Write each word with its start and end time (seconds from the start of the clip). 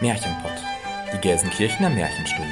Märchenpott, 0.00 0.52
die 1.12 1.18
Gelsenkirchener 1.18 1.90
Märchenstunde. 1.90 2.48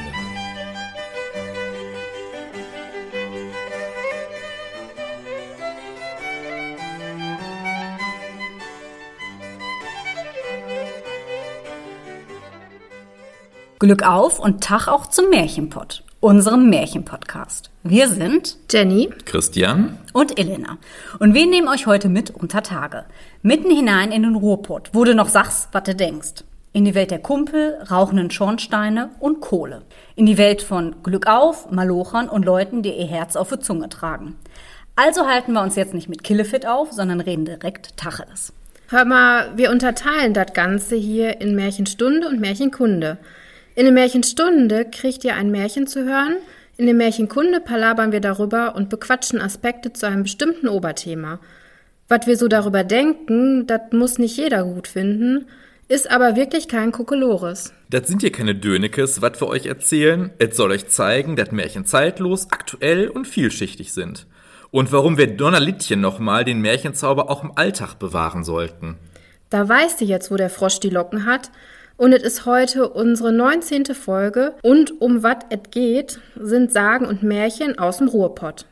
Glück 13.78 14.02
auf 14.06 14.38
und 14.38 14.62
Tag 14.62 14.88
auch 14.88 15.06
zum 15.06 15.30
Märchenpott, 15.30 16.04
unserem 16.20 16.68
Märchenpodcast. 16.68 17.70
Wir 17.82 18.08
sind 18.08 18.58
Jenny 18.70 19.08
Christian 19.24 19.96
und 20.12 20.38
Elena. 20.38 20.76
Und 21.18 21.32
wir 21.32 21.46
nehmen 21.46 21.68
euch 21.68 21.86
heute 21.86 22.10
mit 22.10 22.28
unter 22.30 22.62
Tage. 22.62 23.06
Mitten 23.40 23.70
hinein 23.70 24.12
in 24.12 24.24
den 24.24 24.34
Ruhrpott, 24.34 24.90
wo 24.92 25.04
du 25.04 25.14
noch 25.14 25.30
sagst, 25.30 25.68
was 25.72 25.84
du 25.84 25.94
denkst. 25.94 26.44
In 26.78 26.84
die 26.84 26.94
Welt 26.94 27.10
der 27.10 27.18
Kumpel, 27.18 27.76
rauchenden 27.90 28.30
Schornsteine 28.30 29.10
und 29.18 29.40
Kohle. 29.40 29.82
In 30.14 30.26
die 30.26 30.38
Welt 30.38 30.62
von 30.62 30.94
Glück 31.02 31.26
auf, 31.26 31.72
Malochern 31.72 32.28
und 32.28 32.44
Leuten, 32.44 32.84
die 32.84 32.92
ihr 32.92 33.08
Herz 33.08 33.34
auf 33.34 33.48
der 33.48 33.58
Zunge 33.58 33.88
tragen. 33.88 34.36
Also 34.94 35.26
halten 35.26 35.54
wir 35.54 35.62
uns 35.62 35.74
jetzt 35.74 35.92
nicht 35.92 36.08
mit 36.08 36.22
Killefit 36.22 36.68
auf, 36.68 36.92
sondern 36.92 37.18
reden 37.18 37.46
direkt 37.46 37.96
Tacheles. 37.96 38.52
Hör 38.90 39.04
mal, 39.04 39.50
wir 39.56 39.72
unterteilen 39.72 40.34
das 40.34 40.52
Ganze 40.52 40.94
hier 40.94 41.40
in 41.40 41.56
Märchenstunde 41.56 42.28
und 42.28 42.38
Märchenkunde. 42.38 43.18
In 43.74 43.82
der 43.86 43.92
Märchenstunde 43.92 44.84
kriegt 44.84 45.24
ihr 45.24 45.34
ein 45.34 45.50
Märchen 45.50 45.88
zu 45.88 46.04
hören, 46.04 46.36
in 46.76 46.86
der 46.86 46.94
Märchenkunde 46.94 47.58
palabern 47.58 48.12
wir 48.12 48.20
darüber 48.20 48.76
und 48.76 48.88
bequatschen 48.88 49.40
Aspekte 49.40 49.92
zu 49.92 50.06
einem 50.06 50.22
bestimmten 50.22 50.68
Oberthema. 50.68 51.40
Was 52.06 52.28
wir 52.28 52.36
so 52.36 52.46
darüber 52.46 52.84
denken, 52.84 53.66
das 53.66 53.80
muss 53.90 54.18
nicht 54.18 54.36
jeder 54.36 54.62
gut 54.62 54.86
finden, 54.86 55.46
ist 55.88 56.10
aber 56.10 56.36
wirklich 56.36 56.68
kein 56.68 56.92
Kokolores. 56.92 57.72
Das 57.90 58.06
sind 58.06 58.20
hier 58.20 58.32
keine 58.32 58.54
Dönekes, 58.54 59.22
was 59.22 59.40
wir 59.40 59.48
euch 59.48 59.66
erzählen. 59.66 60.30
Es 60.38 60.56
soll 60.56 60.70
euch 60.70 60.88
zeigen, 60.88 61.34
dass 61.34 61.50
Märchen 61.50 61.86
zeitlos, 61.86 62.48
aktuell 62.50 63.08
und 63.08 63.26
vielschichtig 63.26 63.92
sind. 63.92 64.26
Und 64.70 64.92
warum 64.92 65.16
wir 65.16 65.26
Donnerlittchen 65.28 66.00
nochmal 66.00 66.44
den 66.44 66.60
Märchenzauber 66.60 67.30
auch 67.30 67.42
im 67.42 67.52
Alltag 67.56 67.94
bewahren 67.94 68.44
sollten. 68.44 68.98
Da 69.48 69.66
weißt 69.66 70.02
du 70.02 70.04
jetzt, 70.04 70.30
wo 70.30 70.36
der 70.36 70.50
Frosch 70.50 70.78
die 70.80 70.90
Locken 70.90 71.24
hat. 71.24 71.50
Und 71.96 72.12
es 72.12 72.22
ist 72.22 72.44
heute 72.44 72.90
unsere 72.90 73.32
19. 73.32 73.86
Folge 73.86 74.54
und 74.62 75.00
um 75.00 75.22
was 75.22 75.38
es 75.50 75.70
geht, 75.70 76.20
sind 76.36 76.70
Sagen 76.70 77.06
und 77.06 77.22
Märchen 77.22 77.78
aus 77.78 77.98
dem 77.98 78.08
Ruhrpott. 78.08 78.66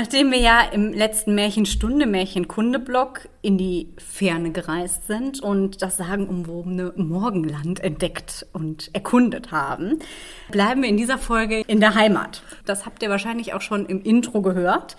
Nachdem 0.00 0.30
wir 0.30 0.38
ja 0.38 0.60
im 0.60 0.92
letzten 0.92 1.34
Märchenstunde, 1.34 2.06
Märchenkunde-Blog 2.06 3.28
in 3.42 3.58
die 3.58 3.88
Ferne 3.98 4.52
gereist 4.52 5.08
sind 5.08 5.42
und 5.42 5.82
das 5.82 5.96
sagenumwobene 5.96 6.92
Morgenland 6.94 7.80
entdeckt 7.80 8.46
und 8.52 8.94
erkundet 8.94 9.50
haben, 9.50 9.98
bleiben 10.52 10.82
wir 10.82 10.88
in 10.88 10.98
dieser 10.98 11.18
Folge 11.18 11.62
in 11.66 11.80
der 11.80 11.96
Heimat. 11.96 12.44
Das 12.64 12.86
habt 12.86 13.02
ihr 13.02 13.10
wahrscheinlich 13.10 13.54
auch 13.54 13.60
schon 13.60 13.86
im 13.86 14.00
Intro 14.00 14.40
gehört. 14.40 14.96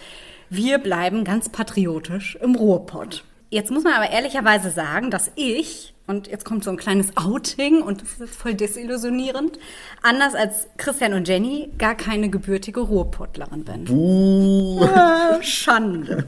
Wir 0.49 0.79
bleiben 0.79 1.23
ganz 1.23 1.47
patriotisch 1.47 2.35
im 2.41 2.55
Ruhrpott. 2.55 3.23
Jetzt 3.49 3.71
muss 3.71 3.85
man 3.85 3.93
aber 3.93 4.09
ehrlicherweise 4.09 4.69
sagen, 4.69 5.11
dass 5.11 5.31
ich 5.37 5.93
und 6.09 6.27
jetzt 6.27 6.43
kommt 6.43 6.63
so 6.63 6.71
ein 6.71 6.77
kleines 6.77 7.15
Outing 7.15 7.83
und 7.83 8.01
das 8.01 8.19
ist 8.19 8.35
voll 8.35 8.55
desillusionierend. 8.55 9.59
Anders 10.01 10.33
als 10.33 10.67
Christian 10.77 11.13
und 11.13 11.27
Jenny 11.27 11.69
gar 11.77 11.93
keine 11.93 12.29
gebürtige 12.29 12.79
Ruhrpottlerin 12.79 13.63
bin. 13.63 13.85
Buh. 13.85 14.83
Ah, 14.83 15.41
Schande. 15.41 16.27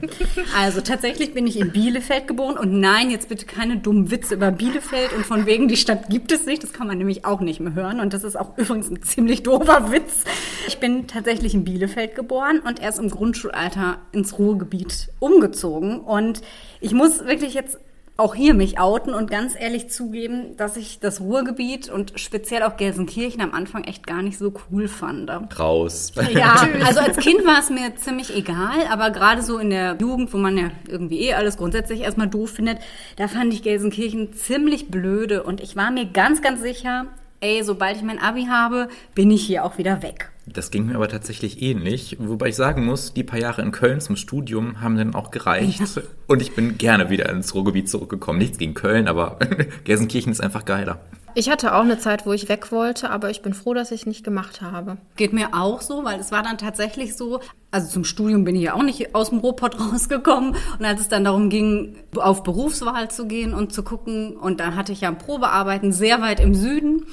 Also 0.56 0.82
tatsächlich 0.82 1.34
bin 1.34 1.48
ich 1.48 1.60
in 1.60 1.72
Bielefeld 1.72 2.28
geboren 2.28 2.58
und 2.58 2.80
nein, 2.80 3.10
jetzt 3.10 3.28
bitte 3.28 3.48
keine 3.48 3.78
dummen 3.78 4.12
Witze 4.12 4.36
über 4.36 4.52
Bielefeld 4.52 5.14
und 5.14 5.26
von 5.26 5.48
wegen 5.48 5.68
die 5.68 5.78
Stadt 5.78 6.10
gibt 6.10 6.32
es 6.32 6.46
nicht. 6.46 6.64
Das 6.64 6.74
kann 6.74 6.86
man 6.86 7.00
nämlich 7.00 7.26
auch 7.26 7.42
nicht 7.42 7.60
mehr 7.60 7.74
hören 7.74 8.00
und 8.00 8.14
das 8.14 8.24
ist 8.24 8.36
auch 8.38 8.58
übrigens 8.58 8.90
ein 8.92 9.02
ziemlich 9.02 9.42
doofer 9.42 9.92
Witz. 9.92 10.26
Ich 10.68 10.80
bin 10.80 11.08
tatsächlich 11.08 11.56
in 11.56 11.64
Bielefeld 11.64 12.14
geboren 12.14 12.60
und 12.60 12.80
erst 12.80 13.00
im 13.00 13.10
Grundschulalter 13.10 13.98
ins 14.12 14.38
Ruhrgebiet 14.38 15.10
umgezogen 15.20 16.02
und 16.02 16.42
ich 16.82 16.94
muss 16.94 17.26
wirklich 17.26 17.56
jetzt 17.56 17.80
auch 18.18 18.36
hier 18.36 18.54
mich 18.54 18.80
outen 18.80 19.14
und 19.14 19.32
ganz 19.32 19.56
ehrlich 19.60 19.90
zugeben, 19.90 20.56
dass 20.58 20.78
ich 20.78 21.00
das 21.00 21.22
Ruhrgebiet 21.22 21.90
und 21.90 22.14
speziell 22.18 22.64
auch 22.64 22.78
Gelsenkirchen 22.78 23.42
am 23.42 23.54
Anfang 23.54 23.84
echt 23.84 24.06
gar 24.06 24.22
nicht 24.22 24.38
so 24.38 24.54
cool 24.70 24.88
fand. 24.88 25.32
Raus. 25.58 26.12
Ja, 26.32 26.68
also 26.86 27.00
als 27.00 27.18
Kind 27.18 27.46
war 27.46 27.60
es 27.60 27.70
mir 27.70 27.96
ziemlich 27.96 28.36
egal, 28.36 28.86
aber 28.90 29.10
gerade 29.10 29.42
so 29.42 29.58
in 29.58 29.72
der 29.72 29.98
Jugend, 30.00 30.34
wo 30.34 30.38
man 30.38 30.58
ja 30.58 30.72
irgendwie 30.88 31.22
eh 31.22 31.34
alles 31.34 31.58
grundsätzlich 31.58 32.02
erstmal 32.02 32.28
doof 32.28 32.52
findet, 32.52 32.80
da 33.16 33.28
fand 33.28 33.54
ich 33.54 33.64
Gelsenkirchen 33.64 34.34
ziemlich 34.34 34.90
blöde 34.90 35.44
und 35.44 35.62
ich 35.62 35.76
war 35.76 35.90
mir 35.90 36.06
ganz, 36.06 36.42
ganz 36.42 36.62
sicher, 36.62 37.08
ey, 37.40 37.64
sobald 37.64 37.98
ich 37.98 38.04
mein 38.04 38.20
Abi 38.20 38.46
habe, 38.46 38.90
bin 39.16 39.32
ich 39.32 39.44
hier 39.46 39.66
auch 39.66 39.78
wieder 39.78 40.04
weg. 40.04 40.32
Das 40.48 40.72
ging 40.72 40.88
mir 40.88 40.96
aber 40.96 41.08
tatsächlich 41.08 41.62
ähnlich, 41.62 42.18
wobei 42.20 42.50
ich 42.50 42.56
sagen 42.56 42.86
muss, 42.86 43.14
die 43.14 43.24
paar 43.24 43.40
Jahre 43.40 43.62
in 43.62 43.72
Köln 43.72 44.02
zum 44.02 44.16
Studium 44.16 44.82
haben 44.82 44.98
dann 44.98 45.14
auch 45.14 45.32
gereicht. 45.32 45.80
Ja. 45.80 46.02
Und 46.28 46.42
ich 46.42 46.56
bin 46.56 46.78
gerne 46.78 47.10
wieder 47.10 47.30
ins 47.30 47.54
Ruhrgebiet 47.54 47.90
zurückgekommen. 47.90 48.40
Nichts 48.40 48.58
gegen 48.58 48.74
Köln, 48.74 49.08
aber 49.08 49.38
Gelsenkirchen 49.84 50.32
ist 50.32 50.42
einfach 50.42 50.66
geiler. 50.66 51.00
Ich 51.34 51.50
hatte 51.50 51.76
auch 51.76 51.82
eine 51.82 51.98
Zeit, 51.98 52.26
wo 52.26 52.34
ich 52.34 52.50
weg 52.50 52.72
wollte, 52.74 53.10
aber 53.10 53.30
ich 53.30 53.42
bin 53.42 53.54
froh, 53.54 53.74
dass 53.74 53.92
ich 53.92 54.02
es 54.02 54.06
nicht 54.06 54.24
gemacht 54.24 54.62
habe. 54.62 54.98
Geht 55.16 55.32
mir 55.32 55.50
auch 55.54 55.80
so, 55.80 56.04
weil 56.04 56.20
es 56.20 56.32
war 56.32 56.44
dann 56.44 56.58
tatsächlich 56.58 57.16
so, 57.16 57.40
also 57.70 57.88
zum 57.88 58.04
Studium 58.04 58.44
bin 58.44 58.56
ich 58.56 58.64
ja 58.64 58.74
auch 58.74 58.84
nicht 58.84 59.16
aus 59.16 59.30
dem 59.30 59.40
Ruhrpott 59.40 59.80
rausgekommen. 59.94 60.56
Und 60.78 60.86
als 60.86 61.02
es 61.02 61.08
dann 61.08 61.24
darum 61.24 61.50
ging, 61.50 61.96
auf 62.16 62.44
Berufswahl 62.44 63.10
zu 63.10 63.28
gehen 63.28 63.54
und 63.54 63.72
zu 63.72 63.84
gucken, 63.84 64.36
und 64.36 64.60
dann 64.60 64.76
hatte 64.76 64.92
ich 64.92 65.02
ja 65.02 65.10
ein 65.10 65.18
Probearbeiten 65.18 65.94
sehr 65.94 66.22
weit 66.22 66.42
im 66.42 66.54
Süden. 66.54 67.06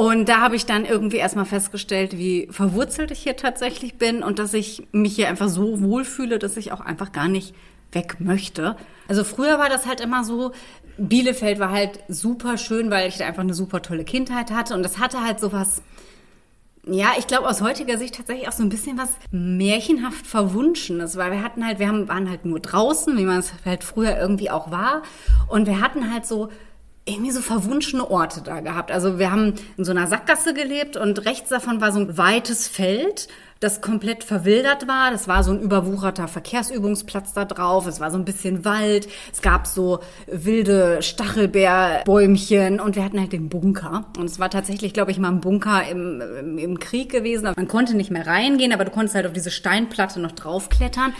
Und 0.00 0.30
da 0.30 0.40
habe 0.40 0.56
ich 0.56 0.64
dann 0.64 0.86
irgendwie 0.86 1.18
erstmal 1.18 1.44
festgestellt, 1.44 2.16
wie 2.16 2.48
verwurzelt 2.50 3.10
ich 3.10 3.18
hier 3.18 3.36
tatsächlich 3.36 3.98
bin 3.98 4.22
und 4.22 4.38
dass 4.38 4.54
ich 4.54 4.88
mich 4.92 5.14
hier 5.14 5.28
einfach 5.28 5.50
so 5.50 5.82
wohlfühle, 5.82 6.38
dass 6.38 6.56
ich 6.56 6.72
auch 6.72 6.80
einfach 6.80 7.12
gar 7.12 7.28
nicht 7.28 7.54
weg 7.92 8.16
möchte. 8.18 8.76
Also 9.08 9.24
früher 9.24 9.58
war 9.58 9.68
das 9.68 9.84
halt 9.84 10.00
immer 10.00 10.24
so, 10.24 10.52
Bielefeld 10.96 11.58
war 11.58 11.70
halt 11.70 11.98
super 12.08 12.56
schön, 12.56 12.90
weil 12.90 13.10
ich 13.10 13.18
da 13.18 13.26
einfach 13.26 13.42
eine 13.42 13.52
super 13.52 13.82
tolle 13.82 14.04
Kindheit 14.04 14.50
hatte 14.50 14.72
und 14.72 14.82
das 14.82 14.98
hatte 14.98 15.22
halt 15.22 15.38
sowas, 15.38 15.82
ja, 16.86 17.08
ich 17.18 17.26
glaube 17.26 17.46
aus 17.46 17.60
heutiger 17.60 17.98
Sicht 17.98 18.14
tatsächlich 18.14 18.48
auch 18.48 18.52
so 18.52 18.62
ein 18.62 18.70
bisschen 18.70 18.96
was 18.96 19.10
märchenhaft 19.32 20.26
Verwunschenes, 20.26 21.18
weil 21.18 21.30
wir 21.30 21.42
hatten 21.42 21.62
halt, 21.62 21.78
wir 21.78 21.88
haben, 21.88 22.08
waren 22.08 22.30
halt 22.30 22.46
nur 22.46 22.60
draußen, 22.60 23.18
wie 23.18 23.26
man 23.26 23.40
es 23.40 23.52
halt 23.66 23.84
früher 23.84 24.18
irgendwie 24.18 24.48
auch 24.48 24.70
war 24.70 25.02
und 25.48 25.66
wir 25.66 25.82
hatten 25.82 26.10
halt 26.10 26.24
so 26.24 26.48
irgendwie 27.10 27.30
so 27.30 27.40
verwunschene 27.40 28.10
Orte 28.10 28.42
da 28.42 28.60
gehabt. 28.60 28.90
Also 28.90 29.18
wir 29.18 29.30
haben 29.30 29.54
in 29.76 29.84
so 29.84 29.90
einer 29.90 30.06
Sackgasse 30.06 30.54
gelebt 30.54 30.96
und 30.96 31.24
rechts 31.24 31.50
davon 31.50 31.80
war 31.80 31.92
so 31.92 32.00
ein 32.00 32.16
weites 32.16 32.68
Feld, 32.68 33.28
das 33.60 33.82
komplett 33.82 34.24
verwildert 34.24 34.88
war. 34.88 35.10
Das 35.10 35.28
war 35.28 35.44
so 35.44 35.52
ein 35.52 35.60
überwucherter 35.60 36.28
Verkehrsübungsplatz 36.28 37.34
da 37.34 37.44
drauf. 37.44 37.86
Es 37.86 38.00
war 38.00 38.10
so 38.10 38.16
ein 38.16 38.24
bisschen 38.24 38.64
Wald. 38.64 39.06
Es 39.32 39.42
gab 39.42 39.66
so 39.66 40.00
wilde 40.26 41.02
Stachelbeerbäumchen 41.02 42.80
und 42.80 42.96
wir 42.96 43.04
hatten 43.04 43.20
halt 43.20 43.32
den 43.32 43.50
Bunker. 43.50 44.06
Und 44.16 44.24
es 44.30 44.40
war 44.40 44.48
tatsächlich, 44.48 44.94
glaube 44.94 45.10
ich, 45.10 45.18
mal 45.18 45.28
ein 45.28 45.40
Bunker 45.40 45.86
im, 45.90 46.22
im, 46.22 46.58
im 46.58 46.78
Krieg 46.78 47.10
gewesen. 47.10 47.52
Man 47.54 47.68
konnte 47.68 47.94
nicht 47.94 48.10
mehr 48.10 48.26
reingehen, 48.26 48.72
aber 48.72 48.86
du 48.86 48.90
konntest 48.90 49.14
halt 49.14 49.26
auf 49.26 49.32
diese 49.34 49.50
Steinplatte 49.50 50.20
noch 50.20 50.32
draufklettern. 50.32 51.12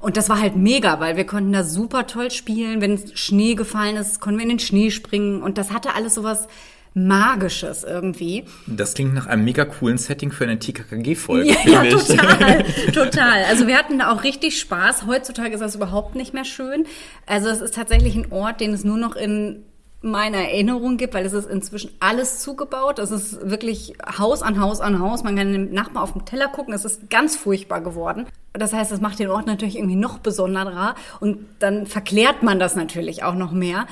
Und 0.00 0.16
das 0.16 0.28
war 0.28 0.40
halt 0.40 0.56
mega, 0.56 1.00
weil 1.00 1.16
wir 1.16 1.24
konnten 1.24 1.52
da 1.52 1.64
super 1.64 2.06
toll 2.06 2.30
spielen. 2.30 2.80
Wenn 2.80 3.00
Schnee 3.14 3.54
gefallen 3.54 3.96
ist, 3.96 4.20
konnten 4.20 4.38
wir 4.38 4.44
in 4.44 4.50
den 4.50 4.58
Schnee 4.58 4.90
springen. 4.90 5.42
Und 5.42 5.58
das 5.58 5.72
hatte 5.72 5.94
alles 5.94 6.14
sowas 6.14 6.48
Magisches 6.96 7.82
irgendwie. 7.82 8.44
Das 8.68 8.94
klingt 8.94 9.14
nach 9.14 9.26
einem 9.26 9.44
mega 9.44 9.64
coolen 9.64 9.98
Setting 9.98 10.30
für 10.30 10.44
eine 10.44 10.60
TKKG-Folge. 10.60 11.50
Ja, 11.50 11.82
ja 11.82 11.90
total, 11.90 12.64
total. 12.94 13.44
Also 13.48 13.66
wir 13.66 13.76
hatten 13.76 13.98
da 13.98 14.12
auch 14.12 14.22
richtig 14.22 14.60
Spaß. 14.60 15.04
Heutzutage 15.06 15.54
ist 15.54 15.60
das 15.60 15.74
überhaupt 15.74 16.14
nicht 16.14 16.34
mehr 16.34 16.44
schön. 16.44 16.86
Also 17.26 17.48
es 17.48 17.60
ist 17.60 17.74
tatsächlich 17.74 18.14
ein 18.14 18.30
Ort, 18.30 18.60
den 18.60 18.72
es 18.72 18.84
nur 18.84 18.96
noch 18.96 19.16
in 19.16 19.64
meiner 20.04 20.38
Erinnerung 20.38 20.96
gibt, 20.98 21.14
weil 21.14 21.24
es 21.24 21.32
ist 21.32 21.48
inzwischen 21.48 21.90
alles 21.98 22.40
zugebaut. 22.40 22.98
Es 22.98 23.10
ist 23.10 23.48
wirklich 23.48 23.94
Haus 24.18 24.42
an 24.42 24.60
Haus 24.60 24.80
an 24.80 25.00
Haus. 25.00 25.24
Man 25.24 25.34
kann 25.34 25.52
dem 25.52 25.72
Nachbar 25.72 26.02
auf 26.02 26.12
dem 26.12 26.24
Teller 26.24 26.48
gucken. 26.48 26.74
Es 26.74 26.84
ist 26.84 27.08
ganz 27.10 27.36
furchtbar 27.36 27.80
geworden. 27.80 28.26
Das 28.52 28.72
heißt, 28.72 28.92
das 28.92 29.00
macht 29.00 29.18
den 29.18 29.30
Ort 29.30 29.46
natürlich 29.46 29.76
irgendwie 29.76 29.96
noch 29.96 30.18
besonderer 30.18 30.94
und 31.20 31.46
dann 31.58 31.86
verklärt 31.86 32.42
man 32.42 32.60
das 32.60 32.76
natürlich 32.76 33.24
auch 33.24 33.34
noch 33.34 33.50
mehr. 33.50 33.86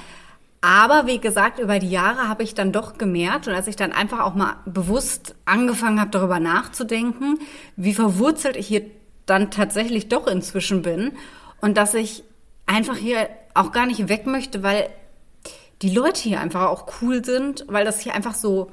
Aber 0.60 1.08
wie 1.08 1.18
gesagt, 1.18 1.58
über 1.58 1.80
die 1.80 1.90
Jahre 1.90 2.28
habe 2.28 2.44
ich 2.44 2.54
dann 2.54 2.70
doch 2.70 2.96
gemerkt 2.96 3.48
und 3.48 3.54
als 3.54 3.66
ich 3.66 3.74
dann 3.74 3.90
einfach 3.90 4.20
auch 4.20 4.34
mal 4.34 4.56
bewusst 4.64 5.34
angefangen 5.44 5.98
habe, 5.98 6.10
darüber 6.10 6.38
nachzudenken, 6.38 7.40
wie 7.74 7.94
verwurzelt 7.94 8.56
ich 8.56 8.68
hier 8.68 8.82
dann 9.26 9.50
tatsächlich 9.50 10.08
doch 10.08 10.28
inzwischen 10.28 10.82
bin 10.82 11.12
und 11.60 11.76
dass 11.76 11.94
ich 11.94 12.22
einfach 12.66 12.96
hier 12.96 13.28
auch 13.54 13.72
gar 13.72 13.86
nicht 13.86 14.08
weg 14.08 14.26
möchte, 14.26 14.62
weil 14.62 14.88
die 15.82 15.90
Leute 15.90 16.20
hier 16.20 16.40
einfach 16.40 16.68
auch 16.68 16.86
cool 17.00 17.24
sind, 17.24 17.64
weil 17.68 17.84
das 17.84 18.00
hier 18.00 18.14
einfach 18.14 18.34
so 18.34 18.70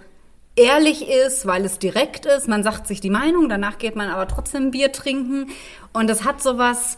ehrlich 0.55 1.07
ist, 1.07 1.47
weil 1.47 1.65
es 1.65 1.79
direkt 1.79 2.25
ist. 2.25 2.47
Man 2.47 2.63
sagt 2.63 2.87
sich 2.87 3.01
die 3.01 3.09
Meinung, 3.09 3.49
danach 3.49 3.77
geht 3.77 3.95
man 3.95 4.09
aber 4.09 4.27
trotzdem 4.27 4.71
Bier 4.71 4.91
trinken 4.91 5.49
und 5.93 6.07
das 6.07 6.23
hat 6.23 6.41
sowas 6.41 6.97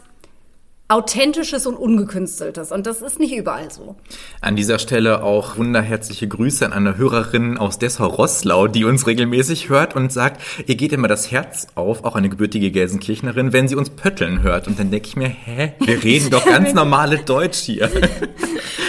Authentisches 0.91 1.65
und 1.67 1.77
Ungekünsteltes. 1.77 2.73
Und 2.73 2.85
das 2.85 3.01
ist 3.01 3.17
nicht 3.17 3.33
überall 3.33 3.71
so. 3.71 3.95
An 4.41 4.57
dieser 4.57 4.77
Stelle 4.77 5.23
auch 5.23 5.57
wunderherzliche 5.57 6.27
Grüße 6.27 6.65
an 6.65 6.73
eine 6.73 6.97
Hörerin 6.97 7.57
aus 7.57 7.79
Dessau-Rosslau, 7.79 8.67
die 8.67 8.83
uns 8.83 9.07
regelmäßig 9.07 9.69
hört 9.69 9.95
und 9.95 10.11
sagt, 10.11 10.41
ihr 10.67 10.75
geht 10.75 10.91
immer 10.91 11.07
das 11.07 11.31
Herz 11.31 11.67
auf, 11.75 12.03
auch 12.03 12.15
eine 12.15 12.27
gebürtige 12.27 12.71
Gelsenkirchnerin, 12.71 13.53
wenn 13.53 13.69
sie 13.69 13.75
uns 13.75 13.89
pötteln 13.89 14.43
hört. 14.43 14.67
Und 14.67 14.79
dann 14.79 14.91
denke 14.91 15.07
ich 15.07 15.15
mir, 15.15 15.29
hä, 15.29 15.71
wir 15.79 16.03
reden 16.03 16.29
doch 16.29 16.45
ganz 16.45 16.73
normale 16.73 17.19
Deutsch 17.19 17.59
hier. 17.59 17.89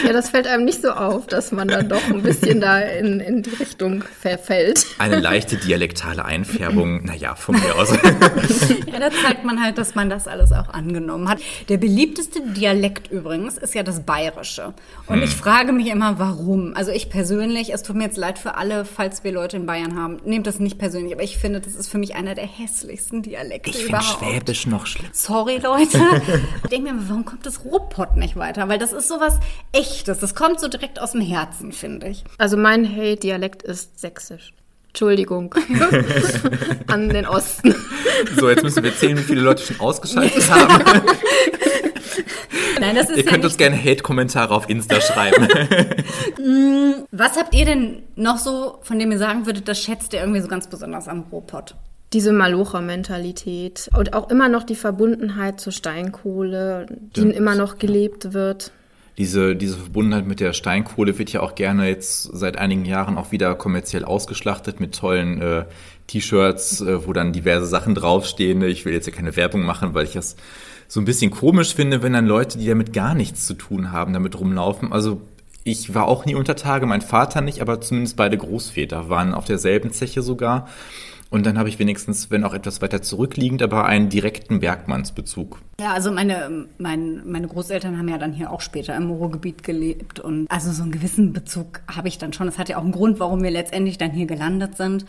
Ja, 0.04 0.12
das 0.12 0.30
fällt 0.30 0.48
einem 0.48 0.64
nicht 0.64 0.82
so 0.82 0.90
auf, 0.90 1.28
dass 1.28 1.52
man 1.52 1.68
dann 1.68 1.88
doch 1.88 2.02
ein 2.08 2.22
bisschen 2.22 2.60
da 2.60 2.80
in, 2.80 3.20
in 3.20 3.42
die 3.42 3.50
Richtung 3.50 4.02
verfällt. 4.20 4.84
Eine 4.98 5.20
leichte 5.20 5.56
dialektale 5.56 6.24
Einfärbung, 6.24 7.04
naja, 7.04 7.36
von 7.36 7.54
mir 7.54 7.76
aus. 7.76 7.92
Ja, 8.92 8.98
da 8.98 9.10
zeigt 9.10 9.44
man 9.44 9.62
halt, 9.62 9.78
dass 9.78 9.94
man 9.94 10.10
das 10.10 10.26
alles 10.26 10.50
auch 10.52 10.68
angenommen 10.70 11.28
hat. 11.28 11.38
Der 11.68 11.76
beliebteste 11.92 12.40
Dialekt 12.40 13.10
übrigens 13.12 13.58
ist 13.58 13.74
ja 13.74 13.82
das 13.82 14.00
Bayerische. 14.00 14.72
Und 15.06 15.16
Hm. 15.16 15.22
ich 15.24 15.36
frage 15.36 15.72
mich 15.72 15.88
immer, 15.88 16.18
warum. 16.18 16.72
Also 16.74 16.90
ich 16.90 17.10
persönlich, 17.10 17.74
es 17.74 17.82
tut 17.82 17.96
mir 17.96 18.04
jetzt 18.04 18.16
leid 18.16 18.38
für 18.38 18.54
alle, 18.56 18.86
falls 18.86 19.24
wir 19.24 19.32
Leute 19.32 19.58
in 19.58 19.66
Bayern 19.66 19.94
haben, 20.00 20.16
nehmt 20.24 20.46
das 20.46 20.58
nicht 20.58 20.78
persönlich, 20.78 21.12
aber 21.12 21.22
ich 21.22 21.36
finde, 21.36 21.60
das 21.60 21.74
ist 21.74 21.88
für 21.88 21.98
mich 21.98 22.14
einer 22.14 22.34
der 22.34 22.46
hässlichsten 22.46 23.20
Dialekte 23.22 23.68
Ich 23.68 23.76
finde 23.76 23.90
überhaupt. 23.98 24.24
Schwäbisch 24.24 24.66
noch 24.66 24.86
schlimm. 24.86 25.10
Sorry, 25.12 25.58
Leute. 25.58 25.98
Ich 26.64 26.70
denke 26.70 26.92
mir, 26.94 26.98
warum 27.08 27.26
kommt 27.26 27.44
das 27.44 27.64
Ruhrpott 27.64 28.16
nicht 28.16 28.36
weiter? 28.36 28.68
Weil 28.68 28.78
das 28.78 28.94
ist 28.94 29.08
sowas 29.08 29.38
Echtes. 29.72 30.18
Das 30.18 30.34
kommt 30.34 30.60
so 30.60 30.68
direkt 30.68 30.98
aus 30.98 31.12
dem 31.12 31.20
Herzen, 31.20 31.72
finde 31.72 32.08
ich. 32.08 32.24
Also 32.38 32.56
mein 32.56 32.84
Hey-Dialekt 32.84 33.62
ist 33.62 34.00
sächsisch. 34.00 34.54
Entschuldigung. 34.88 35.54
An 36.86 37.08
den 37.10 37.26
Osten. 37.26 37.74
So, 38.38 38.48
jetzt 38.50 38.62
müssen 38.62 38.82
wir 38.82 38.94
zählen, 38.96 39.18
wie 39.18 39.22
viele 39.22 39.40
Leute 39.42 39.62
schon 39.62 39.80
ausgeschaltet 39.80 40.50
haben. 40.50 41.02
Nein, 42.80 42.94
das 42.96 43.10
ist 43.10 43.18
Ihr 43.18 43.24
ja 43.24 43.30
könnt 43.30 43.44
uns 43.44 43.56
gerne 43.56 43.76
Hate-Kommentare 43.76 44.54
auf 44.54 44.68
Insta 44.68 45.00
schreiben. 45.00 45.48
Was 47.10 47.36
habt 47.36 47.54
ihr 47.54 47.64
denn 47.64 48.02
noch 48.16 48.38
so, 48.38 48.78
von 48.82 48.98
dem 48.98 49.12
ihr 49.12 49.18
sagen 49.18 49.46
würdet, 49.46 49.68
das 49.68 49.80
schätzt 49.82 50.12
ihr 50.12 50.20
irgendwie 50.20 50.40
so 50.40 50.48
ganz 50.48 50.66
besonders 50.66 51.08
am 51.08 51.24
Ruhrpott? 51.30 51.74
Diese 52.12 52.32
Malocher-Mentalität 52.32 53.90
und 53.96 54.12
auch 54.14 54.30
immer 54.30 54.48
noch 54.48 54.64
die 54.64 54.74
Verbundenheit 54.74 55.60
zur 55.60 55.72
Steinkohle, 55.72 56.86
die 57.16 57.22
Ja. 57.22 57.30
immer 57.30 57.54
noch 57.54 57.78
gelebt 57.78 58.34
wird. 58.34 58.72
Diese, 59.18 59.54
diese 59.56 59.76
Verbundenheit 59.76 60.26
mit 60.26 60.40
der 60.40 60.52
Steinkohle 60.52 61.18
wird 61.18 61.30
ja 61.32 61.40
auch 61.40 61.54
gerne 61.54 61.86
jetzt 61.88 62.22
seit 62.32 62.56
einigen 62.58 62.84
Jahren 62.86 63.18
auch 63.18 63.30
wieder 63.30 63.54
kommerziell 63.54 64.04
ausgeschlachtet 64.04 64.80
mit 64.80 64.94
tollen 64.94 65.40
äh, 65.40 65.64
T-Shirts, 66.06 66.80
äh, 66.80 67.06
wo 67.06 67.12
dann 67.12 67.32
diverse 67.32 67.66
Sachen 67.66 67.94
draufstehen. 67.94 68.62
Ich 68.62 68.84
will 68.86 68.94
jetzt 68.94 69.06
ja 69.06 69.12
keine 69.12 69.36
Werbung 69.36 69.64
machen, 69.64 69.92
weil 69.94 70.04
ich 70.04 70.12
das 70.12 70.36
so 70.92 71.00
ein 71.00 71.06
bisschen 71.06 71.30
komisch 71.30 71.74
finde, 71.74 72.02
wenn 72.02 72.12
dann 72.12 72.26
Leute, 72.26 72.58
die 72.58 72.66
damit 72.66 72.92
gar 72.92 73.14
nichts 73.14 73.46
zu 73.46 73.54
tun 73.54 73.92
haben, 73.92 74.12
damit 74.12 74.38
rumlaufen. 74.38 74.92
Also 74.92 75.22
ich 75.64 75.94
war 75.94 76.06
auch 76.06 76.26
nie 76.26 76.34
unter 76.34 76.54
Tage, 76.54 76.84
mein 76.84 77.00
Vater 77.00 77.40
nicht, 77.40 77.62
aber 77.62 77.80
zumindest 77.80 78.18
beide 78.18 78.36
Großväter 78.36 79.08
waren 79.08 79.32
auf 79.32 79.46
derselben 79.46 79.90
Zeche 79.92 80.20
sogar. 80.20 80.68
Und 81.30 81.46
dann 81.46 81.58
habe 81.58 81.70
ich 81.70 81.78
wenigstens, 81.78 82.30
wenn 82.30 82.44
auch 82.44 82.52
etwas 82.52 82.82
weiter 82.82 83.00
zurückliegend, 83.00 83.62
aber 83.62 83.86
einen 83.86 84.10
direkten 84.10 84.60
Bergmannsbezug. 84.60 85.62
Ja, 85.80 85.94
also 85.94 86.12
meine, 86.12 86.66
mein, 86.76 87.22
meine 87.24 87.48
Großeltern 87.48 87.96
haben 87.96 88.08
ja 88.08 88.18
dann 88.18 88.34
hier 88.34 88.50
auch 88.50 88.60
später 88.60 88.94
im 88.94 89.08
Ruhrgebiet 89.10 89.62
gelebt 89.62 90.20
und 90.20 90.46
also 90.50 90.72
so 90.72 90.82
einen 90.82 90.92
gewissen 90.92 91.32
Bezug 91.32 91.80
habe 91.90 92.08
ich 92.08 92.18
dann 92.18 92.34
schon. 92.34 92.48
Das 92.48 92.58
hat 92.58 92.68
ja 92.68 92.76
auch 92.76 92.82
einen 92.82 92.92
Grund, 92.92 93.18
warum 93.18 93.42
wir 93.42 93.50
letztendlich 93.50 93.96
dann 93.96 94.10
hier 94.10 94.26
gelandet 94.26 94.76
sind. 94.76 95.06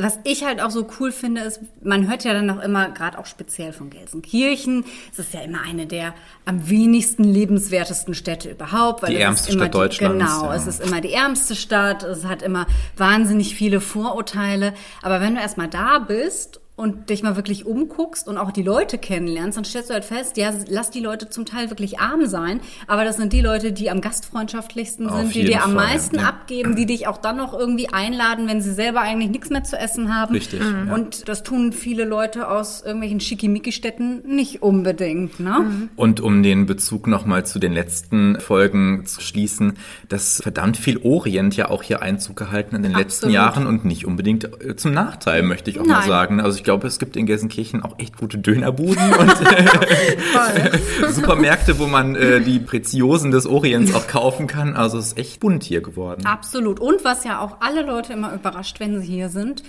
Was 0.00 0.18
ich 0.24 0.42
halt 0.42 0.62
auch 0.62 0.70
so 0.70 0.86
cool 0.98 1.12
finde, 1.12 1.42
ist, 1.42 1.60
man 1.82 2.08
hört 2.08 2.24
ja 2.24 2.32
dann 2.32 2.46
noch 2.46 2.62
immer, 2.62 2.88
gerade 2.88 3.18
auch 3.18 3.26
speziell 3.26 3.74
von 3.74 3.90
Gelsenkirchen, 3.90 4.86
es 5.12 5.18
ist 5.18 5.34
ja 5.34 5.40
immer 5.40 5.60
eine 5.60 5.86
der 5.86 6.14
am 6.46 6.70
wenigsten 6.70 7.24
lebenswertesten 7.24 8.14
Städte 8.14 8.50
überhaupt. 8.50 9.02
Weil 9.02 9.10
Die 9.10 9.16
ärmste 9.20 9.52
Stadt 9.52 9.74
Deutschlands, 9.74 10.18
Genau, 10.18 10.46
ja. 10.46 10.54
es 10.54 10.66
ist 10.66 10.80
immer 10.80 11.02
die 11.02 11.12
ärmste 11.12 11.54
Stadt, 11.54 12.04
es 12.04 12.24
hat 12.24 12.40
immer 12.40 12.66
wahnsinnig 12.96 13.54
viele 13.54 13.82
Vorurteile. 13.82 14.72
Aber 15.02 15.20
wenn 15.20 15.34
du 15.34 15.42
erstmal 15.42 15.68
da 15.68 15.98
bist 15.98 16.61
und 16.74 17.10
dich 17.10 17.22
mal 17.22 17.36
wirklich 17.36 17.66
umguckst 17.66 18.26
und 18.28 18.38
auch 18.38 18.50
die 18.50 18.62
Leute 18.62 18.96
kennenlernst, 18.96 19.58
dann 19.58 19.64
stellst 19.64 19.90
du 19.90 19.94
halt 19.94 20.04
fest, 20.06 20.36
ja, 20.38 20.52
lass 20.68 20.90
die 20.90 21.00
Leute 21.00 21.28
zum 21.28 21.44
Teil 21.44 21.68
wirklich 21.70 22.00
arm 22.00 22.26
sein, 22.26 22.60
aber 22.86 23.04
das 23.04 23.18
sind 23.18 23.32
die 23.34 23.42
Leute, 23.42 23.72
die 23.72 23.90
am 23.90 24.00
gastfreundschaftlichsten 24.00 25.06
Auf 25.06 25.20
sind, 25.20 25.34
die 25.34 25.44
dir 25.44 25.62
am 25.64 25.74
Fall, 25.74 25.86
meisten 25.88 26.16
ja. 26.16 26.28
abgeben, 26.28 26.74
die 26.74 26.86
dich 26.86 27.06
auch 27.06 27.18
dann 27.18 27.36
noch 27.36 27.52
irgendwie 27.52 27.90
einladen, 27.90 28.48
wenn 28.48 28.62
sie 28.62 28.72
selber 28.72 29.02
eigentlich 29.02 29.30
nichts 29.30 29.50
mehr 29.50 29.64
zu 29.64 29.76
essen 29.78 30.14
haben. 30.14 30.34
Richtig, 30.34 30.60
Mhm. 30.62 30.88
ja. 30.88 30.94
Und 30.94 31.28
das 31.28 31.42
tun 31.42 31.72
viele 31.72 32.04
Leute 32.04 32.48
aus 32.48 32.82
irgendwelchen 32.82 33.20
Schickimicki-Städten 33.20 34.22
nicht 34.26 34.62
unbedingt, 34.62 35.40
ne? 35.40 35.88
Und 35.96 36.20
um 36.20 36.42
den 36.42 36.66
Bezug 36.66 37.06
nochmal 37.06 37.44
zu 37.44 37.58
den 37.58 37.72
letzten 37.74 38.40
Folgen 38.40 39.04
zu 39.06 39.20
schließen, 39.20 39.74
dass 40.08 40.40
verdammt 40.42 40.76
viel 40.78 40.98
Orient 41.02 41.54
ja 41.56 41.68
auch 41.70 41.82
hier 41.82 42.00
Einzug 42.02 42.36
gehalten 42.36 42.76
in 42.76 42.82
den 42.82 42.92
letzten 42.92 43.26
Absolut. 43.26 43.34
Jahren 43.34 43.66
und 43.66 43.84
nicht 43.84 44.06
unbedingt 44.06 44.44
äh, 44.64 44.74
zum 44.76 44.92
Nachteil, 44.92 45.42
möchte 45.42 45.70
ich 45.70 45.78
auch 45.78 45.84
mal 45.86 45.98
Nein. 46.00 46.08
sagen. 46.08 46.40
Also 46.40 46.61
ich 46.62 46.64
glaube, 46.64 46.86
es 46.86 47.00
gibt 47.00 47.16
in 47.16 47.26
Gelsenkirchen 47.26 47.82
auch 47.82 47.98
echt 47.98 48.16
gute 48.16 48.38
Dönerbuden 48.38 49.12
und 49.14 49.32
Supermärkte, 51.10 51.80
wo 51.80 51.88
man 51.88 52.14
äh, 52.14 52.40
die 52.40 52.60
Preziosen 52.60 53.32
des 53.32 53.46
Orients 53.48 53.92
auch 53.96 54.06
kaufen 54.06 54.46
kann. 54.46 54.76
Also 54.76 54.96
es 54.98 55.08
ist 55.08 55.18
echt 55.18 55.40
bunt 55.40 55.64
hier 55.64 55.80
geworden. 55.80 56.24
Absolut. 56.24 56.78
Und 56.78 57.04
was 57.04 57.24
ja 57.24 57.40
auch 57.40 57.56
alle 57.58 57.82
Leute 57.82 58.12
immer 58.12 58.32
überrascht, 58.32 58.78
wenn 58.78 59.00
sie 59.00 59.08
hier 59.12 59.28
sind, 59.28 59.64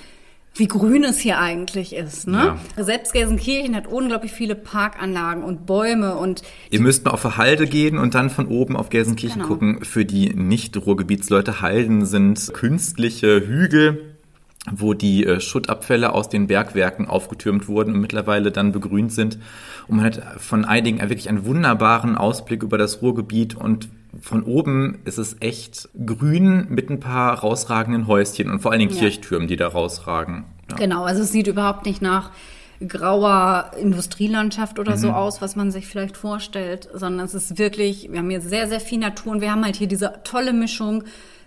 wie 0.53 0.67
grün 0.67 1.03
es 1.03 1.17
hier 1.17 1.39
eigentlich 1.39 1.95
ist. 1.95 2.27
Ne? 2.27 2.57
Selbst 2.77 3.11
Gelsenkirchen 3.13 3.75
hat 3.75 3.87
unglaublich 3.87 4.31
viele 4.31 4.53
Parkanlagen 4.53 5.41
und 5.43 5.65
Bäume 5.65 6.15
und 6.15 6.43
Ihr 6.69 6.79
müsst 6.79 7.05
mal 7.05 7.11
auf 7.11 7.25
eine 7.25 7.37
Halde 7.37 7.65
gehen 7.65 7.97
und 7.97 8.13
dann 8.13 8.29
von 8.29 8.45
oben 8.45 8.77
auf 8.77 8.89
Gelsenkirchen 8.91 9.41
Genau. 9.41 9.47
gucken. 9.51 9.83
Für 9.83 10.05
die 10.05 10.29
Nicht-Ruhrgebietsleute, 10.29 11.61
Halden 11.61 12.05
sind 12.05 12.53
künstliche 12.53 13.47
Hügel, 13.47 14.12
wo 14.71 14.93
die 14.93 15.25
äh, 15.25 15.39
Schuttabfälle 15.41 16.13
aus 16.13 16.29
den 16.29 16.47
Bergwerken 16.47 17.07
aufgetürmt 17.07 17.67
wurden 17.67 17.93
und 17.95 17.99
mittlerweile 18.01 18.51
dann 18.51 18.71
begrünt 18.71 19.11
sind. 19.11 19.37
Und 19.87 19.97
man 19.97 20.05
hat 20.05 20.21
von 20.37 20.63
einigen 20.63 20.99
wirklich 21.01 21.27
einen 21.27 21.45
wunderbaren 21.45 22.15
Ausblick 22.17 22.63
über 22.63 22.77
das 22.77 23.01
Ruhrgebiet 23.01 23.55
und 23.55 23.89
von 24.21 24.43
oben 24.43 24.99
ist 25.05 25.17
es 25.17 25.35
echt 25.41 25.89
grün 26.05 26.67
mit 26.69 26.89
ein 26.89 26.99
paar 27.01 27.39
rausragenden 27.39 28.07
Häuschen 28.07 28.49
und 28.51 28.59
vor 28.61 28.71
allen 28.71 28.79
Dingen 28.79 28.93
Ja. 28.93 28.99
Kirchtürmen, 28.99 29.47
die 29.47 29.57
da 29.57 29.67
rausragen. 29.67 30.45
Ja. 30.69 30.77
genau, 30.77 31.03
also 31.03 31.23
es 31.23 31.31
sieht 31.33 31.47
überhaupt 31.47 31.85
nicht 31.85 32.01
nach 32.01 32.31
grauer 32.87 33.71
Industrielandschaft 33.79 34.79
oder 34.79 34.93
Mhm. 34.93 34.97
so 34.99 35.09
aus, 35.11 35.41
was 35.41 35.55
man 35.55 35.71
sich 35.71 35.87
vielleicht 35.87 36.17
vorstellt, 36.17 36.89
sondern 36.93 37.25
es 37.25 37.33
ist 37.33 37.57
wirklich, 37.57 38.09
wir 38.11 38.19
haben 38.19 38.29
hier 38.29 38.41
sehr, 38.41 38.67
sehr 38.67 38.79
viel 38.79 38.99
Natur 38.99 39.33
und 39.33 39.41
wir 39.41 39.51
haben 39.51 39.63
halt 39.63 39.75
hier 39.75 39.87
diese 39.87 40.13
tolle 40.23 40.53
Mischung 40.53 41.03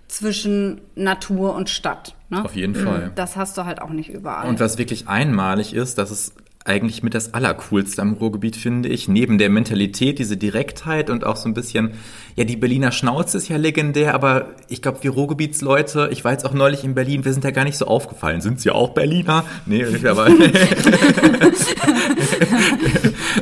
zwischen 0.09 0.81
Natur 0.95 1.55
und 1.55 1.69
Stadt. 1.69 2.15
Ne? 2.29 2.45
Auf 2.45 2.57
jeden 2.57 2.75
Fall. 2.75 3.13
Das 3.15 3.37
hast 3.37 3.57
du 3.59 3.65
halt 3.65 3.81
auch 3.81 3.91
nicht 3.91 4.11
überall. 4.11 4.49
Und 4.49 4.61
was 4.61 4.79
wirklich 4.79 5.09
einmalig 5.09 5.75
ist, 5.75 5.99
das 5.99 6.11
ist 6.11 6.35
eigentlich 6.67 7.03
mit 7.03 7.15
das 7.15 7.33
Allercoolste 7.33 8.03
am 8.03 8.15
Ruhrgebiet, 8.15 8.57
finde 8.57 8.89
ich. 8.89 9.09
Neben 9.09 9.39
der 9.39 9.51
Mentalität, 9.51 10.19
diese 10.19 10.37
Direktheit 10.37 11.11
und 11.11 11.25
auch 11.25 11.37
so 11.37 11.49
ein 11.49 11.55
bisschen, 11.55 11.93
ja, 12.35 12.45
die 12.45 12.57
Berliner 12.57 12.91
Schnauze 12.91 13.39
ist 13.39 13.49
ja 13.49 13.57
legendär, 13.57 14.15
aber 14.15 14.49
ich 14.69 14.83
glaube, 14.83 14.99
wir 15.03 15.13
Ruhrgebietsleute, 15.13 16.09
ich 16.11 16.25
war 16.25 16.33
jetzt 16.33 16.45
auch 16.45 16.55
neulich 16.55 16.83
in 16.83 16.95
Berlin, 16.95 17.25
wir 17.25 17.33
sind 17.33 17.45
ja 17.45 17.53
gar 17.53 17.65
nicht 17.65 17.79
so 17.79 17.87
aufgefallen. 17.87 18.41
Sind 18.41 18.61
sie 18.61 18.71
auch 18.71 18.91
Berliner? 18.91 19.45
Nee, 19.65 19.85
aber. 20.05 20.27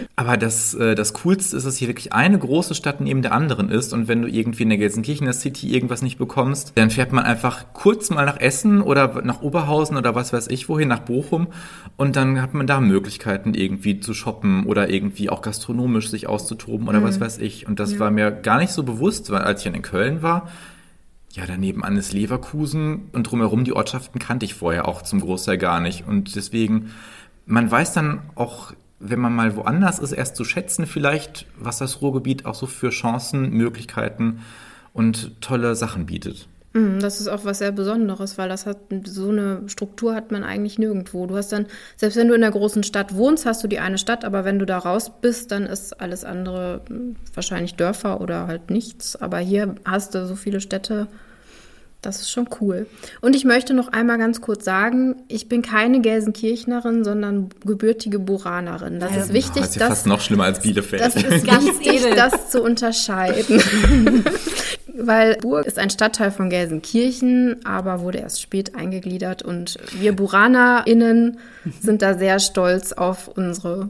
Aber 0.24 0.38
das, 0.38 0.72
äh, 0.74 0.94
das 0.94 1.12
Coolste 1.12 1.56
ist, 1.56 1.66
dass 1.66 1.76
hier 1.76 1.88
wirklich 1.88 2.12
eine 2.14 2.38
große 2.38 2.74
Stadt 2.74 3.00
neben 3.00 3.20
der 3.20 3.32
anderen 3.32 3.68
ist. 3.68 3.92
Und 3.92 4.08
wenn 4.08 4.22
du 4.22 4.28
irgendwie 4.28 4.62
in 4.62 4.70
der 4.70 4.78
Gelsenkirchener 4.78 5.34
City 5.34 5.74
irgendwas 5.74 6.00
nicht 6.00 6.16
bekommst, 6.16 6.72
dann 6.76 6.90
fährt 6.90 7.12
man 7.12 7.24
einfach 7.24 7.66
kurz 7.74 8.08
mal 8.08 8.24
nach 8.24 8.40
Essen 8.40 8.80
oder 8.80 9.22
nach 9.22 9.42
Oberhausen 9.42 9.98
oder 9.98 10.14
was 10.14 10.32
weiß 10.32 10.48
ich 10.48 10.68
wohin, 10.68 10.88
nach 10.88 11.00
Bochum. 11.00 11.48
Und 11.96 12.16
dann 12.16 12.40
hat 12.40 12.54
man 12.54 12.66
da 12.66 12.80
Möglichkeiten 12.80 13.52
irgendwie 13.52 14.00
zu 14.00 14.14
shoppen 14.14 14.64
oder 14.64 14.88
irgendwie 14.88 15.28
auch 15.28 15.42
gastronomisch 15.42 16.08
sich 16.08 16.26
auszutoben 16.26 16.88
oder 16.88 17.02
was 17.02 17.20
weiß 17.20 17.38
ich. 17.38 17.66
Und 17.66 17.78
das 17.78 17.98
war 17.98 18.10
mir 18.10 18.30
gar 18.30 18.58
nicht 18.58 18.72
so 18.72 18.82
bewusst, 18.82 19.30
weil 19.30 19.42
als 19.42 19.60
ich 19.60 19.64
dann 19.64 19.74
in 19.74 19.82
Köln 19.82 20.22
war, 20.22 20.48
ja, 21.32 21.44
daneben 21.46 21.84
an 21.84 21.96
ist 21.96 22.12
Leverkusen 22.12 23.10
und 23.12 23.24
drumherum 23.24 23.64
die 23.64 23.72
Ortschaften 23.72 24.20
kannte 24.20 24.46
ich 24.46 24.54
vorher 24.54 24.88
auch 24.88 25.02
zum 25.02 25.20
Großteil 25.20 25.58
gar 25.58 25.80
nicht. 25.80 26.06
Und 26.06 26.34
deswegen, 26.34 26.92
man 27.44 27.70
weiß 27.70 27.92
dann 27.92 28.22
auch, 28.36 28.72
wenn 29.00 29.20
man 29.20 29.34
mal 29.34 29.56
woanders 29.56 29.98
ist, 29.98 30.12
erst 30.12 30.36
zu 30.36 30.44
schätzen 30.44 30.86
vielleicht, 30.86 31.46
was 31.58 31.78
das 31.78 32.00
Ruhrgebiet 32.00 32.46
auch 32.46 32.54
so 32.54 32.66
für 32.66 32.90
Chancen, 32.90 33.50
Möglichkeiten 33.50 34.40
und 34.92 35.40
tolle 35.40 35.74
Sachen 35.74 36.06
bietet. 36.06 36.48
Mhm, 36.74 36.98
Das 37.00 37.20
ist 37.20 37.28
auch 37.28 37.44
was 37.44 37.58
sehr 37.58 37.70
Besonderes, 37.72 38.36
weil 38.36 38.48
das 38.48 38.66
hat 38.66 38.78
so 39.04 39.28
eine 39.30 39.62
Struktur 39.68 40.14
hat 40.14 40.32
man 40.32 40.42
eigentlich 40.42 40.78
nirgendwo. 40.78 41.26
Du 41.26 41.36
hast 41.36 41.52
dann, 41.52 41.66
selbst 41.96 42.16
wenn 42.16 42.28
du 42.28 42.34
in 42.34 42.40
der 42.40 42.50
großen 42.50 42.82
Stadt 42.82 43.14
wohnst, 43.14 43.46
hast 43.46 43.62
du 43.62 43.68
die 43.68 43.78
eine 43.78 43.98
Stadt, 43.98 44.24
aber 44.24 44.44
wenn 44.44 44.58
du 44.58 44.66
da 44.66 44.78
raus 44.78 45.10
bist, 45.20 45.52
dann 45.52 45.66
ist 45.66 46.00
alles 46.00 46.24
andere 46.24 46.82
hm, 46.88 47.16
wahrscheinlich 47.32 47.76
Dörfer 47.76 48.20
oder 48.20 48.46
halt 48.48 48.70
nichts. 48.70 49.14
Aber 49.16 49.38
hier 49.38 49.76
hast 49.84 50.14
du 50.14 50.26
so 50.26 50.34
viele 50.34 50.60
Städte. 50.60 51.06
Das 52.04 52.20
ist 52.20 52.30
schon 52.30 52.48
cool. 52.60 52.86
Und 53.20 53.34
ich 53.34 53.44
möchte 53.44 53.72
noch 53.72 53.88
einmal 53.88 54.18
ganz 54.18 54.40
kurz 54.40 54.64
sagen, 54.64 55.16
ich 55.28 55.48
bin 55.48 55.62
keine 55.62 56.00
Gelsenkirchnerin, 56.00 57.02
sondern 57.04 57.48
gebürtige 57.64 58.18
Buranerin. 58.18 59.00
Das 59.00 59.16
ist 59.16 59.32
wichtig, 59.32 59.62
das 59.62 59.70
ist 59.70 59.76
ja 59.76 59.80
dass 59.80 59.88
fast 59.88 60.06
noch 60.06 60.20
schlimmer 60.20 60.44
als 60.44 60.60
Bielefeld. 60.60 61.00
das 61.00 61.16
ist 61.16 61.46
Ganz 61.46 61.64
wichtig, 61.64 62.04
edel. 62.04 62.14
das 62.14 62.50
zu 62.50 62.62
unterscheiden. 62.62 63.62
Weil 64.96 65.36
Burg 65.36 65.66
ist 65.66 65.78
ein 65.78 65.90
Stadtteil 65.90 66.30
von 66.30 66.50
Gelsenkirchen, 66.50 67.64
aber 67.64 68.00
wurde 68.00 68.18
erst 68.18 68.40
spät 68.40 68.74
eingegliedert 68.76 69.42
und 69.42 69.76
wir 69.98 70.14
BuranerInnen 70.14 71.38
sind 71.80 72.00
da 72.00 72.16
sehr 72.16 72.38
stolz 72.38 72.92
auf 72.92 73.28
unsere 73.28 73.88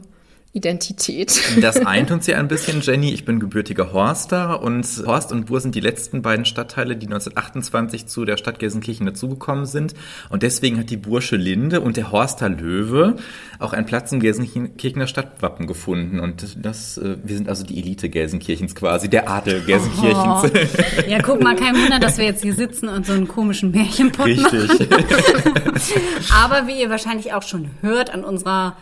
Identität. 0.55 1.61
Das 1.61 1.77
eint 1.85 2.11
uns 2.11 2.27
ja 2.27 2.37
ein 2.37 2.47
bisschen, 2.47 2.79
Jenny. 2.79 3.11
Ich 3.11 3.25
bin 3.25 3.41
gebürtiger 3.41 3.91
Horster 3.91 4.63
und 4.63 4.87
Horst 5.05 5.33
und 5.33 5.47
Bur 5.47 5.59
sind 5.59 5.75
die 5.75 5.81
letzten 5.81 6.21
beiden 6.21 6.45
Stadtteile, 6.45 6.95
die 6.95 7.07
1928 7.07 8.07
zu 8.07 8.23
der 8.23 8.37
Stadt 8.37 8.57
Gelsenkirchen 8.59 9.05
dazugekommen 9.05 9.65
sind. 9.65 9.95
Und 10.29 10.43
deswegen 10.43 10.79
hat 10.79 10.89
die 10.89 10.95
Bursche 10.97 11.35
Linde 11.35 11.81
und 11.81 11.97
der 11.97 12.13
Horster 12.13 12.47
Löwe 12.47 13.17
auch 13.59 13.73
einen 13.73 13.85
Platz 13.85 14.13
im 14.13 14.21
Gelsenkirchener 14.21 15.07
Stadtwappen 15.07 15.67
gefunden. 15.67 16.21
Und 16.21 16.65
das, 16.65 16.97
äh, 16.99 17.17
wir 17.21 17.35
sind 17.35 17.49
also 17.49 17.65
die 17.65 17.77
Elite 17.77 18.07
Gelsenkirchens 18.07 18.75
quasi, 18.75 19.09
der 19.09 19.29
Adel 19.29 19.59
Gelsenkirchens. 19.59 20.51
Oh. 20.53 21.09
Ja, 21.09 21.21
guck 21.21 21.43
mal, 21.43 21.57
kein 21.57 21.75
Wunder, 21.75 21.99
dass 21.99 22.17
wir 22.17 22.23
jetzt 22.23 22.43
hier 22.43 22.53
sitzen 22.53 22.87
und 22.87 23.05
so 23.05 23.11
einen 23.11 23.27
komischen 23.27 23.71
Märchenpott 23.71 24.33
machen. 24.37 24.57
Richtig. 24.57 24.87
Aber 26.33 26.65
wie 26.67 26.81
ihr 26.81 26.89
wahrscheinlich 26.89 27.33
auch 27.33 27.43
schon 27.43 27.71
hört 27.81 28.13
an 28.13 28.23
unserer 28.23 28.77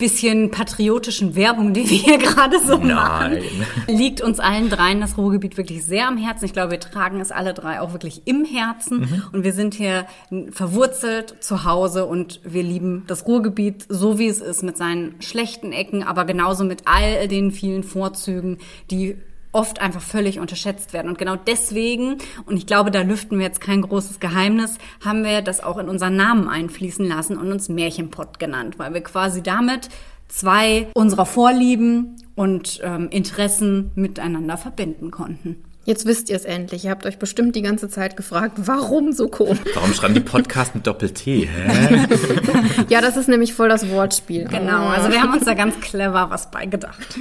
bisschen 0.00 0.50
patriotischen 0.50 1.36
Werbung, 1.36 1.72
die 1.72 1.88
wir 1.88 1.98
hier 1.98 2.18
gerade 2.18 2.58
so 2.58 2.78
machen, 2.78 3.34
Nein. 3.34 3.42
liegt 3.86 4.20
uns 4.20 4.40
allen 4.40 4.68
dreien 4.68 5.00
das 5.00 5.16
Ruhrgebiet 5.16 5.56
wirklich 5.56 5.84
sehr 5.84 6.08
am 6.08 6.16
Herzen. 6.16 6.46
Ich 6.46 6.52
glaube, 6.52 6.72
wir 6.72 6.80
tragen 6.80 7.20
es 7.20 7.30
alle 7.30 7.54
drei 7.54 7.80
auch 7.80 7.92
wirklich 7.92 8.22
im 8.24 8.44
Herzen 8.44 9.22
und 9.32 9.44
wir 9.44 9.52
sind 9.52 9.74
hier 9.74 10.06
verwurzelt 10.50 11.36
zu 11.40 11.64
Hause 11.64 12.06
und 12.06 12.40
wir 12.42 12.64
lieben 12.64 13.04
das 13.06 13.26
Ruhrgebiet 13.26 13.84
so 13.88 14.18
wie 14.18 14.26
es 14.26 14.40
ist 14.40 14.64
mit 14.64 14.76
seinen 14.76 15.20
schlechten 15.20 15.72
Ecken, 15.72 16.02
aber 16.02 16.24
genauso 16.24 16.64
mit 16.64 16.82
all 16.86 17.28
den 17.28 17.52
vielen 17.52 17.84
Vorzügen, 17.84 18.58
die 18.90 19.16
oft 19.52 19.80
einfach 19.80 20.00
völlig 20.00 20.38
unterschätzt 20.38 20.92
werden. 20.92 21.08
Und 21.08 21.18
genau 21.18 21.36
deswegen, 21.36 22.18
und 22.46 22.56
ich 22.56 22.66
glaube, 22.66 22.90
da 22.90 23.02
lüften 23.02 23.38
wir 23.38 23.46
jetzt 23.46 23.60
kein 23.60 23.82
großes 23.82 24.20
Geheimnis, 24.20 24.78
haben 25.04 25.24
wir 25.24 25.42
das 25.42 25.62
auch 25.62 25.78
in 25.78 25.88
unseren 25.88 26.16
Namen 26.16 26.48
einfließen 26.48 27.06
lassen 27.06 27.36
und 27.36 27.50
uns 27.50 27.68
Märchenpott 27.68 28.38
genannt, 28.38 28.78
weil 28.78 28.94
wir 28.94 29.02
quasi 29.02 29.42
damit 29.42 29.88
zwei 30.28 30.88
unserer 30.94 31.26
Vorlieben 31.26 32.16
und 32.34 32.80
ähm, 32.82 33.08
Interessen 33.10 33.90
miteinander 33.94 34.56
verbinden 34.56 35.10
konnten. 35.10 35.64
Jetzt 35.84 36.06
wisst 36.06 36.28
ihr 36.28 36.36
es 36.36 36.44
endlich. 36.44 36.84
Ihr 36.84 36.90
habt 36.90 37.06
euch 37.06 37.18
bestimmt 37.18 37.56
die 37.56 37.62
ganze 37.62 37.88
Zeit 37.88 38.16
gefragt, 38.16 38.52
warum 38.58 39.12
so 39.12 39.28
komisch? 39.28 39.58
Warum 39.74 39.92
schreiben 39.94 40.14
die 40.14 40.20
Podcast 40.20 40.74
mit 40.74 40.86
Doppel-T? 40.86 41.48
Hä? 41.48 42.06
Ja, 42.88 43.00
das 43.00 43.16
ist 43.16 43.28
nämlich 43.28 43.54
voll 43.54 43.68
das 43.68 43.88
Wortspiel. 43.88 44.44
Genau, 44.44 44.86
also 44.88 45.10
wir 45.10 45.22
haben 45.22 45.32
uns 45.32 45.44
da 45.44 45.54
ganz 45.54 45.80
clever 45.80 46.30
was 46.30 46.50
beigedacht. 46.50 47.18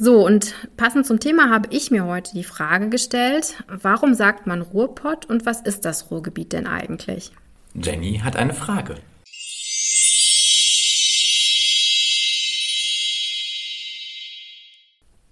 So, 0.00 0.24
und 0.24 0.54
passend 0.76 1.06
zum 1.06 1.18
Thema 1.18 1.50
habe 1.50 1.70
ich 1.72 1.90
mir 1.90 2.04
heute 2.04 2.30
die 2.32 2.44
Frage 2.44 2.88
gestellt, 2.88 3.64
warum 3.66 4.14
sagt 4.14 4.46
man 4.46 4.62
Ruhrpott 4.62 5.26
und 5.26 5.44
was 5.44 5.60
ist 5.60 5.84
das 5.84 6.12
Ruhrgebiet 6.12 6.52
denn 6.52 6.68
eigentlich? 6.68 7.32
Jenny 7.74 8.20
hat 8.22 8.36
eine 8.36 8.54
Frage. 8.54 8.94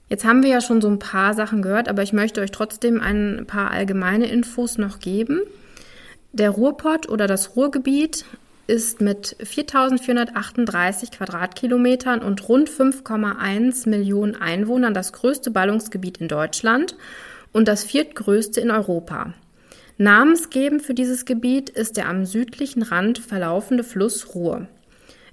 Jetzt 0.09 0.25
haben 0.25 0.43
wir 0.43 0.51
ja 0.51 0.61
schon 0.61 0.81
so 0.81 0.89
ein 0.89 0.99
paar 0.99 1.35
Sachen 1.35 1.63
gehört, 1.63 1.89
aber 1.89 2.03
ich 2.03 2.13
möchte 2.13 2.41
euch 2.41 2.51
trotzdem 2.51 3.01
ein 3.01 3.45
paar 3.47 3.71
allgemeine 3.71 4.27
Infos 4.27 4.79
noch 4.79 4.99
geben. 4.99 5.43
Der 6.33 6.51
Ruhrpott 6.51 7.09
oder 7.09 7.29
das 7.29 7.55
Ruhrgebiet 7.55 8.25
ist 8.67 9.01
mit 9.01 9.37
4.438 9.41 11.13
Quadratkilometern 11.13 12.21
und 12.21 12.49
rund 12.49 12.69
5,1 12.69 13.89
Millionen 13.89 14.37
Einwohnern 14.37 14.95
das 14.95 15.13
größte 15.13 15.51
Ballungsgebiet 15.51 16.19
in 16.19 16.29
Deutschland 16.29 16.97
und 17.53 17.69
das 17.69 17.85
viertgrößte 17.85 18.61
in 18.61 18.71
Europa. 18.71 19.35
Namensgebend 19.99 20.83
für 20.83 20.95
dieses 20.95 21.25
Gebiet 21.25 21.71
ist 21.71 21.97
der 21.97 22.09
am 22.09 22.27
südlichen 22.27 22.83
Rand 22.83 23.19
verlaufende 23.19 23.83
Fluss 23.83 24.35
Ruhr. 24.35 24.69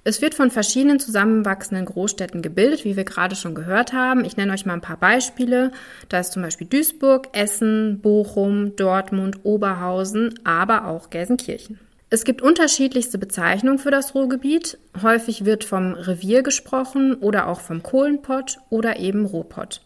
Es 0.06 0.20
wird 0.20 0.34
von 0.34 0.50
verschiedenen 0.50 1.00
zusammenwachsenden 1.00 1.86
Großstädten 1.86 2.42
gebildet, 2.42 2.84
wie 2.84 2.96
wir 2.96 3.04
gerade 3.04 3.36
schon 3.36 3.54
gehört 3.54 3.94
haben. 3.94 4.24
Ich 4.26 4.36
nenne 4.36 4.52
euch 4.52 4.66
mal 4.66 4.74
ein 4.74 4.82
paar 4.82 4.98
Beispiele. 4.98 5.72
Da 6.10 6.20
ist 6.20 6.32
zum 6.32 6.42
Beispiel 6.42 6.66
Duisburg, 6.66 7.28
Essen, 7.32 8.00
Bochum, 8.00 8.76
Dortmund, 8.76 9.40
Oberhausen, 9.44 10.34
aber 10.44 10.86
auch 10.86 11.08
Gelsenkirchen. 11.08 11.78
Es 12.14 12.22
gibt 12.22 12.42
unterschiedlichste 12.42 13.18
Bezeichnungen 13.18 13.80
für 13.80 13.90
das 13.90 14.14
Ruhrgebiet. 14.14 14.78
Häufig 15.02 15.44
wird 15.44 15.64
vom 15.64 15.94
Revier 15.94 16.44
gesprochen 16.44 17.14
oder 17.14 17.48
auch 17.48 17.58
vom 17.58 17.82
Kohlenpott 17.82 18.58
oder 18.70 19.00
eben 19.00 19.26
Ruhrpott. 19.26 19.80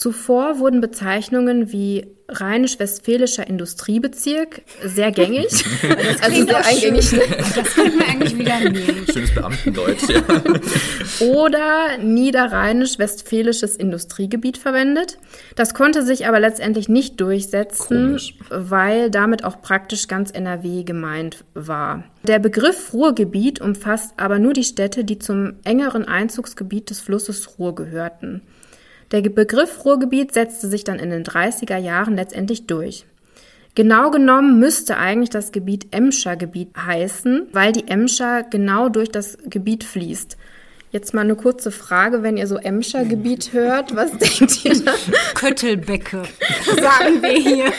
Zuvor 0.00 0.58
wurden 0.60 0.80
Bezeichnungen 0.80 1.72
wie 1.72 2.06
rheinisch-westfälischer 2.26 3.46
Industriebezirk 3.46 4.62
sehr 4.82 5.12
gängig, 5.12 5.48
also 6.22 6.46
sehr 6.46 6.66
eingängig, 6.66 7.10
Das 7.54 7.74
können 7.74 7.98
wir 7.98 8.08
eigentlich 8.08 8.38
wieder 8.38 8.60
nehmen. 8.60 9.06
Schönes 9.12 9.34
Beamtendeutsch, 9.34 10.04
ja. 10.08 10.22
oder 11.26 11.98
niederrheinisch-westfälisches 11.98 13.76
Industriegebiet 13.76 14.56
verwendet. 14.56 15.18
Das 15.54 15.74
konnte 15.74 16.02
sich 16.02 16.26
aber 16.26 16.40
letztendlich 16.40 16.88
nicht 16.88 17.20
durchsetzen, 17.20 18.06
Komisch. 18.06 18.34
weil 18.48 19.10
damit 19.10 19.44
auch 19.44 19.60
praktisch 19.60 20.08
ganz 20.08 20.30
NRW 20.30 20.82
gemeint 20.84 21.44
war. 21.52 22.04
Der 22.22 22.38
Begriff 22.38 22.94
Ruhrgebiet 22.94 23.60
umfasst 23.60 24.14
aber 24.16 24.38
nur 24.38 24.54
die 24.54 24.64
Städte, 24.64 25.04
die 25.04 25.18
zum 25.18 25.56
engeren 25.64 26.08
Einzugsgebiet 26.08 26.88
des 26.88 27.00
Flusses 27.00 27.58
Ruhr 27.58 27.74
gehörten. 27.74 28.40
Der 29.12 29.22
Begriff 29.22 29.84
Ruhrgebiet 29.84 30.32
setzte 30.32 30.68
sich 30.68 30.84
dann 30.84 31.00
in 31.00 31.10
den 31.10 31.24
30er 31.24 31.76
Jahren 31.76 32.14
letztendlich 32.14 32.66
durch. 32.66 33.06
Genau 33.74 34.10
genommen 34.10 34.60
müsste 34.60 34.98
eigentlich 34.98 35.30
das 35.30 35.50
Gebiet 35.50 35.88
Emscher 35.90 36.36
Gebiet 36.36 36.70
heißen, 36.76 37.48
weil 37.52 37.72
die 37.72 37.88
Emscher 37.88 38.44
genau 38.44 38.88
durch 38.88 39.10
das 39.10 39.38
Gebiet 39.44 39.84
fließt. 39.84 40.36
Jetzt 40.92 41.14
mal 41.14 41.20
eine 41.20 41.36
kurze 41.36 41.70
Frage, 41.70 42.24
wenn 42.24 42.36
ihr 42.36 42.48
so 42.48 42.56
Emscher 42.56 43.04
Gebiet 43.04 43.52
hört, 43.52 43.94
was 43.94 44.10
denkt 44.10 44.64
ihr 44.64 44.84
da? 44.84 44.92
Köttelbecke, 45.34 46.22
sagen 46.80 47.22
wir 47.22 47.30
hier. 47.30 47.72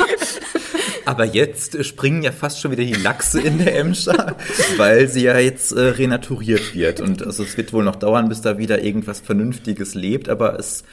Aber 1.05 1.25
jetzt 1.25 1.75
äh, 1.75 1.83
springen 1.83 2.23
ja 2.23 2.31
fast 2.31 2.61
schon 2.61 2.71
wieder 2.71 2.85
die 2.85 2.93
Lachse 2.93 3.41
in 3.41 3.57
der 3.57 3.77
Emscher, 3.77 4.37
weil 4.77 5.09
sie 5.09 5.23
ja 5.23 5.37
jetzt 5.37 5.73
äh, 5.73 5.81
renaturiert 5.81 6.73
wird. 6.73 7.01
Und 7.01 7.25
also 7.25 7.43
es 7.43 7.57
wird 7.57 7.73
wohl 7.73 7.83
noch 7.83 7.97
dauern, 7.97 8.29
bis 8.29 8.41
da 8.41 8.57
wieder 8.57 8.81
irgendwas 8.81 9.19
Vernünftiges 9.19 9.93
lebt, 9.93 10.29
aber 10.29 10.57
es 10.57 10.85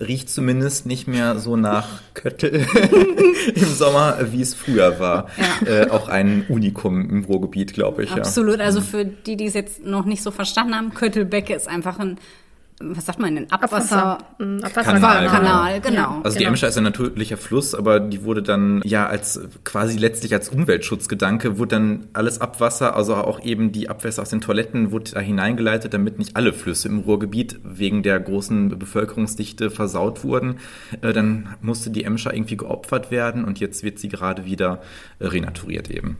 riecht 0.00 0.30
zumindest 0.30 0.86
nicht 0.86 1.06
mehr 1.06 1.38
so 1.38 1.56
nach 1.56 2.00
Köttel 2.14 2.66
im 3.54 3.64
Sommer, 3.64 4.18
wie 4.32 4.42
es 4.42 4.54
früher 4.54 4.98
war. 4.98 5.28
Ja. 5.36 5.82
Äh, 5.82 5.90
auch 5.90 6.08
ein 6.08 6.44
Unikum 6.48 7.08
im 7.08 7.24
Ruhrgebiet, 7.24 7.72
glaube 7.72 8.04
ich. 8.04 8.12
Absolut. 8.12 8.60
Also 8.60 8.80
für 8.80 9.04
die, 9.04 9.36
die 9.36 9.46
es 9.46 9.54
jetzt 9.54 9.84
noch 9.84 10.04
nicht 10.04 10.22
so 10.22 10.30
verstanden 10.30 10.74
haben, 10.74 10.94
Köttelbecke 10.94 11.54
ist 11.54 11.68
einfach 11.68 11.98
ein, 11.98 12.18
was 12.78 13.06
sagt 13.06 13.18
man, 13.18 13.36
ein 13.38 13.50
Abwasser. 13.50 14.18
Mm, 14.38 14.58
Kanal, 14.60 15.26
Kanal, 15.28 15.80
genau. 15.80 15.96
Ja. 15.96 16.20
Also 16.22 16.36
die 16.36 16.44
Genau. 16.44 16.50
Emscher 16.50 16.68
ist 16.68 16.76
ein 16.76 16.84
natürlicher 16.84 17.38
Fluss, 17.38 17.74
aber 17.74 18.00
die 18.00 18.22
wurde 18.22 18.42
dann 18.42 18.82
ja 18.84 19.06
als 19.06 19.40
quasi 19.64 19.96
letztlich 19.96 20.34
als 20.34 20.50
Umweltschutzgedanke 20.50 21.58
wurde 21.58 21.76
dann 21.76 22.08
alles 22.12 22.40
Abwasser, 22.40 22.94
also 22.94 23.14
auch 23.14 23.42
eben 23.42 23.72
die 23.72 23.88
Abwässer 23.88 24.20
aus 24.20 24.28
den 24.28 24.42
Toiletten, 24.42 24.90
wurde 24.92 25.12
da 25.12 25.20
hineingeleitet, 25.20 25.94
damit 25.94 26.18
nicht 26.18 26.36
alle 26.36 26.52
Flüsse 26.52 26.88
im 26.88 26.98
Ruhrgebiet 26.98 27.58
wegen 27.64 28.02
der 28.02 28.20
großen 28.20 28.78
Bevölkerungsdichte 28.78 29.70
versaut 29.70 30.22
wurden. 30.22 30.56
Äh, 31.00 31.14
Dann 31.14 31.54
musste 31.62 31.88
die 31.90 32.04
Emscher 32.04 32.34
irgendwie 32.34 32.58
geopfert 32.58 33.10
werden 33.10 33.44
und 33.44 33.58
jetzt 33.58 33.84
wird 33.84 33.98
sie 33.98 34.08
gerade 34.10 34.44
wieder 34.44 34.82
renaturiert 35.18 35.88
eben. 35.90 36.18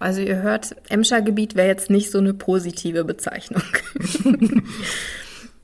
Also 0.00 0.20
ihr 0.20 0.42
hört, 0.42 0.74
Emscher 0.88 1.22
Gebiet 1.22 1.54
wäre 1.56 1.68
jetzt 1.68 1.90
nicht 1.90 2.10
so 2.10 2.18
eine 2.18 2.34
positive 2.34 3.04
Bezeichnung. 3.04 3.62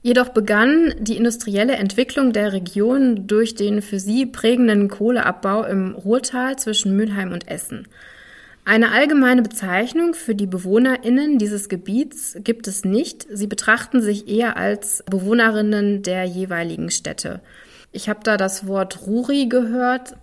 Jedoch 0.04 0.28
begann 0.28 0.92
die 0.98 1.16
industrielle 1.16 1.76
Entwicklung 1.76 2.34
der 2.34 2.52
Region 2.52 3.26
durch 3.26 3.54
den 3.54 3.80
für 3.80 3.98
sie 3.98 4.26
prägenden 4.26 4.88
Kohleabbau 4.88 5.64
im 5.64 5.94
Ruhrtal 5.94 6.58
zwischen 6.58 6.94
Mülheim 6.94 7.32
und 7.32 7.48
Essen. 7.48 7.88
Eine 8.66 8.92
allgemeine 8.92 9.40
Bezeichnung 9.40 10.12
für 10.12 10.34
die 10.34 10.46
BewohnerInnen 10.46 11.38
dieses 11.38 11.70
Gebiets 11.70 12.36
gibt 12.44 12.68
es 12.68 12.84
nicht. 12.84 13.26
Sie 13.30 13.46
betrachten 13.46 14.02
sich 14.02 14.28
eher 14.28 14.58
als 14.58 15.02
Bewohnerinnen 15.10 16.02
der 16.02 16.24
jeweiligen 16.24 16.90
Städte. 16.90 17.40
Ich 17.90 18.10
habe 18.10 18.20
da 18.24 18.36
das 18.36 18.66
Wort 18.66 19.06
Ruri 19.06 19.46
gehört. 19.46 20.18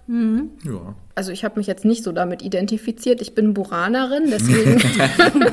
Ja. 0.63 0.95
Also 1.15 1.31
ich 1.31 1.43
habe 1.43 1.59
mich 1.59 1.67
jetzt 1.67 1.83
nicht 1.85 2.03
so 2.03 2.11
damit 2.11 2.41
identifiziert. 2.41 3.21
Ich 3.21 3.35
bin 3.35 3.53
Buranerin, 3.53 4.29
deswegen. 4.31 4.81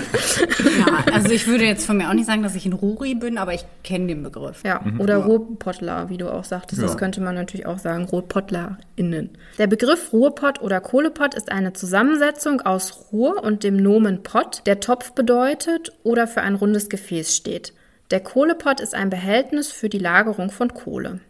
Ja, 0.79 1.05
also 1.13 1.31
ich 1.31 1.47
würde 1.47 1.65
jetzt 1.65 1.85
von 1.87 1.97
mir 1.97 2.09
auch 2.09 2.13
nicht 2.15 2.27
sagen, 2.27 2.43
dass 2.43 2.55
ich 2.55 2.65
ein 2.67 2.73
Ruri 2.73 3.15
bin, 3.15 3.39
aber 3.39 3.55
ich 3.55 3.65
kenne 3.83 4.07
den 4.07 4.23
Begriff. 4.23 4.63
ja, 4.65 4.81
oder 4.99 5.17
Ruhrpottler, 5.17 6.09
wie 6.11 6.19
du 6.19 6.29
auch 6.33 6.45
sagtest. 6.45 6.81
Das 6.83 6.93
Ja. 6.93 6.97
könnte 6.97 7.21
man 7.21 7.35
natürlich 7.35 7.67
auch 7.67 7.79
sagen, 7.79 8.05
RuhrpottlerInnen. 8.05 9.31
Der 9.59 9.67
Begriff 9.67 10.13
Ruhrpott 10.13 10.61
oder 10.61 10.81
Kohlepott 10.81 11.35
ist 11.35 11.51
eine 11.51 11.73
Zusammensetzung 11.73 12.61
aus 12.61 13.07
Ruhr 13.13 13.43
und 13.43 13.65
dem 13.65 13.77
Nomen 13.77 14.23
Pott, 14.23 14.63
der 14.67 14.81
Topf 14.81 15.13
bedeutet 15.13 15.93
oder 16.05 16.27
für 16.27 16.43
ein 16.43 16.55
rundes 16.55 16.89
Gefäß 16.89 17.35
steht. 17.37 17.73
Der 18.11 18.21
Kohlepott 18.21 18.81
ist 18.81 18.95
ein 18.95 19.11
Behältnis 19.11 19.71
für 19.71 19.89
die 19.89 19.99
Lagerung 19.99 20.51
von 20.51 20.73
Kohle. 20.73 21.21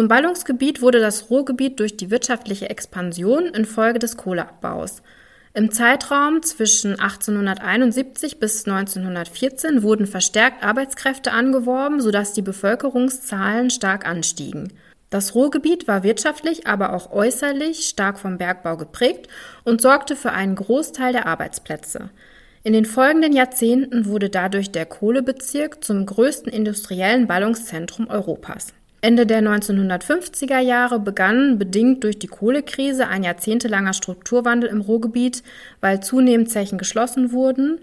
Zum 0.00 0.08
Ballungsgebiet 0.08 0.80
wurde 0.80 0.98
das 0.98 1.28
Ruhrgebiet 1.28 1.78
durch 1.78 1.98
die 1.98 2.10
wirtschaftliche 2.10 2.70
Expansion 2.70 3.44
infolge 3.48 3.98
des 3.98 4.16
Kohleabbaus. 4.16 5.02
Im 5.52 5.72
Zeitraum 5.72 6.42
zwischen 6.42 6.92
1871 6.92 8.40
bis 8.40 8.66
1914 8.66 9.82
wurden 9.82 10.06
verstärkt 10.06 10.64
Arbeitskräfte 10.64 11.32
angeworben, 11.32 12.00
sodass 12.00 12.32
die 12.32 12.40
Bevölkerungszahlen 12.40 13.68
stark 13.68 14.08
anstiegen. 14.08 14.72
Das 15.10 15.34
Ruhrgebiet 15.34 15.86
war 15.86 16.02
wirtschaftlich, 16.02 16.66
aber 16.66 16.94
auch 16.94 17.12
äußerlich 17.12 17.86
stark 17.86 18.18
vom 18.18 18.38
Bergbau 18.38 18.78
geprägt 18.78 19.28
und 19.64 19.82
sorgte 19.82 20.16
für 20.16 20.32
einen 20.32 20.54
Großteil 20.54 21.12
der 21.12 21.26
Arbeitsplätze. 21.26 22.08
In 22.62 22.72
den 22.72 22.86
folgenden 22.86 23.34
Jahrzehnten 23.34 24.06
wurde 24.06 24.30
dadurch 24.30 24.72
der 24.72 24.86
Kohlebezirk 24.86 25.84
zum 25.84 26.06
größten 26.06 26.50
industriellen 26.50 27.26
Ballungszentrum 27.26 28.08
Europas. 28.08 28.72
Ende 29.02 29.24
der 29.24 29.42
1950er 29.42 30.58
Jahre 30.58 31.00
begann, 31.00 31.58
bedingt 31.58 32.04
durch 32.04 32.18
die 32.18 32.26
Kohlekrise, 32.26 33.08
ein 33.08 33.24
jahrzehntelanger 33.24 33.94
Strukturwandel 33.94 34.68
im 34.68 34.82
Ruhrgebiet, 34.82 35.42
weil 35.80 36.02
zunehmend 36.02 36.50
Zechen 36.50 36.76
geschlossen 36.76 37.32
wurden. 37.32 37.80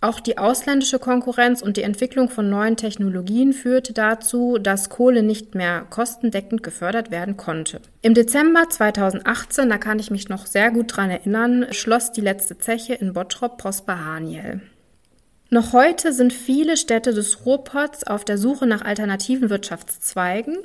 Auch 0.00 0.20
die 0.20 0.38
ausländische 0.38 1.00
Konkurrenz 1.00 1.60
und 1.60 1.76
die 1.76 1.82
Entwicklung 1.82 2.28
von 2.28 2.48
neuen 2.48 2.76
Technologien 2.76 3.52
führte 3.52 3.92
dazu, 3.92 4.58
dass 4.58 4.90
Kohle 4.90 5.24
nicht 5.24 5.56
mehr 5.56 5.86
kostendeckend 5.90 6.62
gefördert 6.62 7.10
werden 7.10 7.36
konnte. 7.36 7.80
Im 8.02 8.14
Dezember 8.14 8.68
2018, 8.68 9.68
da 9.68 9.78
kann 9.78 9.98
ich 9.98 10.12
mich 10.12 10.28
noch 10.28 10.46
sehr 10.46 10.70
gut 10.70 10.96
dran 10.96 11.10
erinnern, 11.10 11.66
schloss 11.72 12.12
die 12.12 12.20
letzte 12.20 12.58
Zeche 12.58 12.94
in 12.94 13.12
Bottrop 13.12 13.58
Prosper 13.58 14.04
Haniel. 14.04 14.60
Noch 15.50 15.72
heute 15.72 16.12
sind 16.12 16.34
viele 16.34 16.76
Städte 16.76 17.14
des 17.14 17.46
Ruhrpots 17.46 18.04
auf 18.04 18.22
der 18.22 18.36
Suche 18.36 18.66
nach 18.66 18.82
alternativen 18.82 19.48
Wirtschaftszweigen, 19.48 20.58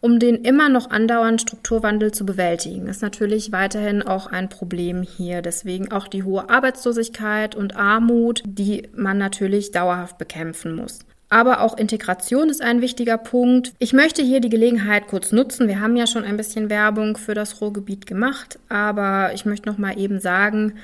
um 0.00 0.18
den 0.18 0.36
immer 0.36 0.70
noch 0.70 0.90
andauernden 0.90 1.38
Strukturwandel 1.38 2.12
zu 2.12 2.24
bewältigen. 2.24 2.86
Ist 2.86 3.02
natürlich 3.02 3.52
weiterhin 3.52 4.02
auch 4.02 4.26
ein 4.28 4.48
Problem 4.48 5.02
hier. 5.02 5.42
Deswegen 5.42 5.92
auch 5.92 6.08
die 6.08 6.22
hohe 6.22 6.48
Arbeitslosigkeit 6.48 7.54
und 7.54 7.76
Armut, 7.76 8.42
die 8.46 8.88
man 8.94 9.18
natürlich 9.18 9.70
dauerhaft 9.70 10.16
bekämpfen 10.16 10.76
muss. 10.76 11.00
Aber 11.28 11.60
auch 11.60 11.76
Integration 11.76 12.48
ist 12.48 12.62
ein 12.62 12.80
wichtiger 12.80 13.18
Punkt. 13.18 13.72
Ich 13.78 13.92
möchte 13.92 14.22
hier 14.22 14.40
die 14.40 14.50
Gelegenheit 14.50 15.08
kurz 15.08 15.32
nutzen. 15.32 15.68
Wir 15.68 15.80
haben 15.80 15.96
ja 15.96 16.06
schon 16.06 16.24
ein 16.24 16.36
bisschen 16.38 16.70
Werbung 16.70 17.18
für 17.18 17.34
das 17.34 17.60
Ruhrgebiet 17.60 18.06
gemacht, 18.06 18.58
aber 18.70 19.32
ich 19.34 19.44
möchte 19.44 19.68
noch 19.68 19.78
mal 19.78 19.98
eben 19.98 20.20
sagen, 20.20 20.74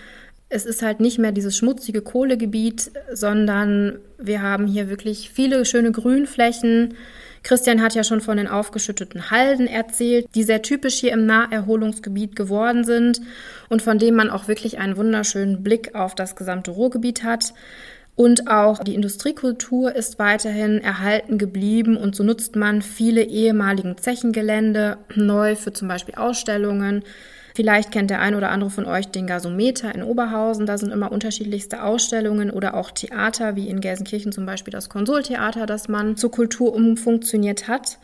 es 0.48 0.64
ist 0.64 0.82
halt 0.82 1.00
nicht 1.00 1.18
mehr 1.18 1.32
dieses 1.32 1.56
schmutzige 1.56 2.00
Kohlegebiet, 2.00 2.90
sondern 3.12 3.98
wir 4.18 4.42
haben 4.42 4.66
hier 4.66 4.88
wirklich 4.88 5.30
viele 5.30 5.64
schöne 5.64 5.92
Grünflächen. 5.92 6.94
Christian 7.42 7.82
hat 7.82 7.94
ja 7.94 8.02
schon 8.02 8.20
von 8.20 8.36
den 8.36 8.48
aufgeschütteten 8.48 9.30
Halden 9.30 9.66
erzählt, 9.66 10.26
die 10.34 10.42
sehr 10.42 10.62
typisch 10.62 10.96
hier 10.96 11.12
im 11.12 11.26
Naherholungsgebiet 11.26 12.34
geworden 12.34 12.84
sind 12.84 13.20
und 13.68 13.82
von 13.82 13.98
denen 13.98 14.16
man 14.16 14.30
auch 14.30 14.48
wirklich 14.48 14.78
einen 14.78 14.96
wunderschönen 14.96 15.62
Blick 15.62 15.94
auf 15.94 16.14
das 16.14 16.34
gesamte 16.34 16.72
Ruhrgebiet 16.72 17.22
hat. 17.22 17.52
Und 18.16 18.50
auch 18.50 18.82
die 18.82 18.96
Industriekultur 18.96 19.94
ist 19.94 20.18
weiterhin 20.18 20.78
erhalten 20.82 21.38
geblieben 21.38 21.96
und 21.96 22.16
so 22.16 22.24
nutzt 22.24 22.56
man 22.56 22.82
viele 22.82 23.22
ehemaligen 23.22 23.96
Zechengelände 23.96 24.98
neu 25.14 25.54
für 25.54 25.72
zum 25.72 25.86
Beispiel 25.86 26.16
Ausstellungen. 26.16 27.04
Vielleicht 27.58 27.90
kennt 27.90 28.10
der 28.10 28.20
ein 28.20 28.36
oder 28.36 28.50
andere 28.50 28.70
von 28.70 28.84
euch 28.84 29.08
den 29.08 29.26
Gasometer 29.26 29.92
in 29.92 30.04
Oberhausen. 30.04 30.64
Da 30.64 30.78
sind 30.78 30.92
immer 30.92 31.10
unterschiedlichste 31.10 31.82
Ausstellungen 31.82 32.52
oder 32.52 32.74
auch 32.74 32.92
Theater, 32.92 33.56
wie 33.56 33.68
in 33.68 33.80
Gelsenkirchen 33.80 34.30
zum 34.30 34.46
Beispiel 34.46 34.70
das 34.70 34.88
Konsultheater, 34.88 35.66
das 35.66 35.88
man 35.88 36.16
zur 36.16 36.30
Kultur 36.30 36.72
umfunktioniert 36.72 37.66
hat. 37.66 37.98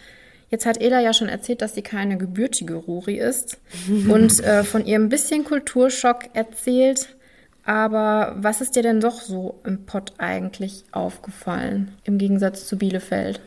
Jetzt 0.50 0.66
hat 0.66 0.82
Ela 0.82 1.00
ja 1.00 1.14
schon 1.14 1.28
erzählt, 1.28 1.62
dass 1.62 1.76
sie 1.76 1.82
keine 1.82 2.18
gebürtige 2.18 2.74
Ruri 2.74 3.14
ist 3.14 3.58
und 4.08 4.42
äh, 4.42 4.64
von 4.64 4.86
ihrem 4.86 5.08
bisschen 5.08 5.44
Kulturschock 5.44 6.30
erzählt. 6.32 7.14
Aber 7.64 8.34
was 8.36 8.60
ist 8.60 8.74
dir 8.74 8.82
denn 8.82 8.98
doch 8.98 9.20
so 9.20 9.60
im 9.64 9.86
Pott 9.86 10.14
eigentlich 10.18 10.82
aufgefallen, 10.90 11.92
im 12.02 12.18
Gegensatz 12.18 12.66
zu 12.66 12.76
Bielefeld? 12.76 13.40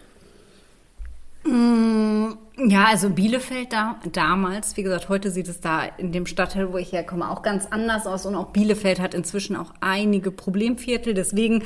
Ja, 2.65 2.86
also 2.86 3.10
Bielefeld 3.10 3.71
da, 3.71 3.97
damals, 4.12 4.77
wie 4.77 4.83
gesagt, 4.83 5.10
heute 5.10 5.31
sieht 5.31 5.47
es 5.47 5.62
da 5.62 5.83
in 5.97 6.12
dem 6.12 6.25
Stadtteil, 6.25 6.73
wo 6.73 6.77
ich 6.77 6.91
herkomme, 6.91 7.29
auch 7.29 7.43
ganz 7.43 7.67
anders 7.69 8.07
aus. 8.07 8.25
Und 8.25 8.36
auch 8.36 8.47
Bielefeld 8.47 8.99
hat 8.99 9.13
inzwischen 9.13 9.55
auch 9.55 9.73
einige 9.79 10.31
Problemviertel. 10.31 11.13
Deswegen, 11.13 11.63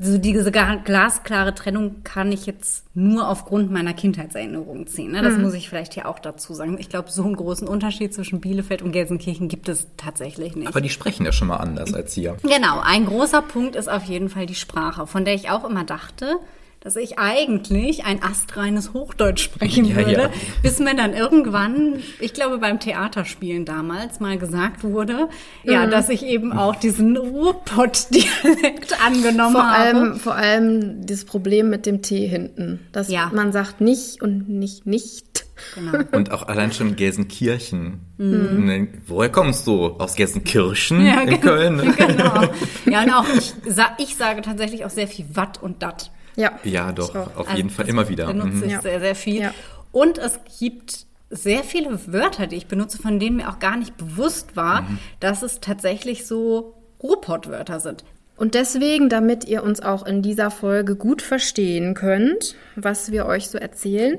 so 0.00 0.16
diese 0.16 0.50
glasklare 0.50 1.54
Trennung 1.54 2.02
kann 2.02 2.32
ich 2.32 2.46
jetzt 2.46 2.86
nur 2.94 3.28
aufgrund 3.28 3.70
meiner 3.70 3.92
Kindheitserinnerungen 3.92 4.86
ziehen. 4.86 5.12
Ne? 5.12 5.20
Das 5.20 5.36
muss 5.36 5.52
ich 5.52 5.68
vielleicht 5.68 5.92
hier 5.92 6.08
auch 6.08 6.18
dazu 6.18 6.54
sagen. 6.54 6.78
Ich 6.78 6.88
glaube, 6.88 7.10
so 7.10 7.22
einen 7.22 7.36
großen 7.36 7.68
Unterschied 7.68 8.14
zwischen 8.14 8.40
Bielefeld 8.40 8.80
und 8.80 8.92
Gelsenkirchen 8.92 9.48
gibt 9.48 9.68
es 9.68 9.88
tatsächlich 9.98 10.56
nicht. 10.56 10.68
Aber 10.68 10.80
die 10.80 10.88
sprechen 10.88 11.26
ja 11.26 11.32
schon 11.32 11.48
mal 11.48 11.58
anders 11.58 11.92
als 11.92 12.14
hier. 12.14 12.38
Genau, 12.42 12.80
ein 12.80 13.04
großer 13.04 13.42
Punkt 13.42 13.76
ist 13.76 13.88
auf 13.88 14.04
jeden 14.04 14.30
Fall 14.30 14.46
die 14.46 14.54
Sprache, 14.54 15.06
von 15.06 15.26
der 15.26 15.34
ich 15.34 15.50
auch 15.50 15.68
immer 15.68 15.84
dachte, 15.84 16.38
dass 16.84 16.96
ich 16.96 17.18
eigentlich 17.18 18.04
ein 18.04 18.22
astreines 18.22 18.92
Hochdeutsch 18.92 19.42
sprechen 19.42 19.86
Ja, 19.86 19.96
würde, 19.96 20.12
ja. 20.12 20.30
bis 20.62 20.78
mir 20.80 20.94
dann 20.94 21.14
irgendwann, 21.14 21.94
ich 22.20 22.34
glaube 22.34 22.58
beim 22.58 22.78
Theaterspielen 22.78 23.64
damals 23.64 24.20
mal 24.20 24.36
gesagt 24.38 24.84
wurde, 24.84 25.28
ja, 25.64 25.86
dass 25.86 26.10
ich 26.10 26.22
eben 26.26 26.52
auch 26.52 26.76
diesen 26.76 27.16
Ruhrpott-Dialekt 27.16 29.00
angenommen 29.04 29.52
Vor 29.54 29.66
habe. 29.66 29.76
allem, 29.98 30.16
vor 30.16 30.34
allem 30.34 31.06
das 31.06 31.24
Problem 31.24 31.70
mit 31.70 31.86
dem 31.86 32.02
T 32.02 32.26
hinten. 32.26 32.80
Dass 32.92 33.08
Ja. 33.10 33.30
man 33.34 33.52
sagt 33.52 33.80
nicht 33.80 34.20
und 34.22 34.48
nicht 34.48 34.86
nicht. 34.86 35.46
Genau. 35.76 36.04
Und 36.12 36.32
auch 36.32 36.48
allein 36.48 36.72
schon 36.72 36.96
Gelsenkirchen. 36.96 38.00
Ne, 38.18 38.88
Woher 39.06 39.30
kommst 39.30 39.66
du? 39.68 39.86
Aus 39.86 40.16
Gelsenkirchen 40.16 41.06
in 41.06 41.40
Köln? 41.40 41.94
genau. 41.96 42.42
Ja, 42.86 43.04
und 43.04 43.10
auch 43.12 43.24
ich, 43.36 43.54
ich 43.98 44.16
sage 44.16 44.42
tatsächlich 44.42 44.84
auch 44.84 44.90
sehr 44.90 45.06
viel 45.06 45.26
Watt 45.34 45.62
und 45.62 45.82
Dat. 45.82 46.10
Ja. 46.36 46.52
Ja, 46.64 46.92
doch, 46.92 47.14
auf 47.14 47.46
Also 47.46 47.56
jeden 47.56 47.70
Fall 47.70 47.88
immer 47.88 48.08
wieder. 48.08 48.26
Benutze 48.26 48.48
Mhm. 48.48 48.64
ich 48.64 48.78
sehr, 48.80 49.00
sehr 49.00 49.14
viel. 49.14 49.40
Ja. 49.42 49.54
Und 49.92 50.18
es 50.18 50.38
gibt 50.58 51.06
sehr 51.30 51.64
viele 51.64 51.98
Wörter, 52.12 52.46
die 52.46 52.56
ich 52.56 52.66
benutze, 52.66 52.98
von 52.98 53.18
denen 53.18 53.36
mir 53.36 53.48
auch 53.48 53.58
gar 53.58 53.76
nicht 53.76 53.96
bewusst 53.96 54.56
war, 54.56 54.82
Mhm. 54.82 54.98
dass 55.20 55.42
es 55.42 55.60
tatsächlich 55.60 56.26
so 56.26 56.74
Ruhrpott-Wörter 57.02 57.80
sind. 57.80 58.04
Und 58.36 58.54
deswegen, 58.54 59.08
damit 59.08 59.44
ihr 59.44 59.62
uns 59.62 59.80
auch 59.80 60.04
in 60.04 60.20
dieser 60.22 60.50
Folge 60.50 60.96
gut 60.96 61.22
verstehen 61.22 61.94
könnt, 61.94 62.56
was 62.74 63.12
wir 63.12 63.26
euch 63.26 63.48
so 63.48 63.58
erzählen, 63.58 64.18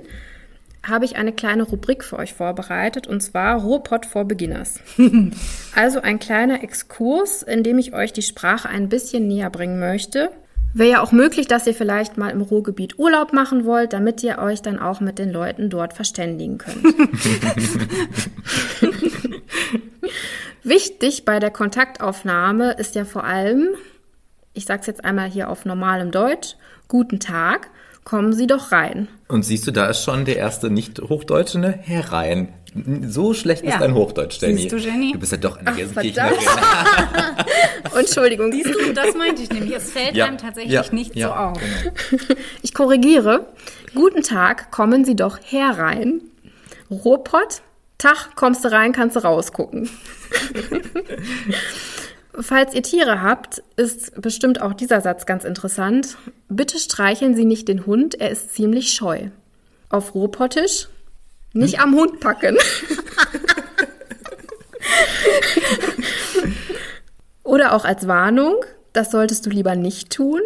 habe 0.87 1.03
ich 1.05 1.15
eine 1.17 1.33
kleine 1.33 1.63
Rubrik 1.63 2.03
für 2.03 2.17
euch 2.19 2.33
vorbereitet, 2.33 3.07
und 3.07 3.21
zwar 3.21 3.59
Ruhrpott 3.61 4.05
for 4.05 4.23
Beginners. 4.25 4.79
also 5.75 5.99
ein 6.01 6.19
kleiner 6.19 6.63
Exkurs, 6.63 7.43
in 7.43 7.63
dem 7.63 7.77
ich 7.79 7.93
euch 7.93 8.13
die 8.13 8.21
Sprache 8.21 8.69
ein 8.69 8.87
bisschen 8.87 9.27
näher 9.27 9.49
bringen 9.49 9.79
möchte. 9.79 10.29
Wäre 10.75 10.89
ja 10.89 11.01
auch 11.01 11.13
möglich, 11.13 11.47
dass 11.47 11.65
ihr 11.67 11.73
vielleicht 11.73 12.17
mal 12.17 12.31
im 12.31 12.41
Ruhrgebiet 12.41 12.99
Urlaub 12.99 13.31
machen 13.31 13.63
wollt, 13.63 13.93
damit 13.93 14.21
ihr 14.23 14.39
euch 14.39 14.61
dann 14.61 14.77
auch 14.77 14.99
mit 14.99 15.17
den 15.19 15.31
Leuten 15.31 15.69
dort 15.69 15.93
verständigen 15.93 16.57
könnt. 16.57 16.83
Wichtig 20.63 21.23
bei 21.23 21.39
der 21.39 21.51
Kontaktaufnahme 21.51 22.73
ist 22.73 22.93
ja 22.95 23.05
vor 23.05 23.23
allem, 23.23 23.69
ich 24.51 24.65
sage 24.65 24.81
es 24.81 24.87
jetzt 24.87 25.05
einmal 25.05 25.29
hier 25.29 25.49
auf 25.49 25.63
normalem 25.63 26.11
Deutsch, 26.11 26.57
guten 26.89 27.21
Tag, 27.21 27.69
kommen 28.05 28.31
Sie 28.33 28.47
doch 28.47 28.71
rein. 28.71 29.09
Und 29.27 29.43
siehst 29.43 29.67
du, 29.67 29.71
da 29.71 29.87
ist 29.87 30.03
schon 30.03 30.23
der 30.23 30.37
erste 30.37 30.69
Nicht-Hochdeutsche, 30.69 31.59
ne? 31.59 31.77
Herein. 31.81 32.53
So 33.07 33.33
schlecht 33.33 33.63
ist 33.63 33.71
Ja. 33.73 33.79
dein 33.79 33.93
Hochdeutsch, 33.95 34.39
Jenny. 34.41 34.57
Siehst 34.61 34.71
du, 34.73 34.77
Jenny? 34.77 35.11
Du 35.13 35.19
bist 35.19 35.31
ja 35.31 35.37
doch 35.37 35.57
eine 35.57 35.71
Ach, 35.71 35.75
Gelsenkirchenerin. 35.75 36.37
Entschuldigung, 37.97 38.51
Siehst 38.51 38.67
du, 38.75 38.93
das 38.93 39.15
meinte 39.15 39.41
ich 39.41 39.49
nämlich. 39.49 39.75
Es 39.75 39.91
fällt 39.91 40.15
Ja. 40.15 40.25
einem 40.25 40.37
tatsächlich 40.37 40.71
Ja. 40.73 40.83
nicht 40.91 41.15
Ja, 41.15 41.27
so 41.27 41.33
auf. 41.33 41.57
genau. 41.59 42.35
ich 42.61 42.73
korrigiere. 42.73 43.47
Guten 43.95 44.21
Tag, 44.23 44.71
kommen 44.71 45.03
Sie 45.05 45.15
doch 45.15 45.39
herein. 45.43 46.21
Ruhrpott, 46.91 47.61
Tag, 47.97 48.35
kommst 48.35 48.63
du 48.65 48.71
rein, 48.71 48.91
kannst 48.91 49.15
du 49.15 49.21
rausgucken. 49.23 49.89
Falls 52.39 52.73
ihr 52.73 52.83
Tiere 52.83 53.21
habt, 53.21 53.63
ist 53.77 54.21
bestimmt 54.21 54.61
auch 54.61 54.73
dieser 54.73 54.99
Satz 55.01 55.25
ganz 55.25 55.45
interessant. 55.45 56.17
Bitte 56.49 56.79
streicheln 56.79 57.35
Sie 57.35 57.45
nicht 57.45 57.67
den 57.67 57.85
Hund, 57.85 58.15
er 58.15 58.29
ist 58.29 58.53
ziemlich 58.53 58.93
scheu. 58.93 59.29
Auf 59.89 60.15
Ruhrpottisch, 60.15 60.87
Nicht 61.53 61.79
am 61.79 61.95
Hund 61.95 62.19
packen. 62.19 62.57
Oder 67.43 67.73
auch 67.73 67.85
als 67.85 68.07
Warnung, 68.07 68.55
das 68.91 69.11
solltest 69.11 69.45
du 69.45 69.49
lieber 69.49 69.75
nicht 69.75 70.09
tun. 70.09 70.41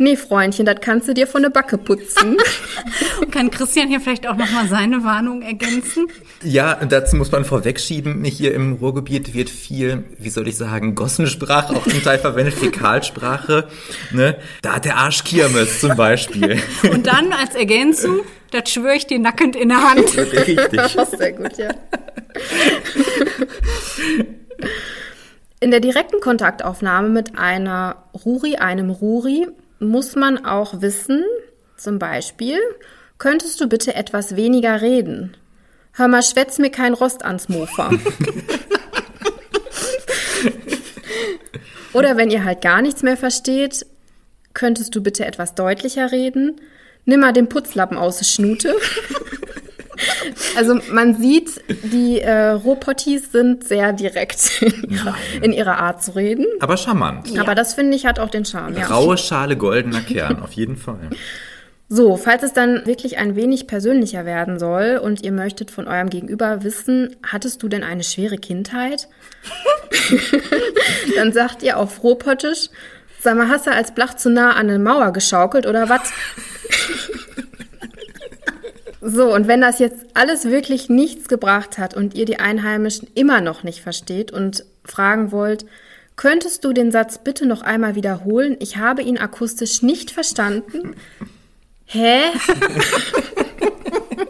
Nee, 0.00 0.14
Freundchen, 0.14 0.64
das 0.64 0.76
kannst 0.80 1.08
du 1.08 1.12
dir 1.12 1.26
von 1.26 1.42
der 1.42 1.50
Backe 1.50 1.76
putzen. 1.76 2.36
Kann 3.32 3.50
Christian 3.50 3.88
hier 3.88 4.00
vielleicht 4.00 4.28
auch 4.28 4.36
nochmal 4.36 4.68
seine 4.68 5.02
Warnung 5.02 5.42
ergänzen? 5.42 6.06
Ja, 6.40 6.76
dazu 6.76 7.16
muss 7.16 7.32
man 7.32 7.44
vorwegschieben, 7.44 8.24
hier 8.24 8.54
im 8.54 8.74
Ruhrgebiet 8.74 9.34
wird 9.34 9.50
viel, 9.50 10.04
wie 10.16 10.30
soll 10.30 10.46
ich 10.46 10.56
sagen, 10.56 10.94
Gossensprache 10.94 11.74
auch 11.74 11.82
zum 11.82 12.00
Teil 12.00 12.20
verwendet, 12.20 12.54
Fäkalsprache. 12.54 13.66
Ne? 14.12 14.36
Da 14.62 14.76
hat 14.76 14.84
der 14.84 14.98
Arsch 14.98 15.24
Kirmes 15.24 15.80
zum 15.80 15.96
Beispiel. 15.96 16.62
Und 16.92 17.08
dann 17.08 17.32
als 17.32 17.56
Ergänzung, 17.56 18.20
das 18.52 18.70
schwöre 18.70 18.94
ich 18.94 19.08
dir 19.08 19.18
nackend 19.18 19.56
in 19.56 19.70
der 19.70 19.82
Hand. 19.82 20.16
Richtig. 20.16 20.80
Sehr 21.18 21.32
gut, 21.32 21.58
ja. 21.58 21.70
In 25.58 25.72
der 25.72 25.80
direkten 25.80 26.20
Kontaktaufnahme 26.20 27.08
mit 27.08 27.36
einer 27.36 28.04
Ruri, 28.24 28.56
einem 28.56 28.90
Ruri, 28.90 29.48
muss 29.78 30.16
man 30.16 30.44
auch 30.44 30.80
wissen, 30.80 31.24
zum 31.76 31.98
Beispiel, 31.98 32.58
könntest 33.18 33.60
du 33.60 33.68
bitte 33.68 33.94
etwas 33.94 34.36
weniger 34.36 34.80
reden? 34.80 35.36
Hör 35.92 36.08
mal, 36.08 36.22
schwätz 36.22 36.58
mir 36.58 36.70
kein 36.70 36.94
Rost 36.94 37.24
ans 37.24 37.48
Mofa. 37.48 37.90
Oder 41.92 42.16
wenn 42.16 42.30
ihr 42.30 42.44
halt 42.44 42.60
gar 42.60 42.82
nichts 42.82 43.02
mehr 43.02 43.16
versteht, 43.16 43.84
könntest 44.54 44.94
du 44.94 45.02
bitte 45.02 45.24
etwas 45.24 45.54
deutlicher 45.54 46.12
reden? 46.12 46.60
Nimm 47.04 47.20
mal 47.20 47.32
den 47.32 47.48
Putzlappen 47.48 47.96
aus 47.96 48.18
der 48.18 48.26
Schnute. 48.26 48.76
Also 50.56 50.78
man 50.92 51.14
sieht, 51.16 51.62
die 51.68 52.20
äh, 52.20 52.50
Rohpotties 52.50 53.32
sind 53.32 53.64
sehr 53.64 53.92
direkt 53.92 54.62
in 54.62 54.90
ihrer, 54.90 55.14
in 55.42 55.52
ihrer 55.52 55.78
Art 55.78 56.02
zu 56.02 56.14
reden. 56.14 56.46
Aber 56.60 56.76
charmant. 56.76 57.38
Aber 57.38 57.54
das 57.54 57.74
finde 57.74 57.96
ich 57.96 58.06
hat 58.06 58.18
auch 58.18 58.30
den 58.30 58.44
Charme. 58.44 58.76
Ja. 58.76 58.86
Graue 58.86 59.16
Schale, 59.18 59.56
goldener 59.56 60.00
Kern, 60.00 60.42
auf 60.42 60.52
jeden 60.52 60.76
Fall. 60.76 61.10
So, 61.90 62.18
falls 62.18 62.42
es 62.42 62.52
dann 62.52 62.84
wirklich 62.84 63.16
ein 63.16 63.34
wenig 63.34 63.66
persönlicher 63.66 64.26
werden 64.26 64.58
soll 64.58 65.00
und 65.02 65.24
ihr 65.24 65.32
möchtet 65.32 65.70
von 65.70 65.88
eurem 65.88 66.10
Gegenüber 66.10 66.62
wissen, 66.62 67.16
hattest 67.22 67.62
du 67.62 67.68
denn 67.68 67.82
eine 67.82 68.04
schwere 68.04 68.36
Kindheit? 68.36 69.08
dann 71.16 71.32
sagt 71.32 71.62
ihr 71.62 71.78
auf 71.78 72.02
Rohpottisch, 72.02 72.68
sag 73.20 73.38
mal, 73.38 73.48
hast 73.48 73.66
du 73.66 73.72
als 73.72 73.94
Blach 73.94 74.14
zu 74.14 74.28
nah 74.28 74.50
an 74.50 74.68
eine 74.68 74.78
Mauer 74.78 75.12
geschaukelt 75.12 75.66
oder 75.66 75.88
was? 75.88 76.12
So, 79.10 79.34
und 79.34 79.48
wenn 79.48 79.62
das 79.62 79.78
jetzt 79.78 80.04
alles 80.12 80.44
wirklich 80.44 80.90
nichts 80.90 81.28
gebracht 81.28 81.78
hat 81.78 81.94
und 81.94 82.14
ihr 82.14 82.26
die 82.26 82.38
Einheimischen 82.38 83.08
immer 83.14 83.40
noch 83.40 83.62
nicht 83.62 83.80
versteht 83.80 84.30
und 84.32 84.66
fragen 84.84 85.32
wollt, 85.32 85.64
könntest 86.16 86.62
du 86.62 86.74
den 86.74 86.90
Satz 86.90 87.16
bitte 87.16 87.46
noch 87.46 87.62
einmal 87.62 87.94
wiederholen? 87.94 88.58
Ich 88.60 88.76
habe 88.76 89.00
ihn 89.00 89.16
akustisch 89.16 89.80
nicht 89.80 90.10
verstanden. 90.10 90.94
Hä? 91.86 92.18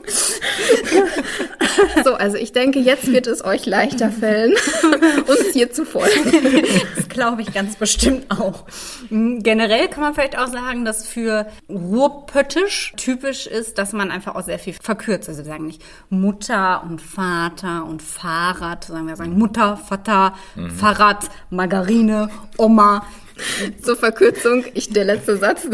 so, 2.04 2.14
also 2.14 2.36
ich 2.36 2.52
denke, 2.52 2.78
jetzt 2.78 3.06
wird 3.12 3.26
es 3.26 3.44
euch 3.44 3.66
leichter 3.66 4.10
fällen, 4.10 4.54
uns 5.26 5.52
hier 5.52 5.72
zu 5.72 5.84
folgen. 5.84 6.08
Das 6.96 7.08
glaube 7.08 7.42
ich 7.42 7.52
ganz 7.52 7.76
bestimmt 7.76 8.30
auch. 8.30 8.64
Mm, 9.10 9.40
Generell 9.40 9.88
kann 9.88 10.02
man 10.02 10.14
vielleicht 10.14 10.38
auch 10.38 10.46
sagen, 10.48 10.84
dass 10.84 11.06
für 11.06 11.46
Ruhrpöttisch 11.68 12.92
typisch 12.96 13.46
ist, 13.46 13.78
dass 13.78 13.92
man 13.92 14.10
einfach 14.10 14.34
auch 14.34 14.42
sehr 14.42 14.58
viel 14.58 14.74
verkürzt. 14.80 15.28
Also 15.28 15.44
wir 15.44 15.50
sagen 15.50 15.66
nicht 15.66 15.82
Mutter 16.10 16.82
und 16.84 17.00
Vater 17.00 17.84
und 17.84 18.02
Fahrrad, 18.02 18.84
sondern 18.84 19.08
wir 19.08 19.16
sagen 19.16 19.38
Mutter, 19.38 19.76
Vater, 19.76 20.34
Fahrrad, 20.76 21.28
Margarine, 21.50 22.30
Oma. 22.56 23.04
Zur 23.82 23.96
Verkürzung, 23.96 24.64
ich 24.74 24.90
der 24.90 25.04
letzte 25.04 25.36
Satz. 25.36 25.66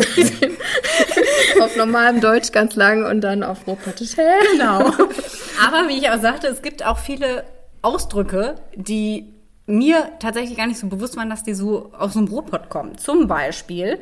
auf 1.61 1.77
normalem 1.77 2.21
Deutsch 2.21 2.53
ganz 2.53 2.77
lang 2.77 3.05
und 3.05 3.21
dann 3.21 3.43
auf 3.43 3.67
Rohpottisch. 3.67 4.17
Hä? 4.17 4.31
Genau. 4.53 4.81
Aber 5.65 5.89
wie 5.89 5.99
ich 5.99 6.11
auch 6.11 6.21
sagte, 6.21 6.49
es 6.49 6.63
gibt 6.63 6.85
auch 6.85 6.99
viele 6.99 7.45
Ausdrücke, 7.83 8.57
die 8.75 9.35
mir 9.67 10.11
tatsächlich 10.21 10.57
gar 10.57 10.67
nicht 10.67 10.79
so 10.79 10.87
bewusst 10.89 11.17
waren, 11.17 11.31
dass 11.31 11.43
die 11.43 11.55
so 11.55 11.93
aus 11.97 12.15
dem 12.15 12.29
Ruhrpott 12.29 12.69
kommen. 12.69 12.99
Zum 12.99 13.29
Beispiel 13.29 13.99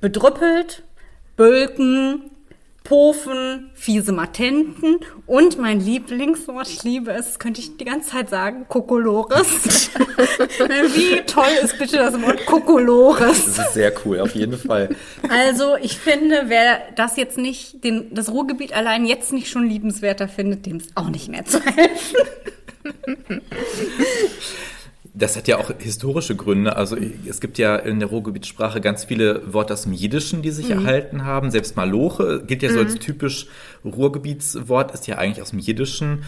bedrüppelt, 0.00 0.82
Bölken, 1.36 2.30
Pofen, 2.86 3.70
fiese 3.74 4.12
Matenten 4.12 5.00
und 5.26 5.58
mein 5.58 5.80
Lieblingswort, 5.80 6.68
ich 6.68 6.84
liebe 6.84 7.10
es, 7.10 7.40
könnte 7.40 7.60
ich 7.60 7.76
die 7.76 7.84
ganze 7.84 8.10
Zeit 8.10 8.30
sagen, 8.30 8.66
Kokolores. 8.68 9.90
Wie 10.28 11.20
toll 11.22 11.48
ist 11.64 11.78
bitte 11.80 11.96
das 11.96 12.22
Wort 12.22 12.46
Kokolores? 12.46 13.44
Das 13.44 13.58
ist 13.58 13.74
sehr 13.74 13.92
cool, 14.04 14.20
auf 14.20 14.36
jeden 14.36 14.56
Fall. 14.56 14.90
Also 15.28 15.76
ich 15.82 15.98
finde, 15.98 16.44
wer 16.46 16.78
das 16.94 17.16
jetzt 17.16 17.38
nicht, 17.38 17.82
den, 17.82 18.14
das 18.14 18.30
Ruhrgebiet 18.30 18.72
allein 18.72 19.04
jetzt 19.04 19.32
nicht 19.32 19.50
schon 19.50 19.68
liebenswerter 19.68 20.28
findet, 20.28 20.64
dem 20.66 20.76
ist 20.76 20.92
auch 20.94 21.08
nicht 21.08 21.28
mehr 21.28 21.44
zu 21.44 21.60
helfen. 21.60 22.18
Das 25.18 25.34
hat 25.34 25.48
ja 25.48 25.56
auch 25.56 25.70
historische 25.78 26.36
Gründe. 26.36 26.76
Also 26.76 26.96
es 27.26 27.40
gibt 27.40 27.56
ja 27.56 27.76
in 27.76 28.00
der 28.00 28.08
Ruhrgebietssprache 28.10 28.82
ganz 28.82 29.06
viele 29.06 29.52
Worte 29.52 29.72
aus 29.72 29.84
dem 29.84 29.94
Jiddischen, 29.94 30.42
die 30.42 30.50
sich 30.50 30.70
erhalten 30.70 31.24
haben. 31.24 31.50
Selbst 31.50 31.74
Maloche 31.74 32.42
gilt 32.46 32.62
ja 32.62 32.70
so 32.70 32.80
als 32.80 32.96
typisch 32.96 33.46
Ruhrgebietswort, 33.84 34.92
ist 34.92 35.06
ja 35.06 35.16
eigentlich 35.16 35.40
aus 35.40 35.50
dem 35.50 35.58
Jiddischen. 35.58 36.24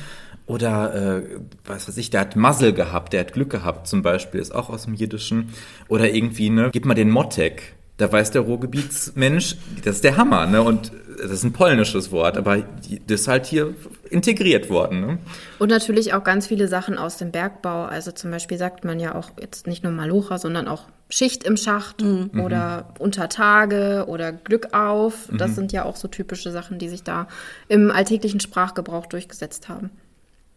Oder, 0.47 0.95
äh, 0.95 1.23
was 1.67 1.87
weiß 1.87 1.99
ich, 1.99 2.09
der 2.09 2.23
hat 2.23 2.35
Muzzle 2.35 2.73
gehabt, 2.73 3.13
der 3.13 3.21
hat 3.21 3.35
Glück 3.35 3.51
gehabt 3.51 3.87
zum 3.87 4.01
Beispiel, 4.01 4.41
ist 4.41 4.55
auch 4.55 4.71
aus 4.71 4.85
dem 4.85 4.95
Jiddischen. 4.95 5.51
Oder 5.89 6.11
irgendwie, 6.15 6.49
ne, 6.49 6.71
gib 6.73 6.87
mal 6.87 6.95
den 6.95 7.11
Mottek. 7.11 7.75
Da 7.99 8.11
weiß 8.11 8.31
der 8.31 8.43
Ruhrgebietsmensch, 8.43 9.57
das 9.85 9.97
ist 9.97 10.05
der 10.05 10.17
Hammer, 10.17 10.47
ne? 10.47 10.63
Und 10.63 10.93
das 11.23 11.31
ist 11.31 11.45
ein 11.45 11.53
polnisches 11.53 12.13
Wort, 12.13 12.37
aber 12.37 12.65
das 13.07 13.21
ist 13.23 13.29
halt 13.29 13.47
hier 13.47 13.75
integriert 14.11 14.71
worden, 14.71 15.01
ne? 15.01 15.19
Und 15.59 15.69
natürlich 15.71 16.15
auch 16.15 16.25
ganz 16.25 16.47
viele 16.47 16.69
Sachen 16.69 16.99
aus 16.99 17.17
dem 17.17 17.31
Bergbau. 17.31 17.85
Also 17.85 18.13
zum 18.13 18.31
Beispiel 18.31 18.59
sagt 18.59 18.85
man 18.85 19.01
ja 19.01 19.15
auch 19.15 19.31
jetzt 19.41 19.67
nicht 19.67 19.83
nur 19.85 19.93
Malocha, 19.93 20.39
sondern 20.39 20.69
auch 20.69 20.85
Schicht 21.11 21.45
im 21.45 21.57
Schacht 21.57 22.03
oder 22.35 22.95
unter 22.99 23.29
Tage 23.29 24.05
oder 24.09 24.33
Glück 24.33 24.75
auf. 24.75 25.31
Das 25.33 25.55
sind 25.55 25.73
ja 25.73 25.85
auch 25.85 25.97
so 25.97 26.07
typische 26.07 26.51
Sachen, 26.51 26.79
die 26.79 26.89
sich 26.89 27.03
da 27.03 27.29
im 27.69 27.91
alltäglichen 27.91 28.41
Sprachgebrauch 28.41 29.07
durchgesetzt 29.07 29.69
haben. 29.69 29.91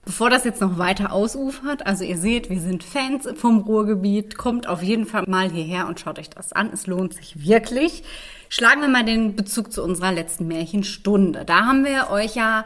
Bevor 0.04 0.32
das 0.32 0.46
jetzt 0.46 0.62
noch 0.62 0.80
weiter 0.80 1.14
ausufert, 1.14 1.86
also 1.86 2.04
ihr 2.04 2.18
seht, 2.18 2.50
wir 2.50 2.60
sind 2.60 2.84
Fans 2.84 3.30
vom 3.36 3.60
Ruhrgebiet, 3.60 4.36
kommt 4.36 4.68
auf 4.68 4.82
jeden 4.82 5.06
Fall 5.06 5.26
mal 5.28 5.50
hierher 5.50 5.88
und 5.88 6.00
schaut 6.00 6.18
euch 6.18 6.30
das 6.30 6.54
an. 6.54 6.72
Es 6.74 6.88
lohnt 6.88 7.14
sich 7.14 7.46
wirklich. 7.46 8.04
Schlagen 8.54 8.82
wir 8.82 8.90
mal 8.90 9.06
den 9.06 9.38
Bezug 9.38 9.72
zu 9.72 9.82
unserer 9.82 10.12
letzten 10.12 10.46
Märchenstunde. 10.46 11.46
Da 11.46 11.68
haben 11.68 11.86
wir 11.86 12.10
euch 12.12 12.36
ja 12.36 12.66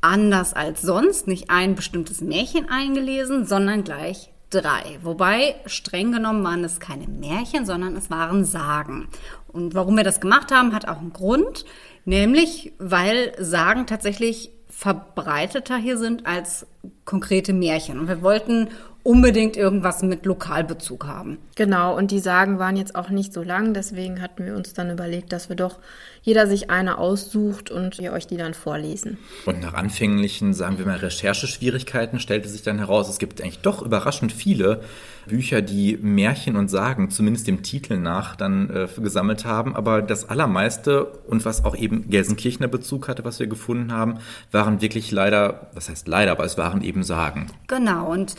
anders 0.00 0.54
als 0.54 0.82
sonst 0.82 1.28
nicht 1.28 1.50
ein 1.50 1.76
bestimmtes 1.76 2.20
Märchen 2.20 2.68
eingelesen, 2.68 3.46
sondern 3.46 3.84
gleich 3.84 4.32
drei. 4.50 4.98
Wobei, 5.04 5.54
streng 5.66 6.10
genommen 6.10 6.42
waren 6.42 6.64
es 6.64 6.80
keine 6.80 7.06
Märchen, 7.06 7.64
sondern 7.64 7.94
es 7.94 8.10
waren 8.10 8.44
Sagen. 8.44 9.06
Und 9.46 9.76
warum 9.76 9.96
wir 9.96 10.02
das 10.02 10.20
gemacht 10.20 10.50
haben, 10.50 10.74
hat 10.74 10.88
auch 10.88 10.98
einen 10.98 11.12
Grund. 11.12 11.64
Nämlich, 12.04 12.72
weil 12.80 13.32
Sagen 13.38 13.86
tatsächlich 13.86 14.50
verbreiteter 14.68 15.76
hier 15.76 15.96
sind 15.96 16.26
als 16.26 16.66
konkrete 17.04 17.52
Märchen. 17.52 18.00
Und 18.00 18.08
wir 18.08 18.22
wollten 18.22 18.66
unbedingt 19.02 19.56
irgendwas 19.56 20.02
mit 20.02 20.26
Lokalbezug 20.26 21.06
haben. 21.06 21.38
Genau, 21.56 21.96
und 21.96 22.10
die 22.10 22.18
Sagen 22.18 22.58
waren 22.58 22.76
jetzt 22.76 22.94
auch 22.94 23.10
nicht 23.10 23.32
so 23.32 23.42
lang, 23.42 23.74
deswegen 23.74 24.20
hatten 24.20 24.44
wir 24.44 24.54
uns 24.54 24.72
dann 24.72 24.90
überlegt, 24.90 25.32
dass 25.32 25.48
wir 25.48 25.56
doch 25.56 25.78
jeder 26.22 26.46
sich 26.46 26.70
eine 26.70 26.98
aussucht 26.98 27.70
und 27.70 27.98
wir 27.98 28.12
euch 28.12 28.26
die 28.26 28.36
dann 28.36 28.52
vorlesen. 28.52 29.18
Und 29.46 29.60
nach 29.60 29.74
anfänglichen, 29.74 30.52
sagen 30.52 30.78
wir 30.78 30.84
mal, 30.84 30.96
Rechercheschwierigkeiten 30.96 32.20
stellte 32.20 32.48
sich 32.48 32.62
dann 32.62 32.78
heraus, 32.78 33.08
es 33.08 33.18
gibt 33.18 33.40
eigentlich 33.40 33.60
doch 33.60 33.82
überraschend 33.82 34.32
viele 34.32 34.82
Bücher, 35.26 35.62
die 35.62 35.96
Märchen 36.00 36.56
und 36.56 36.68
Sagen, 36.68 37.10
zumindest 37.10 37.46
dem 37.46 37.62
Titel 37.62 37.96
nach, 37.96 38.36
dann 38.36 38.70
äh, 38.70 38.88
gesammelt 39.00 39.44
haben. 39.44 39.76
Aber 39.76 40.02
das 40.02 40.28
allermeiste 40.28 41.04
und 41.04 41.44
was 41.44 41.64
auch 41.64 41.76
eben 41.76 42.10
Gelsenkirchener 42.10 42.68
Bezug 42.68 43.08
hatte, 43.08 43.24
was 43.24 43.38
wir 43.38 43.46
gefunden 43.46 43.92
haben, 43.92 44.18
waren 44.50 44.80
wirklich 44.80 45.10
leider, 45.10 45.70
was 45.72 45.88
heißt 45.88 46.08
leider, 46.08 46.32
aber 46.32 46.44
es 46.44 46.58
waren 46.58 46.82
eben 46.82 47.02
Sagen. 47.02 47.46
Genau, 47.68 48.10
und 48.10 48.34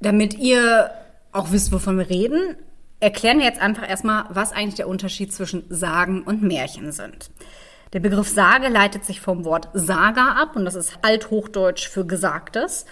damit 0.00 0.34
ihr 0.38 0.90
auch 1.32 1.52
wisst, 1.52 1.72
wovon 1.72 1.98
wir 1.98 2.08
reden, 2.08 2.56
erklären 3.00 3.38
wir 3.38 3.46
jetzt 3.46 3.60
einfach 3.60 3.88
erstmal, 3.88 4.24
was 4.30 4.52
eigentlich 4.52 4.74
der 4.74 4.88
Unterschied 4.88 5.32
zwischen 5.32 5.64
Sagen 5.68 6.22
und 6.22 6.42
Märchen 6.42 6.92
sind. 6.92 7.30
Der 7.92 8.00
Begriff 8.00 8.28
Sage 8.28 8.68
leitet 8.68 9.04
sich 9.04 9.20
vom 9.20 9.44
Wort 9.44 9.68
Saga 9.72 10.32
ab 10.32 10.56
und 10.56 10.64
das 10.64 10.74
ist 10.74 10.98
althochdeutsch 11.02 11.88
für 11.88 12.04
Gesagtes. 12.04 12.84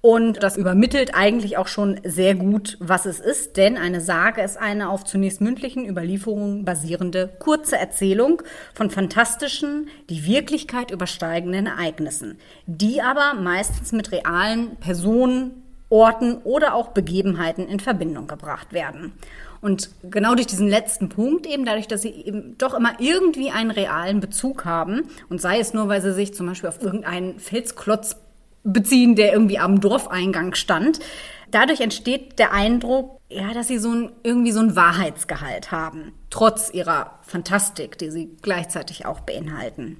Und 0.00 0.44
das 0.44 0.56
übermittelt 0.56 1.14
eigentlich 1.14 1.58
auch 1.58 1.66
schon 1.66 2.00
sehr 2.04 2.36
gut, 2.36 2.76
was 2.80 3.04
es 3.04 3.18
ist, 3.18 3.56
denn 3.56 3.76
eine 3.76 4.00
Sage 4.00 4.42
ist 4.42 4.56
eine 4.56 4.90
auf 4.90 5.04
zunächst 5.04 5.40
mündlichen 5.40 5.84
Überlieferungen 5.84 6.64
basierende 6.64 7.28
kurze 7.40 7.76
Erzählung 7.76 8.40
von 8.74 8.90
fantastischen, 8.90 9.88
die 10.08 10.24
Wirklichkeit 10.24 10.92
übersteigenden 10.92 11.66
Ereignissen, 11.66 12.38
die 12.66 13.02
aber 13.02 13.34
meistens 13.34 13.90
mit 13.90 14.12
realen 14.12 14.76
Personen, 14.76 15.64
Orten 15.90 16.38
oder 16.44 16.74
auch 16.74 16.88
Begebenheiten 16.88 17.66
in 17.66 17.80
Verbindung 17.80 18.26
gebracht 18.26 18.72
werden. 18.72 19.12
Und 19.60 19.90
genau 20.04 20.34
durch 20.34 20.46
diesen 20.46 20.68
letzten 20.68 21.08
Punkt 21.08 21.46
eben, 21.46 21.64
dadurch, 21.64 21.88
dass 21.88 22.02
sie 22.02 22.10
eben 22.10 22.56
doch 22.58 22.74
immer 22.74 22.92
irgendwie 23.00 23.50
einen 23.50 23.70
realen 23.70 24.20
Bezug 24.20 24.64
haben 24.64 25.08
und 25.28 25.40
sei 25.40 25.58
es 25.58 25.74
nur, 25.74 25.88
weil 25.88 26.00
sie 26.00 26.12
sich 26.12 26.34
zum 26.34 26.46
Beispiel 26.46 26.68
auf 26.68 26.80
irgendeinen 26.80 27.40
Felsklotz 27.40 28.16
beziehen, 28.62 29.16
der 29.16 29.32
irgendwie 29.32 29.58
am 29.58 29.80
Dorfeingang 29.80 30.54
stand. 30.54 31.00
Dadurch 31.50 31.80
entsteht 31.80 32.38
der 32.38 32.52
Eindruck, 32.52 33.20
ja, 33.30 33.52
dass 33.54 33.68
sie 33.68 33.78
so 33.78 33.90
ein, 33.90 34.12
irgendwie 34.22 34.52
so 34.52 34.60
ein 34.60 34.76
Wahrheitsgehalt 34.76 35.72
haben, 35.72 36.12
trotz 36.30 36.70
ihrer 36.72 37.18
Fantastik, 37.22 37.98
die 37.98 38.10
sie 38.10 38.36
gleichzeitig 38.42 39.06
auch 39.06 39.20
beinhalten. 39.20 39.98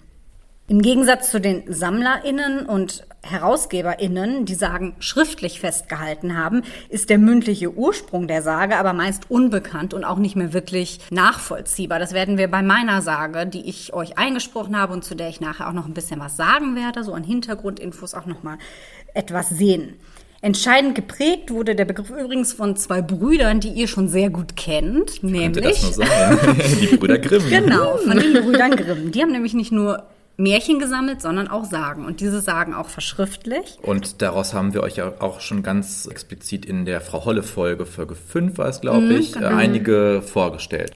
Im 0.70 0.82
Gegensatz 0.82 1.30
zu 1.30 1.40
den 1.40 1.62
SammlerInnen 1.66 2.66
und 2.66 3.02
HerausgeberInnen, 3.22 4.44
die 4.44 4.54
Sagen 4.54 4.94
schriftlich 4.98 5.60
festgehalten 5.60 6.36
haben, 6.36 6.62
ist 6.90 7.08
der 7.08 7.16
mündliche 7.16 7.72
Ursprung 7.72 8.28
der 8.28 8.42
Sage 8.42 8.76
aber 8.76 8.92
meist 8.92 9.30
unbekannt 9.30 9.94
und 9.94 10.04
auch 10.04 10.18
nicht 10.18 10.36
mehr 10.36 10.52
wirklich 10.52 11.00
nachvollziehbar. 11.10 11.98
Das 11.98 12.12
werden 12.12 12.36
wir 12.36 12.48
bei 12.48 12.60
meiner 12.60 13.00
Sage, 13.00 13.46
die 13.46 13.66
ich 13.66 13.94
euch 13.94 14.18
eingesprochen 14.18 14.78
habe 14.78 14.92
und 14.92 15.04
zu 15.04 15.14
der 15.14 15.30
ich 15.30 15.40
nachher 15.40 15.70
auch 15.70 15.72
noch 15.72 15.86
ein 15.86 15.94
bisschen 15.94 16.20
was 16.20 16.36
sagen 16.36 16.76
werde, 16.76 17.02
so 17.02 17.14
an 17.14 17.24
Hintergrundinfos 17.24 18.12
auch 18.12 18.26
noch 18.26 18.42
mal 18.42 18.58
etwas 19.14 19.48
sehen. 19.48 19.94
Entscheidend 20.42 20.94
geprägt 20.94 21.50
wurde 21.50 21.76
der 21.76 21.86
Begriff 21.86 22.10
übrigens 22.10 22.52
von 22.52 22.76
zwei 22.76 23.00
Brüdern, 23.00 23.60
die 23.60 23.70
ihr 23.70 23.88
schon 23.88 24.08
sehr 24.08 24.28
gut 24.28 24.54
kennt, 24.54 25.22
nämlich 25.22 25.80
die 26.80 26.96
Brüder 26.98 27.18
Grimm. 27.18 27.48
Genau, 27.48 27.96
von 27.96 28.18
den 28.18 28.34
Brüdern 28.34 28.76
Grimm. 28.76 29.12
Die 29.12 29.22
haben 29.22 29.32
nämlich 29.32 29.54
nicht 29.54 29.72
nur 29.72 30.04
Märchen 30.38 30.78
gesammelt, 30.78 31.20
sondern 31.20 31.48
auch 31.48 31.64
Sagen 31.64 32.06
und 32.06 32.20
diese 32.20 32.40
Sagen 32.40 32.72
auch 32.72 32.88
verschriftlich. 32.88 33.78
Und 33.82 34.22
daraus 34.22 34.54
haben 34.54 34.72
wir 34.72 34.82
euch 34.82 34.96
ja 34.96 35.12
auch 35.18 35.40
schon 35.40 35.62
ganz 35.64 36.06
explizit 36.06 36.64
in 36.64 36.84
der 36.84 37.00
Frau 37.00 37.24
Holle 37.24 37.42
Folge, 37.42 37.84
Folge 37.86 38.14
5 38.14 38.56
war 38.56 38.68
es, 38.68 38.80
glaube 38.80 39.12
ich, 39.14 39.32
genau. 39.32 39.48
einige 39.48 40.22
vorgestellt. 40.22 40.94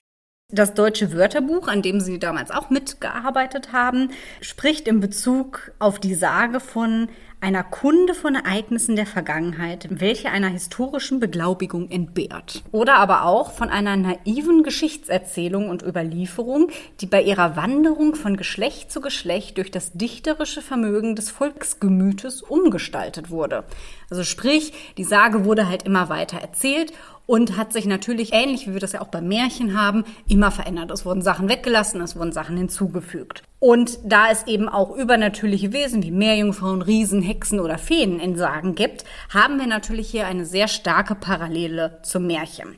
Das 0.55 0.75
deutsche 0.75 1.15
Wörterbuch, 1.15 1.67
an 1.67 1.81
dem 1.81 1.99
Sie 1.99 2.19
damals 2.19 2.51
auch 2.51 2.69
mitgearbeitet 2.69 3.73
haben, 3.73 4.11
spricht 4.43 4.87
in 4.87 5.01
Bezug 5.01 5.73
auf 5.79 5.99
die 5.99 6.15
Sage 6.15 6.61
von 6.61 7.09
einer 7.41 7.65
Kunde 7.65 8.15
von 8.15 8.37
Ereignissen 8.37 8.95
der 8.95 9.07
Vergangenheit, 9.07 9.89
welche 9.91 10.29
einer 10.29 10.49
historischen 10.49 11.19
Beglaubigung 11.21 11.91
entbehrt. 11.91 12.63
Oder 12.71 12.97
aber 12.97 13.25
auch 13.25 13.51
von 13.51 13.69
einer 13.69 13.97
naiven 13.97 14.63
Geschichtserzählung 14.63 15.69
und 15.69 15.83
Überlieferung, 15.83 16.69
die 17.01 17.07
bei 17.07 17.23
ihrer 17.23 17.57
Wanderung 17.57 18.15
von 18.15 18.37
Geschlecht 18.37 18.93
zu 18.93 19.01
Geschlecht 19.01 19.57
durch 19.57 19.73
das 19.73 19.93
dichterische 19.93 20.63
Vermögen 20.63 21.17
des 21.17 21.31
Volksgemütes 21.31 22.43
umgestaltet 22.43 23.31
wurde. 23.31 23.65
Also 24.09 24.23
sprich, 24.23 24.73
die 24.99 25.05
Sage 25.05 25.45
wurde 25.45 25.69
halt 25.69 25.83
immer 25.83 26.11
weiter 26.11 26.37
erzählt 26.39 26.93
und 27.27 27.57
hat 27.57 27.73
sich 27.73 27.87
natürlich 27.87 28.33
ähnlich 28.33 28.67
wie 28.67 28.73
wir 28.73 28.81
das 28.81 28.93
ja 28.93 29.01
auch 29.01 29.09
bei 29.09 29.21
Märchen 29.21 29.79
haben, 29.79 30.05
immer 30.29 30.51
verändert. 30.51 30.91
Es 30.91 31.05
wurden 31.05 31.23
Sachen 31.23 31.49
weggelassen, 31.49 32.01
es 32.01 32.17
wurden 32.17 32.33
Sachen 32.33 32.57
hinzugefügt. 32.57 33.43
Und 33.61 33.99
da 34.05 34.31
es 34.31 34.47
eben 34.47 34.69
auch 34.69 34.97
übernatürliche 34.97 35.73
Wesen 35.73 36.03
wie 36.03 36.11
Meerjungfrauen, 36.11 36.83
Riesen, 36.83 37.23
Hexen 37.23 37.61
oder 37.61 37.79
Feen 37.79 38.19
in 38.19 38.37
Sagen 38.37 38.75
gibt, 38.75 39.05
haben 39.33 39.59
wir 39.59 39.67
natürlich 39.67 40.11
hier 40.11 40.27
eine 40.27 40.47
sehr 40.47 40.69
starke 40.69 41.15
Parallele 41.15 41.99
zum 42.03 42.27
Märchen. 42.27 42.77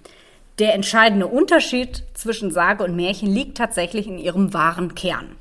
Der 0.59 0.75
entscheidende 0.75 1.27
Unterschied 1.27 2.05
zwischen 2.15 2.53
Sage 2.53 2.85
und 2.85 2.95
Märchen 2.95 3.29
liegt 3.29 3.57
tatsächlich 3.57 4.07
in 4.07 4.19
ihrem 4.19 4.55
wahren 4.55 4.95
Kern. 4.95 5.37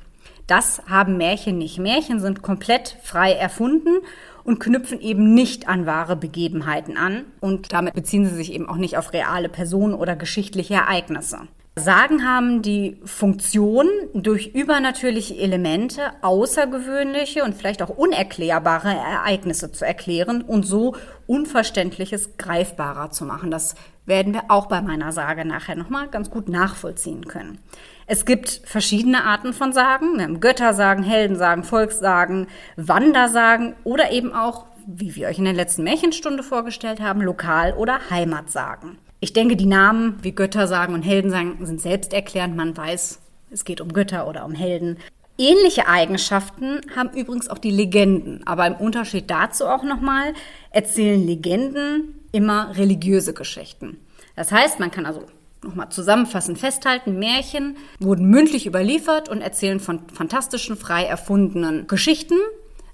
Das 0.46 0.82
haben 0.88 1.16
Märchen 1.16 1.56
nicht. 1.58 1.78
Märchen 1.78 2.20
sind 2.20 2.42
komplett 2.42 2.98
frei 3.02 3.32
erfunden 3.32 4.00
und 4.44 4.60
knüpfen 4.60 5.00
eben 5.00 5.34
nicht 5.34 5.68
an 5.68 5.86
wahre 5.86 6.16
Begebenheiten 6.16 6.96
an 6.96 7.24
und 7.40 7.72
damit 7.72 7.94
beziehen 7.94 8.26
sie 8.26 8.34
sich 8.34 8.52
eben 8.52 8.68
auch 8.68 8.76
nicht 8.76 8.96
auf 8.96 9.12
reale 9.12 9.48
Personen 9.48 9.94
oder 9.94 10.14
geschichtliche 10.14 10.74
Ereignisse. 10.74 11.40
Sagen 11.76 12.24
haben 12.24 12.62
die 12.62 12.98
Funktion, 13.04 13.88
durch 14.14 14.54
übernatürliche 14.54 15.36
Elemente 15.36 16.02
außergewöhnliche 16.22 17.42
und 17.42 17.56
vielleicht 17.56 17.82
auch 17.82 17.88
unerklärbare 17.88 18.90
Ereignisse 18.90 19.72
zu 19.72 19.84
erklären 19.84 20.42
und 20.42 20.64
so 20.64 20.94
Unverständliches 21.26 22.36
greifbarer 22.38 23.10
zu 23.10 23.24
machen. 23.24 23.50
Das 23.50 23.74
werden 24.06 24.34
wir 24.34 24.44
auch 24.48 24.66
bei 24.66 24.82
meiner 24.82 25.10
Sage 25.10 25.44
nachher 25.44 25.74
nochmal 25.74 26.06
ganz 26.08 26.30
gut 26.30 26.48
nachvollziehen 26.48 27.24
können. 27.26 27.58
Es 28.06 28.26
gibt 28.26 28.60
verschiedene 28.64 29.24
Arten 29.24 29.52
von 29.52 29.72
Sagen. 29.72 30.16
Wir 30.16 30.24
haben 30.24 30.40
Göttersagen, 30.40 31.02
Heldensagen, 31.02 31.64
Volkssagen, 31.64 32.48
Wandersagen 32.76 33.74
oder 33.84 34.12
eben 34.12 34.34
auch, 34.34 34.66
wie 34.86 35.14
wir 35.14 35.28
euch 35.28 35.38
in 35.38 35.44
der 35.44 35.54
letzten 35.54 35.84
Märchenstunde 35.84 36.42
vorgestellt 36.42 37.00
haben, 37.00 37.22
Lokal- 37.22 37.74
oder 37.74 38.10
Heimatsagen. 38.10 38.98
Ich 39.20 39.32
denke, 39.32 39.56
die 39.56 39.66
Namen 39.66 40.18
wie 40.20 40.32
Göttersagen 40.32 40.94
und 40.94 41.02
Heldensagen 41.02 41.64
sind 41.64 41.80
selbsterklärend. 41.80 42.56
Man 42.56 42.76
weiß, 42.76 43.20
es 43.50 43.64
geht 43.64 43.80
um 43.80 43.92
Götter 43.92 44.28
oder 44.28 44.44
um 44.44 44.52
Helden. 44.52 44.98
Ähnliche 45.38 45.88
Eigenschaften 45.88 46.82
haben 46.94 47.10
übrigens 47.16 47.48
auch 47.48 47.58
die 47.58 47.70
Legenden. 47.70 48.46
Aber 48.46 48.66
im 48.66 48.74
Unterschied 48.74 49.30
dazu 49.30 49.66
auch 49.66 49.82
nochmal, 49.82 50.34
erzählen 50.70 51.26
Legenden 51.26 52.20
immer 52.32 52.76
religiöse 52.76 53.32
Geschichten. 53.32 53.98
Das 54.36 54.52
heißt, 54.52 54.78
man 54.78 54.90
kann 54.90 55.06
also 55.06 55.24
nochmal 55.64 55.88
zusammenfassend 55.88 56.58
festhalten, 56.58 57.18
Märchen 57.18 57.76
wurden 57.98 58.26
mündlich 58.26 58.66
überliefert 58.66 59.28
und 59.28 59.40
erzählen 59.40 59.80
von 59.80 60.00
fantastischen, 60.12 60.76
frei 60.76 61.04
erfundenen 61.04 61.86
Geschichten, 61.86 62.36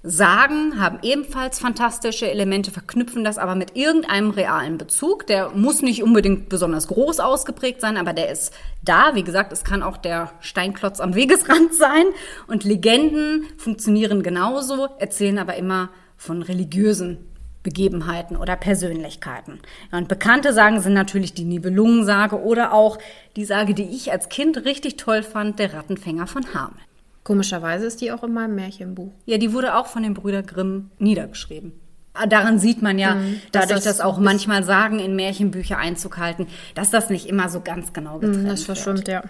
Sagen 0.03 0.81
haben 0.81 0.97
ebenfalls 1.03 1.59
fantastische 1.59 2.29
Elemente, 2.29 2.71
verknüpfen 2.71 3.23
das 3.23 3.37
aber 3.37 3.53
mit 3.53 3.75
irgendeinem 3.77 4.31
realen 4.31 4.79
Bezug. 4.79 5.27
Der 5.27 5.51
muss 5.51 5.83
nicht 5.83 6.01
unbedingt 6.01 6.49
besonders 6.49 6.87
groß 6.87 7.19
ausgeprägt 7.19 7.81
sein, 7.81 7.97
aber 7.97 8.11
der 8.13 8.31
ist 8.31 8.51
da. 8.81 9.13
Wie 9.13 9.23
gesagt, 9.23 9.53
es 9.53 9.63
kann 9.63 9.83
auch 9.83 9.97
der 9.97 10.31
Steinklotz 10.39 10.99
am 10.99 11.13
Wegesrand 11.13 11.75
sein. 11.77 12.05
Und 12.47 12.63
Legenden 12.63 13.45
funktionieren 13.57 14.23
genauso, 14.23 14.87
erzählen 14.97 15.37
aber 15.37 15.55
immer 15.55 15.89
von 16.17 16.41
religiösen 16.41 17.30
Begebenheiten 17.63 18.35
oder 18.35 18.55
Persönlichkeiten. 18.55 19.59
Und 19.91 20.07
bekannte 20.07 20.53
Sagen 20.53 20.79
sind 20.81 20.93
natürlich 20.93 21.33
die 21.33 21.43
Nibelungensage 21.43 22.41
oder 22.41 22.73
auch 22.73 22.97
die 23.35 23.45
Sage, 23.45 23.73
die 23.73 23.95
ich 23.95 24.11
als 24.11 24.29
Kind 24.29 24.65
richtig 24.65 24.97
toll 24.97 25.23
fand, 25.23 25.59
der 25.59 25.73
Rattenfänger 25.73 26.27
von 26.27 26.53
Hameln. 26.53 26.79
Komischerweise 27.23 27.85
ist 27.85 28.01
die 28.01 28.11
auch 28.11 28.23
in 28.23 28.33
meinem 28.33 28.55
Märchenbuch. 28.55 29.11
Ja, 29.25 29.37
die 29.37 29.53
wurde 29.53 29.75
auch 29.75 29.85
von 29.85 30.03
den 30.03 30.15
Brüdern 30.15 30.45
Grimm 30.45 30.89
niedergeschrieben. 30.97 31.73
Ah, 32.13 32.25
daran 32.25 32.59
sieht 32.59 32.81
man 32.81 32.99
ja, 32.99 33.15
mhm, 33.15 33.39
dass 33.51 33.67
dadurch, 33.67 33.85
dass 33.85 34.01
auch 34.01 34.17
manchmal 34.17 34.63
Sagen 34.63 34.99
in 34.99 35.15
Märchenbücher 35.15 35.77
Einzug 35.77 36.17
halten, 36.17 36.47
dass 36.75 36.89
das 36.89 37.09
nicht 37.09 37.27
immer 37.27 37.47
so 37.47 37.61
ganz 37.61 37.93
genau 37.93 38.19
getrennt 38.19 38.43
mhm, 38.43 38.47
Das 38.47 38.63
verschwimmt, 38.63 39.07
ja. 39.07 39.23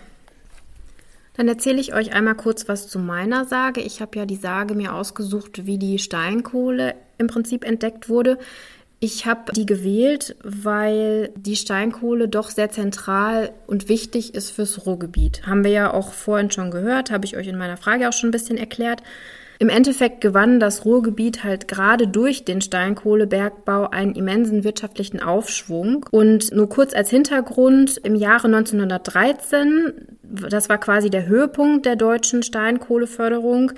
Dann 1.41 1.47
erzähle 1.47 1.81
ich 1.81 1.95
euch 1.95 2.13
einmal 2.13 2.35
kurz 2.35 2.67
was 2.67 2.87
zu 2.87 2.99
meiner 2.99 3.45
Sage. 3.45 3.81
Ich 3.81 3.99
habe 3.99 4.15
ja 4.15 4.27
die 4.27 4.35
Sage 4.35 4.75
mir 4.75 4.93
ausgesucht, 4.93 5.65
wie 5.65 5.79
die 5.79 5.97
Steinkohle 5.97 6.93
im 7.17 7.25
Prinzip 7.25 7.65
entdeckt 7.65 8.09
wurde. 8.09 8.37
Ich 8.99 9.25
habe 9.25 9.51
die 9.51 9.65
gewählt, 9.65 10.35
weil 10.43 11.31
die 11.35 11.55
Steinkohle 11.55 12.27
doch 12.27 12.51
sehr 12.51 12.69
zentral 12.69 13.53
und 13.65 13.89
wichtig 13.89 14.35
ist 14.35 14.51
fürs 14.51 14.85
Ruhrgebiet. 14.85 15.47
Haben 15.47 15.63
wir 15.63 15.71
ja 15.71 15.91
auch 15.91 16.13
vorhin 16.13 16.51
schon 16.51 16.69
gehört, 16.69 17.09
habe 17.09 17.25
ich 17.25 17.35
euch 17.35 17.47
in 17.47 17.57
meiner 17.57 17.77
Frage 17.77 18.07
auch 18.07 18.13
schon 18.13 18.29
ein 18.29 18.33
bisschen 18.33 18.59
erklärt. 18.59 19.01
Im 19.61 19.69
Endeffekt 19.69 20.21
gewann 20.21 20.59
das 20.59 20.85
Ruhrgebiet 20.85 21.43
halt 21.43 21.67
gerade 21.67 22.07
durch 22.07 22.45
den 22.45 22.61
Steinkohlebergbau 22.61 23.91
einen 23.91 24.15
immensen 24.15 24.63
wirtschaftlichen 24.63 25.21
Aufschwung. 25.21 26.03
Und 26.09 26.51
nur 26.51 26.67
kurz 26.67 26.95
als 26.95 27.11
Hintergrund, 27.11 27.97
im 27.97 28.15
Jahre 28.15 28.47
1913, 28.47 29.93
das 30.23 30.67
war 30.67 30.79
quasi 30.79 31.11
der 31.11 31.27
Höhepunkt 31.27 31.85
der 31.85 31.95
deutschen 31.95 32.41
Steinkohleförderung, 32.41 33.73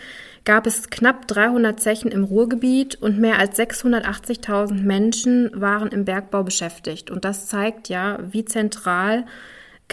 gab 0.46 0.67
es 0.67 0.89
knapp 0.89 1.28
300 1.28 1.78
Zechen 1.78 2.12
im 2.12 2.24
Ruhrgebiet 2.24 2.96
und 3.02 3.19
mehr 3.19 3.38
als 3.38 3.60
680.000 3.60 4.84
Menschen 4.84 5.52
waren 5.54 5.89
im 5.89 6.06
Bergbau 6.06 6.43
beschäftigt. 6.43 7.12
Und 7.12 7.26
das 7.26 7.48
zeigt 7.48 7.89
ja, 7.89 8.19
wie 8.32 8.46
zentral 8.46 9.26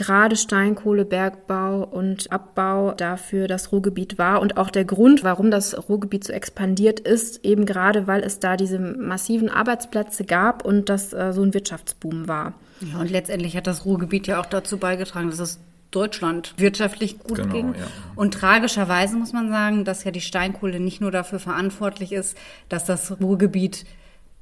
gerade 0.01 0.35
Steinkohlebergbau 0.35 1.85
und 1.85 2.33
Abbau 2.33 2.93
dafür 2.93 3.49
das 3.49 3.71
Ruhrgebiet 3.71 4.17
war 4.17 4.41
und 4.41 4.57
auch 4.57 4.71
der 4.71 4.87
Grund, 4.87 5.23
warum 5.25 5.51
das 5.51 5.77
Ruhrgebiet 5.91 6.25
so 6.25 6.33
expandiert 6.33 7.01
ist, 7.01 7.45
eben 7.45 7.67
gerade 7.67 8.07
weil 8.07 8.23
es 8.23 8.39
da 8.39 8.57
diese 8.57 8.79
massiven 8.79 9.51
Arbeitsplätze 9.51 10.25
gab 10.25 10.65
und 10.65 10.89
das 10.89 11.13
äh, 11.13 11.35
so 11.35 11.43
ein 11.43 11.53
Wirtschaftsboom 11.53 12.29
war. 12.29 12.55
Ja, 12.81 12.99
und 12.99 13.11
letztendlich 13.11 13.59
hat 13.59 13.67
das 13.67 13.85
Ruhrgebiet 13.85 14.27
ja 14.27 14.41
auch 14.41 14.47
dazu 14.47 14.79
beigetragen, 14.79 15.29
dass 15.29 15.39
es 15.39 15.61
Deutschland 15.91 16.55
wirtschaftlich 16.57 17.19
gut 17.19 17.37
genau, 17.37 17.53
ging. 17.53 17.75
Ja. 17.75 17.87
Und 18.17 18.33
tragischerweise 18.33 19.17
muss 19.17 19.35
man 19.35 19.51
sagen, 19.51 19.85
dass 19.85 20.05
ja 20.05 20.13
die 20.13 20.23
Steinkohle 20.23 20.81
nicht 20.81 21.03
nur 21.03 21.11
dafür 21.11 21.41
verantwortlich 21.41 22.13
ist, 22.13 22.39
dass 22.71 22.87
das 22.87 23.21
Ruhrgebiet 23.21 23.85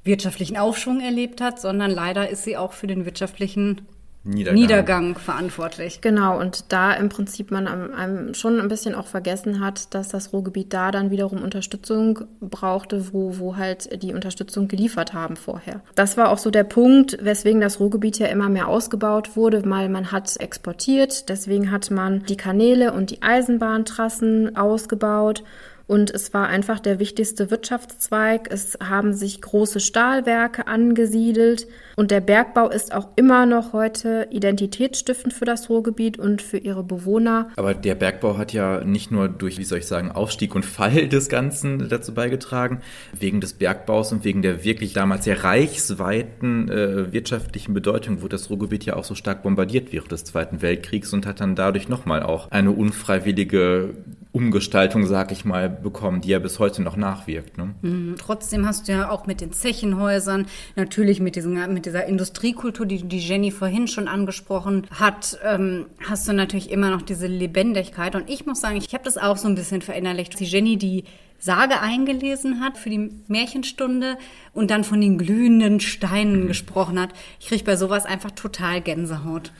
wirtschaftlichen 0.05 0.55
Aufschwung 0.55 1.01
erlebt 1.01 1.41
hat, 1.41 1.59
sondern 1.59 1.91
leider 1.91 2.29
ist 2.29 2.45
sie 2.45 2.55
auch 2.55 2.71
für 2.71 2.87
den 2.87 3.03
wirtschaftlichen 3.03 3.81
Niedergang. 4.23 4.59
Niedergang 4.61 5.17
verantwortlich. 5.17 6.01
Genau, 6.01 6.37
und 6.39 6.71
da 6.73 6.91
im 6.93 7.07
Prinzip 7.07 7.51
man 7.51 7.67
am- 7.67 7.93
einem 7.93 8.33
schon 8.33 8.59
ein 8.59 8.67
bisschen 8.67 8.93
auch 8.93 9.07
vergessen 9.07 9.61
hat, 9.61 9.93
dass 9.93 10.09
das 10.09 10.33
Ruhrgebiet 10.33 10.73
da 10.73 10.91
dann 10.91 11.09
wiederum 11.09 11.41
Unterstützung 11.41 12.19
brauchte, 12.41 13.13
wo, 13.13 13.39
wo 13.39 13.55
halt 13.55 14.03
die 14.03 14.13
Unterstützung 14.13 14.67
geliefert 14.67 15.13
haben 15.13 15.37
vorher. 15.37 15.81
Das 15.95 16.17
war 16.17 16.29
auch 16.29 16.37
so 16.37 16.51
der 16.51 16.65
Punkt, 16.65 17.17
weswegen 17.21 17.61
das 17.61 17.79
Ruhrgebiet 17.79 18.19
ja 18.19 18.27
immer 18.27 18.49
mehr 18.49 18.67
ausgebaut 18.67 19.37
wurde, 19.37 19.63
weil 19.65 19.87
man 19.87 20.11
hat 20.11 20.35
exportiert, 20.37 21.29
deswegen 21.29 21.71
hat 21.71 21.89
man 21.89 22.23
die 22.23 22.37
Kanäle 22.37 22.91
und 22.91 23.11
die 23.11 23.21
Eisenbahntrassen 23.21 24.57
ausgebaut. 24.57 25.43
Und 25.87 26.11
es 26.11 26.35
war 26.35 26.47
einfach 26.47 26.79
der 26.79 26.99
wichtigste 26.99 27.49
Wirtschaftszweig. 27.49 28.47
Es 28.51 28.77
haben 28.79 29.13
sich 29.15 29.41
große 29.41 29.79
Stahlwerke 29.79 30.67
angesiedelt. 30.67 31.67
Und 31.99 32.11
der 32.11 32.21
Bergbau 32.21 32.69
ist 32.69 32.93
auch 32.93 33.09
immer 33.17 33.45
noch 33.45 33.73
heute 33.73 34.29
identitätsstiftend 34.31 35.33
für 35.33 35.43
das 35.43 35.69
Ruhrgebiet 35.69 36.17
und 36.17 36.41
für 36.41 36.57
ihre 36.57 36.81
Bewohner. 36.81 37.49
Aber 37.57 37.73
der 37.73 37.93
Bergbau 37.93 38.37
hat 38.37 38.53
ja 38.53 38.85
nicht 38.85 39.11
nur 39.11 39.27
durch, 39.27 39.57
wie 39.57 39.65
soll 39.65 39.79
ich 39.79 39.85
sagen, 39.85 40.09
Aufstieg 40.09 40.55
und 40.55 40.65
Fall 40.65 41.09
des 41.09 41.27
Ganzen 41.27 41.89
dazu 41.89 42.13
beigetragen. 42.13 42.79
Wegen 43.11 43.41
des 43.41 43.51
Bergbaus 43.51 44.13
und 44.13 44.23
wegen 44.23 44.41
der 44.41 44.63
wirklich 44.63 44.93
damals 44.93 45.25
sehr 45.25 45.43
reichsweiten 45.43 46.69
äh, 46.69 47.11
wirtschaftlichen 47.11 47.73
Bedeutung 47.73 48.21
wurde 48.21 48.37
das 48.37 48.49
Ruhrgebiet 48.49 48.85
ja 48.85 48.95
auch 48.95 49.03
so 49.03 49.13
stark 49.13 49.43
bombardiert 49.43 49.91
während 49.91 50.13
des 50.13 50.23
Zweiten 50.23 50.61
Weltkriegs 50.61 51.11
und 51.11 51.25
hat 51.25 51.41
dann 51.41 51.57
dadurch 51.57 51.89
nochmal 51.89 52.23
auch 52.23 52.49
eine 52.49 52.71
unfreiwillige 52.71 53.89
Umgestaltung, 54.31 55.07
sag 55.07 55.31
ich 55.31 55.43
mal, 55.43 55.69
bekommen, 55.69 56.21
die 56.21 56.29
ja 56.29 56.37
bis 56.37 56.59
heute 56.59 56.83
noch 56.83 56.95
nachwirkt. 56.95 57.57
Ne? 57.57 57.73
Mhm. 57.81 58.15
Trotzdem 58.19 58.67
hast 58.67 58.87
du 58.87 58.91
ja 58.91 59.09
auch 59.09 59.25
mit 59.25 59.41
den 59.41 59.51
Zechenhäusern, 59.51 60.45
natürlich 60.75 61.19
mit, 61.19 61.35
diesen, 61.35 61.73
mit 61.73 61.87
dieser 61.89 62.05
Industriekultur, 62.05 62.85
die, 62.85 63.03
die 63.03 63.17
Jenny 63.17 63.49
vorhin 63.49 63.87
schon 63.87 64.07
angesprochen 64.07 64.85
hat, 64.91 65.39
ähm, 65.43 65.87
hast 66.07 66.27
du 66.27 66.33
natürlich 66.33 66.69
immer 66.69 66.91
noch 66.91 67.01
diese 67.01 67.25
Lebendigkeit. 67.25 68.15
Und 68.15 68.29
ich 68.29 68.45
muss 68.45 68.61
sagen, 68.61 68.77
ich 68.77 68.93
habe 68.93 69.03
das 69.03 69.17
auch 69.17 69.37
so 69.37 69.47
ein 69.47 69.55
bisschen 69.55 69.81
verinnerlicht. 69.81 70.39
Die 70.39 70.45
Jenny, 70.45 70.77
die 70.77 71.03
Sage 71.39 71.79
eingelesen 71.81 72.61
hat 72.61 72.77
für 72.77 72.89
die 72.89 73.09
Märchenstunde 73.27 74.17
und 74.53 74.69
dann 74.71 74.83
von 74.83 75.01
den 75.01 75.17
glühenden 75.17 75.79
Steinen 75.79 76.47
gesprochen 76.47 76.99
hat. 76.99 77.09
Ich 77.39 77.47
kriege 77.47 77.63
bei 77.63 77.75
sowas 77.75 78.05
einfach 78.05 78.31
total 78.31 78.81
Gänsehaut. 78.81 79.51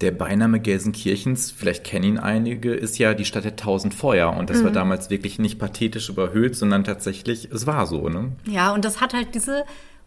Der 0.00 0.12
Beiname 0.12 0.60
Gelsenkirchens, 0.60 1.50
vielleicht 1.50 1.84
kennen 1.84 2.04
ihn 2.04 2.18
einige, 2.18 2.72
ist 2.72 2.98
ja 2.98 3.14
die 3.14 3.24
Stadt 3.24 3.44
der 3.44 3.56
tausend 3.56 3.94
Feuer. 3.94 4.34
Und 4.34 4.48
das 4.48 4.64
war 4.64 4.70
damals 4.70 5.10
wirklich 5.10 5.38
nicht 5.38 5.58
pathetisch 5.58 6.08
überhöht, 6.08 6.56
sondern 6.56 6.84
tatsächlich, 6.84 7.50
es 7.52 7.66
war 7.66 7.86
so, 7.86 8.08
ne? 8.08 8.32
Ja, 8.46 8.72
und 8.72 8.84
das 8.84 9.00
hat 9.00 9.12
halt 9.12 9.34
diese 9.34 9.64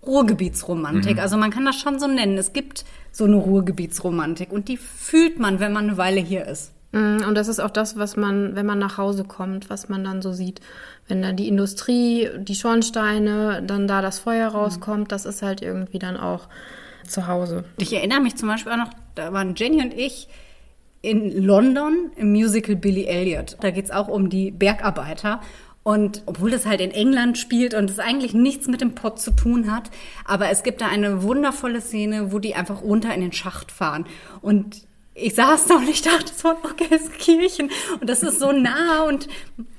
Ruhrgebietsromantik. 0.07 1.19
Also 1.19 1.37
man 1.37 1.51
kann 1.51 1.65
das 1.65 1.75
schon 1.75 1.99
so 1.99 2.07
nennen. 2.07 2.37
Es 2.37 2.53
gibt 2.53 2.85
so 3.11 3.25
eine 3.25 3.35
Ruhrgebietsromantik 3.35 4.51
und 4.51 4.67
die 4.67 4.77
fühlt 4.77 5.39
man, 5.39 5.59
wenn 5.59 5.73
man 5.73 5.85
eine 5.85 5.97
Weile 5.97 6.21
hier 6.21 6.45
ist. 6.45 6.71
Mm, 6.91 7.23
Und 7.27 7.35
das 7.35 7.47
ist 7.47 7.59
auch 7.59 7.69
das, 7.69 7.97
was 7.97 8.15
man, 8.15 8.55
wenn 8.55 8.65
man 8.65 8.79
nach 8.79 8.97
Hause 8.97 9.23
kommt, 9.23 9.69
was 9.69 9.89
man 9.89 10.03
dann 10.03 10.21
so 10.21 10.31
sieht. 10.31 10.61
Wenn 11.07 11.21
dann 11.21 11.35
die 11.35 11.47
Industrie, 11.47 12.29
die 12.39 12.55
Schornsteine, 12.55 13.63
dann 13.65 13.87
da 13.87 14.01
das 14.01 14.19
Feuer 14.19 14.49
rauskommt, 14.49 15.11
das 15.11 15.25
ist 15.25 15.41
halt 15.41 15.61
irgendwie 15.61 15.99
dann 15.99 16.17
auch 16.17 16.47
zu 17.07 17.27
Hause. 17.27 17.63
Ich 17.77 17.93
erinnere 17.93 18.21
mich 18.21 18.35
zum 18.35 18.47
Beispiel 18.49 18.71
auch 18.71 18.77
noch, 18.77 18.91
da 19.15 19.33
waren 19.33 19.55
Jenny 19.55 19.81
und 19.81 19.93
ich 19.93 20.27
in 21.01 21.43
London 21.43 22.11
im 22.15 22.31
Musical 22.31 22.75
Billy 22.75 23.05
Elliot. 23.05 23.57
Da 23.61 23.71
geht's 23.71 23.91
auch 23.91 24.07
um 24.07 24.29
die 24.29 24.51
Bergarbeiter. 24.51 25.41
Und 25.87 26.23
obwohl 26.25 26.51
das 26.51 26.65
halt 26.65 26.81
in 26.81 26.91
England 26.91 27.37
spielt 27.37 27.73
und 27.73 27.89
es 27.89 27.97
eigentlich 27.97 28.33
nichts 28.33 28.67
mit 28.67 28.81
dem 28.81 28.93
Pott 28.93 29.21
zu 29.21 29.31
tun 29.31 29.73
hat, 29.73 29.89
aber 30.25 30.49
es 30.49 30.63
gibt 30.63 30.81
da 30.81 30.87
eine 30.87 31.23
wundervolle 31.23 31.79
Szene, 31.79 32.33
wo 32.33 32.39
die 32.39 32.55
einfach 32.55 32.81
runter 32.81 33.13
in 33.13 33.21
den 33.21 33.31
Schacht 33.31 33.71
fahren. 33.71 34.05
Und 34.41 34.81
ich 35.13 35.35
saß 35.35 35.67
da 35.67 35.75
und 35.75 35.87
ich 35.87 36.01
dachte, 36.01 36.25
das 36.25 36.43
war 36.43 36.57
doch 36.61 36.75
Gelsenkirchen. 36.75 37.69
Und 38.01 38.09
das 38.09 38.21
ist 38.21 38.41
so 38.41 38.51
nah 38.51 39.03
und 39.03 39.29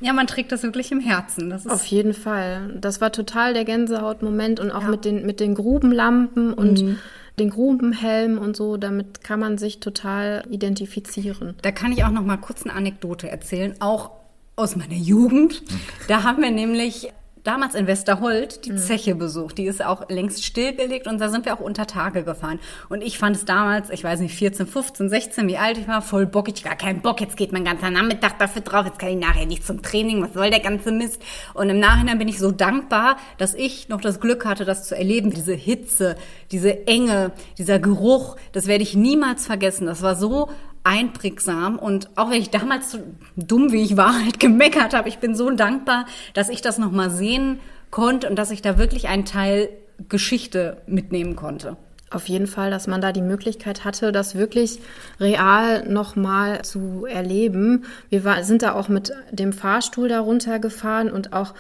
ja, 0.00 0.14
man 0.14 0.26
trägt 0.26 0.50
das 0.50 0.62
wirklich 0.62 0.92
im 0.92 1.00
Herzen. 1.00 1.50
Das 1.50 1.66
ist 1.66 1.70
Auf 1.70 1.84
jeden 1.84 2.14
Fall. 2.14 2.78
Das 2.80 3.02
war 3.02 3.12
total 3.12 3.52
der 3.52 3.66
Gänsehautmoment 3.66 4.60
und 4.60 4.70
auch 4.70 4.84
mit 4.84 5.04
den, 5.04 5.26
mit 5.26 5.40
den 5.40 5.54
Grubenlampen 5.54 6.54
und 6.54 6.96
den 7.38 7.50
Grubenhelm 7.50 8.38
und 8.38 8.56
so, 8.56 8.78
damit 8.78 9.22
kann 9.22 9.40
man 9.40 9.58
sich 9.58 9.78
total 9.78 10.42
identifizieren. 10.48 11.54
Da 11.60 11.70
kann 11.70 11.92
ich 11.92 12.02
auch 12.04 12.10
noch 12.10 12.24
mal 12.24 12.38
kurz 12.38 12.62
eine 12.62 12.72
Anekdote 12.72 13.28
erzählen, 13.28 13.74
auch 13.80 14.17
aus 14.58 14.76
meiner 14.76 14.94
Jugend. 14.94 15.62
Da 16.08 16.24
haben 16.24 16.42
wir 16.42 16.50
nämlich 16.50 17.12
damals 17.44 17.74
in 17.74 17.86
Westerhold 17.86 18.66
die 18.66 18.76
Zeche 18.76 19.14
besucht. 19.14 19.56
Die 19.56 19.64
ist 19.64 19.82
auch 19.82 20.10
längst 20.10 20.44
stillgelegt 20.44 21.06
und 21.06 21.18
da 21.18 21.30
sind 21.30 21.46
wir 21.46 21.54
auch 21.54 21.60
unter 21.60 21.86
Tage 21.86 22.22
gefahren. 22.22 22.58
Und 22.90 23.00
ich 23.02 23.16
fand 23.16 23.36
es 23.36 23.44
damals, 23.46 23.88
ich 23.88 24.04
weiß 24.04 24.20
nicht, 24.20 24.34
14, 24.34 24.66
15, 24.66 25.08
16, 25.08 25.48
wie 25.48 25.56
alt 25.56 25.78
ich 25.78 25.88
war, 25.88 26.02
voll 26.02 26.26
bockig. 26.26 26.62
Gar 26.62 26.76
keinen 26.76 27.00
Bock, 27.00 27.20
jetzt 27.20 27.36
geht 27.36 27.52
mein 27.52 27.64
ganzer 27.64 27.90
Nachmittag 27.90 28.38
dafür 28.38 28.60
drauf, 28.62 28.84
jetzt 28.84 28.98
kann 28.98 29.10
ich 29.10 29.16
nachher 29.16 29.46
nicht 29.46 29.64
zum 29.64 29.80
Training, 29.80 30.22
was 30.22 30.34
soll 30.34 30.50
der 30.50 30.60
ganze 30.60 30.92
Mist? 30.92 31.22
Und 31.54 31.70
im 31.70 31.78
Nachhinein 31.78 32.18
bin 32.18 32.28
ich 32.28 32.38
so 32.38 32.50
dankbar, 32.50 33.16
dass 33.38 33.54
ich 33.54 33.88
noch 33.88 34.00
das 34.00 34.20
Glück 34.20 34.44
hatte, 34.44 34.64
das 34.64 34.86
zu 34.86 34.96
erleben. 34.96 35.30
Diese 35.30 35.54
Hitze, 35.54 36.16
diese 36.50 36.86
Enge, 36.86 37.32
dieser 37.56 37.78
Geruch, 37.78 38.36
das 38.52 38.66
werde 38.66 38.82
ich 38.82 38.94
niemals 38.94 39.46
vergessen. 39.46 39.86
Das 39.86 40.02
war 40.02 40.16
so 40.16 40.50
einprägsam 40.88 41.78
und 41.78 42.08
auch 42.16 42.30
wenn 42.30 42.40
ich 42.40 42.50
damals 42.50 42.90
so 42.90 42.98
dumm 43.36 43.72
wie 43.72 43.82
ich 43.82 43.96
war 43.96 44.14
halt 44.24 44.40
gemeckert 44.40 44.94
habe, 44.94 45.08
ich 45.08 45.18
bin 45.18 45.34
so 45.34 45.50
dankbar, 45.50 46.06
dass 46.32 46.48
ich 46.48 46.62
das 46.62 46.78
noch 46.78 46.90
mal 46.90 47.10
sehen 47.10 47.60
konnte 47.90 48.28
und 48.28 48.36
dass 48.36 48.50
ich 48.50 48.62
da 48.62 48.78
wirklich 48.78 49.08
einen 49.08 49.26
Teil 49.26 49.68
Geschichte 50.08 50.78
mitnehmen 50.86 51.36
konnte. 51.36 51.76
Auf 52.10 52.26
jeden 52.26 52.46
Fall, 52.46 52.70
dass 52.70 52.86
man 52.86 53.02
da 53.02 53.12
die 53.12 53.20
Möglichkeit 53.20 53.84
hatte, 53.84 54.12
das 54.12 54.34
wirklich 54.34 54.78
real 55.20 55.86
nochmal 55.86 56.62
zu 56.62 57.04
erleben. 57.04 57.84
Wir 58.08 58.24
war, 58.24 58.42
sind 58.44 58.62
da 58.62 58.72
auch 58.72 58.88
mit 58.88 59.12
dem 59.30 59.52
Fahrstuhl 59.52 60.08
da 60.08 60.20
runtergefahren 60.20 61.10
und 61.10 61.34
auch 61.34 61.52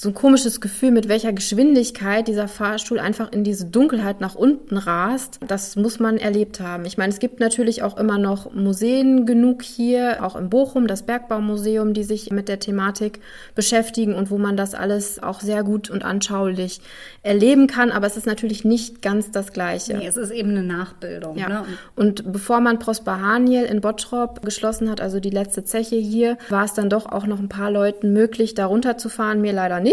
so 0.00 0.10
ein 0.10 0.14
komisches 0.14 0.60
Gefühl, 0.60 0.92
mit 0.92 1.08
welcher 1.08 1.32
Geschwindigkeit 1.32 2.28
dieser 2.28 2.46
Fahrstuhl 2.46 3.00
einfach 3.00 3.32
in 3.32 3.42
diese 3.42 3.66
Dunkelheit 3.66 4.20
nach 4.20 4.36
unten 4.36 4.76
rast. 4.76 5.40
Das 5.44 5.74
muss 5.74 5.98
man 5.98 6.18
erlebt 6.18 6.60
haben. 6.60 6.84
Ich 6.84 6.98
meine, 6.98 7.12
es 7.12 7.18
gibt 7.18 7.40
natürlich 7.40 7.82
auch 7.82 7.96
immer 7.96 8.16
noch 8.16 8.54
Museen 8.54 9.26
genug 9.26 9.64
hier, 9.64 10.24
auch 10.24 10.36
in 10.36 10.50
Bochum, 10.50 10.86
das 10.86 11.02
Bergbaumuseum, 11.02 11.94
die 11.94 12.04
sich 12.04 12.30
mit 12.30 12.48
der 12.48 12.60
Thematik 12.60 13.18
beschäftigen 13.56 14.14
und 14.14 14.30
wo 14.30 14.38
man 14.38 14.56
das 14.56 14.74
alles 14.74 15.20
auch 15.20 15.40
sehr 15.40 15.64
gut 15.64 15.90
und 15.90 16.04
anschaulich 16.04 16.80
erleben 17.24 17.66
kann. 17.66 17.90
Aber 17.90 18.06
es 18.06 18.16
ist 18.16 18.26
natürlich 18.26 18.64
nicht 18.64 19.02
ganz 19.02 19.32
das 19.32 19.52
Gleiche. 19.52 19.96
Nee, 19.96 20.06
es 20.06 20.16
ist 20.16 20.30
eben 20.30 20.50
eine 20.50 20.62
Nachbildung. 20.62 21.36
Ja. 21.36 21.48
Ne? 21.48 21.64
Und 21.96 22.32
bevor 22.32 22.60
man 22.60 22.78
Prosper 22.78 23.20
Haniel 23.20 23.64
in 23.64 23.80
Bottrop 23.80 24.42
geschlossen 24.44 24.88
hat, 24.90 25.00
also 25.00 25.18
die 25.18 25.30
letzte 25.30 25.64
Zeche 25.64 25.96
hier, 25.96 26.38
war 26.50 26.64
es 26.64 26.74
dann 26.74 26.88
doch 26.88 27.06
auch 27.06 27.26
noch 27.26 27.40
ein 27.40 27.48
paar 27.48 27.72
Leuten 27.72 28.12
möglich, 28.12 28.54
da 28.54 28.66
runterzufahren. 28.66 29.40
Mir 29.40 29.52
leider 29.52 29.80
nicht. 29.80 29.87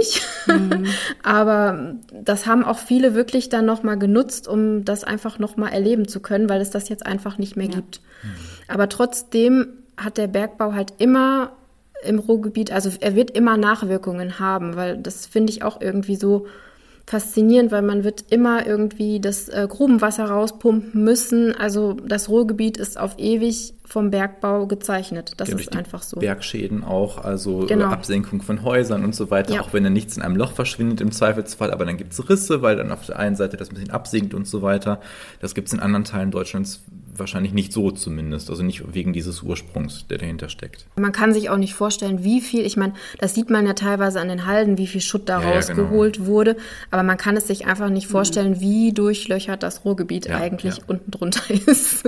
Aber 1.23 1.95
das 2.11 2.45
haben 2.45 2.63
auch 2.63 2.77
viele 2.77 3.13
wirklich 3.15 3.49
dann 3.49 3.65
nochmal 3.65 3.97
genutzt, 3.97 4.47
um 4.47 4.85
das 4.85 5.03
einfach 5.03 5.39
nochmal 5.39 5.73
erleben 5.73 6.07
zu 6.07 6.19
können, 6.19 6.49
weil 6.49 6.61
es 6.61 6.69
das 6.69 6.89
jetzt 6.89 7.05
einfach 7.05 7.37
nicht 7.37 7.55
mehr 7.55 7.67
gibt. 7.67 8.01
Aber 8.67 8.89
trotzdem 8.89 9.67
hat 9.97 10.17
der 10.17 10.27
Bergbau 10.27 10.73
halt 10.73 10.93
immer 10.97 11.51
im 12.03 12.19
Ruhrgebiet, 12.19 12.71
also 12.71 12.89
er 12.99 13.15
wird 13.15 13.31
immer 13.31 13.57
Nachwirkungen 13.57 14.39
haben, 14.39 14.75
weil 14.75 14.97
das 14.97 15.25
finde 15.25 15.51
ich 15.51 15.63
auch 15.63 15.81
irgendwie 15.81 16.15
so 16.15 16.47
faszinierend, 17.07 17.71
weil 17.71 17.83
man 17.83 18.03
wird 18.03 18.25
immer 18.31 18.65
irgendwie 18.65 19.19
das 19.19 19.47
äh, 19.49 19.67
Grubenwasser 19.69 20.25
rauspumpen 20.25 21.03
müssen. 21.03 21.53
Also 21.55 21.93
das 21.93 22.29
Ruhrgebiet 22.29 22.77
ist 22.77 22.97
auf 22.99 23.19
ewig 23.19 23.75
vom 23.85 24.09
Bergbau 24.09 24.65
gezeichnet. 24.65 25.33
Das 25.37 25.49
Ja, 25.49 25.55
ist 25.57 25.75
einfach 25.75 26.01
so. 26.01 26.19
Bergschäden 26.19 26.83
auch, 26.83 27.23
also 27.23 27.59
Genau. 27.67 27.85
äh, 27.85 27.93
Absenkung 27.93 28.41
von 28.41 28.63
Häusern 28.63 29.03
und 29.03 29.13
so 29.13 29.29
weiter, 29.29 29.53
Ja. 29.53 29.61
auch 29.61 29.73
wenn 29.73 29.83
dann 29.83 29.93
nichts 29.93 30.17
in 30.17 30.23
einem 30.23 30.35
Loch 30.35 30.53
verschwindet 30.53 31.01
im 31.01 31.11
Zweifelsfall, 31.11 31.71
aber 31.71 31.85
dann 31.85 31.97
gibt's 31.97 32.27
Risse, 32.27 32.63
weil 32.63 32.75
dann 32.75 32.91
auf 32.91 33.05
der 33.05 33.19
einen 33.19 33.35
Seite 33.35 33.55
das 33.57 33.69
ein 33.69 33.75
bisschen 33.75 33.91
absinkt 33.91 34.33
und 34.33 34.47
so 34.47 34.63
weiter. 34.63 34.99
Das 35.39 35.53
gibt's 35.53 35.73
in 35.73 35.79
anderen 35.79 36.05
Teilen 36.05 36.31
Deutschlands 36.31 36.81
wahrscheinlich 37.19 37.53
nicht 37.53 37.73
so 37.73 37.91
zumindest, 37.91 38.49
also 38.49 38.63
nicht 38.63 38.93
wegen 38.93 39.13
dieses 39.13 39.41
Ursprungs, 39.41 40.05
der 40.07 40.17
dahinter 40.17 40.49
steckt. 40.49 40.85
Man 40.95 41.11
kann 41.11 41.33
sich 41.33 41.49
auch 41.49 41.57
nicht 41.57 41.73
vorstellen, 41.73 42.23
wie 42.23 42.41
viel, 42.41 42.65
ich 42.65 42.77
meine, 42.77 42.93
das 43.19 43.33
sieht 43.33 43.49
man 43.49 43.65
ja 43.65 43.73
teilweise 43.73 44.19
an 44.19 44.27
den 44.27 44.45
Halden, 44.45 44.77
wie 44.77 44.87
viel 44.87 45.01
Schutt 45.01 45.29
da 45.29 45.41
Ja, 45.41 45.49
ja, 45.49 45.55
rausgeholt 45.55 46.25
wurde, 46.25 46.57
aber 46.91 47.03
man 47.03 47.17
kann 47.17 47.37
es 47.37 47.47
sich 47.47 47.65
einfach 47.65 47.89
nicht 47.89 48.07
vorstellen, 48.07 48.59
wie 48.59 48.93
durchlöchert 48.93 49.63
das 49.63 49.85
Ruhrgebiet 49.85 50.27
Ja, 50.27 50.37
eigentlich 50.37 50.81
unten 50.87 51.11
drunter 51.11 51.41
ist. 51.67 52.03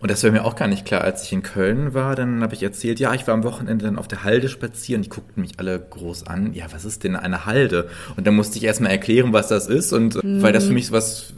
Und 0.00 0.12
das 0.12 0.22
wäre 0.22 0.32
mir 0.32 0.44
auch 0.44 0.54
gar 0.54 0.68
nicht 0.68 0.84
klar, 0.84 1.00
als 1.00 1.24
ich 1.24 1.32
in 1.32 1.42
Köln 1.42 1.92
war, 1.92 2.14
dann 2.14 2.42
habe 2.42 2.54
ich 2.54 2.62
erzählt, 2.62 3.00
ja, 3.00 3.14
ich 3.14 3.26
war 3.26 3.34
am 3.34 3.42
Wochenende 3.42 3.84
dann 3.84 3.98
auf 3.98 4.06
der 4.06 4.22
Halde 4.22 4.48
spazieren, 4.48 5.02
die 5.02 5.08
guckten 5.08 5.40
mich 5.42 5.58
alle 5.58 5.78
groß 5.78 6.26
an, 6.28 6.54
ja, 6.54 6.66
was 6.70 6.84
ist 6.84 7.02
denn 7.02 7.16
eine 7.16 7.46
Halde? 7.46 7.88
Und 8.16 8.26
dann 8.26 8.36
musste 8.36 8.58
ich 8.58 8.64
erstmal 8.64 8.92
erklären, 8.92 9.32
was 9.32 9.48
das 9.48 9.66
ist 9.66 9.92
und 9.92 10.16
äh, 10.16 10.42
weil 10.42 10.52
das 10.52 10.66
für 10.66 10.72
mich 10.72 10.86
so 10.88 10.92
was 10.92 11.32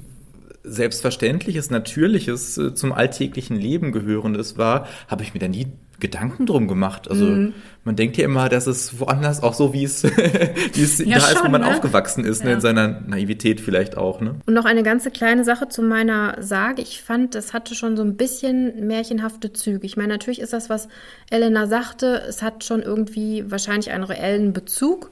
Selbstverständliches, 0.62 1.70
Natürliches 1.70 2.58
äh, 2.58 2.74
zum 2.74 2.92
alltäglichen 2.92 3.56
Leben 3.56 3.92
gehörendes 3.92 4.58
war, 4.58 4.86
habe 5.08 5.22
ich 5.22 5.34
mir 5.34 5.40
da 5.40 5.48
nie 5.48 5.68
Gedanken 6.00 6.46
drum 6.46 6.66
gemacht. 6.66 7.08
Also 7.08 7.26
mhm. 7.26 7.52
man 7.84 7.94
denkt 7.94 8.16
ja 8.16 8.24
immer, 8.24 8.48
dass 8.48 8.66
es 8.66 8.98
woanders 8.98 9.42
auch 9.42 9.54
so, 9.54 9.72
wie 9.72 9.84
es, 9.84 10.02
wie 10.72 10.82
es 10.82 10.98
ja, 10.98 11.18
da 11.18 11.20
schon, 11.20 11.36
ist, 11.36 11.44
wo 11.44 11.48
man 11.48 11.60
ne? 11.60 11.68
aufgewachsen 11.68 12.24
ist, 12.24 12.40
ja. 12.40 12.46
ne? 12.46 12.52
in 12.54 12.60
seiner 12.60 12.88
Naivität 12.88 13.60
vielleicht 13.60 13.96
auch. 13.96 14.20
Ne? 14.20 14.36
Und 14.46 14.54
noch 14.54 14.64
eine 14.64 14.82
ganze 14.82 15.10
kleine 15.10 15.44
Sache 15.44 15.68
zu 15.68 15.82
meiner 15.82 16.42
Sage. 16.42 16.82
Ich 16.82 17.02
fand, 17.02 17.34
das 17.34 17.52
hatte 17.52 17.74
schon 17.74 17.96
so 17.96 18.02
ein 18.02 18.16
bisschen 18.16 18.86
märchenhafte 18.86 19.52
Züge. 19.52 19.86
Ich 19.86 19.96
meine, 19.96 20.08
natürlich 20.08 20.40
ist 20.40 20.52
das, 20.52 20.70
was 20.70 20.88
Elena 21.30 21.66
sagte, 21.66 22.22
es 22.28 22.42
hat 22.42 22.64
schon 22.64 22.82
irgendwie 22.82 23.44
wahrscheinlich 23.48 23.90
einen 23.90 24.04
reellen 24.04 24.52
Bezug. 24.52 25.10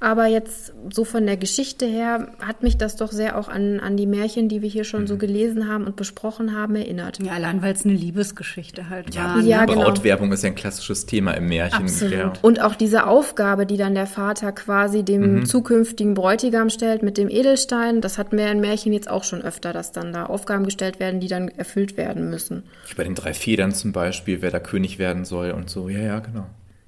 Aber 0.00 0.26
jetzt 0.26 0.74
so 0.90 1.04
von 1.04 1.24
der 1.24 1.36
Geschichte 1.36 1.86
her 1.86 2.28
hat 2.38 2.62
mich 2.62 2.76
das 2.76 2.96
doch 2.96 3.10
sehr 3.10 3.38
auch 3.38 3.48
an, 3.48 3.80
an 3.80 3.96
die 3.96 4.06
Märchen, 4.06 4.48
die 4.48 4.60
wir 4.60 4.68
hier 4.68 4.84
schon 4.84 5.02
mhm. 5.02 5.06
so 5.06 5.16
gelesen 5.16 5.68
haben 5.68 5.84
und 5.84 5.96
besprochen 5.96 6.54
haben, 6.54 6.76
erinnert. 6.76 7.22
Ja, 7.22 7.32
allein 7.32 7.62
weil 7.62 7.72
es 7.72 7.84
eine 7.84 7.94
Liebesgeschichte 7.94 8.90
halt 8.90 9.14
ja, 9.14 9.24
war. 9.24 9.36
Ne? 9.38 9.48
Ja, 9.48 9.64
genau. 9.64 9.82
Brautwerbung 9.82 10.30
ist 10.32 10.42
ja 10.42 10.50
ein 10.50 10.54
klassisches 10.54 11.06
Thema 11.06 11.32
im 11.32 11.48
Märchen. 11.48 11.84
Absolut. 11.84 12.12
Ja. 12.12 12.32
Und 12.42 12.60
auch 12.60 12.74
diese 12.74 13.06
Aufgabe, 13.06 13.66
die 13.66 13.76
dann 13.76 13.94
der 13.94 14.06
Vater 14.06 14.52
quasi 14.52 15.04
dem 15.04 15.36
mhm. 15.40 15.46
zukünftigen 15.46 16.14
Bräutigam 16.14 16.68
stellt 16.70 17.02
mit 17.02 17.16
dem 17.16 17.30
Edelstein, 17.30 18.00
das 18.00 18.18
hatten 18.18 18.36
wir 18.36 18.50
in 18.50 18.60
Märchen 18.60 18.92
jetzt 18.92 19.08
auch 19.08 19.24
schon 19.24 19.42
öfter, 19.42 19.72
dass 19.72 19.92
dann 19.92 20.12
da 20.12 20.26
Aufgaben 20.26 20.64
gestellt 20.64 21.00
werden, 21.00 21.20
die 21.20 21.28
dann 21.28 21.48
erfüllt 21.48 21.96
werden 21.96 22.28
müssen. 22.28 22.64
Wie 22.88 22.94
bei 22.94 23.04
den 23.04 23.14
drei 23.14 23.32
Federn 23.32 23.72
zum 23.72 23.92
Beispiel, 23.92 24.42
wer 24.42 24.50
da 24.50 24.60
König 24.60 24.98
werden 24.98 25.24
soll 25.24 25.52
und 25.52 25.70
so. 25.70 25.88
Ja, 25.88 26.00
ja, 26.00 26.18
genau. 26.18 26.46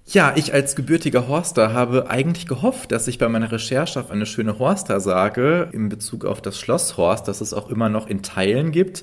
Ja, 0.08 0.34
ich 0.36 0.54
als 0.54 0.76
gebürtiger 0.76 1.26
Horster 1.26 1.72
habe 1.72 2.08
eigentlich 2.08 2.46
gehofft, 2.46 2.92
dass 2.92 3.08
ich 3.08 3.18
bei 3.18 3.28
meiner 3.28 3.50
Recherche 3.50 3.98
auf 3.98 4.12
eine 4.12 4.24
schöne 4.24 4.60
Horster-Sage 4.60 5.70
in 5.72 5.88
Bezug 5.88 6.24
auf 6.24 6.40
das 6.40 6.60
Schloss 6.60 6.96
Horst, 6.96 7.26
das 7.26 7.40
es 7.40 7.52
auch 7.52 7.68
immer 7.70 7.88
noch 7.88 8.06
in 8.06 8.22
Teilen 8.22 8.70
gibt, 8.70 9.02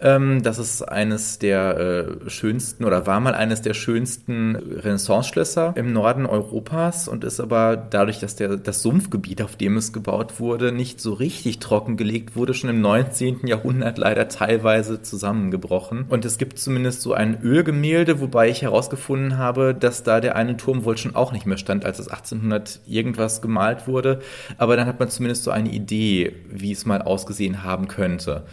ähm, 0.00 0.42
das 0.42 0.58
ist 0.58 0.82
eines 0.82 1.38
der 1.38 1.78
äh, 2.26 2.30
schönsten 2.30 2.84
oder 2.84 3.06
war 3.06 3.20
mal 3.20 3.34
eines 3.34 3.62
der 3.62 3.74
schönsten 3.74 4.56
Renaissance-Schlösser 4.56 5.72
im 5.76 5.92
Norden 5.92 6.26
Europas 6.26 7.08
und 7.08 7.24
ist 7.24 7.40
aber 7.40 7.76
dadurch, 7.76 8.18
dass 8.20 8.36
der, 8.36 8.56
das 8.56 8.82
Sumpfgebiet, 8.82 9.42
auf 9.42 9.56
dem 9.56 9.76
es 9.76 9.92
gebaut 9.92 10.38
wurde, 10.40 10.72
nicht 10.72 11.00
so 11.00 11.12
richtig 11.12 11.58
trockengelegt 11.58 12.36
wurde, 12.36 12.54
schon 12.54 12.70
im 12.70 12.80
19. 12.80 13.46
Jahrhundert 13.46 13.98
leider 13.98 14.28
teilweise 14.28 15.02
zusammengebrochen. 15.02 16.06
Und 16.08 16.24
es 16.24 16.38
gibt 16.38 16.58
zumindest 16.58 17.02
so 17.02 17.14
ein 17.14 17.40
Ölgemälde, 17.42 18.20
wobei 18.20 18.48
ich 18.48 18.62
herausgefunden 18.62 19.38
habe, 19.38 19.74
dass 19.74 20.02
da 20.02 20.20
der 20.20 20.36
eine 20.36 20.56
Turm 20.56 20.84
wohl 20.84 20.98
schon 20.98 21.14
auch 21.14 21.32
nicht 21.32 21.46
mehr 21.46 21.58
stand, 21.58 21.84
als 21.84 21.98
es 21.98 22.08
1800 22.08 22.80
irgendwas 22.86 23.40
gemalt 23.40 23.86
wurde. 23.86 24.20
Aber 24.58 24.76
dann 24.76 24.86
hat 24.86 25.00
man 25.00 25.08
zumindest 25.08 25.44
so 25.44 25.50
eine 25.50 25.70
Idee, 25.70 26.34
wie 26.50 26.72
es 26.72 26.86
mal 26.86 27.02
ausgesehen 27.02 27.62
haben 27.62 27.88
könnte. 27.88 28.44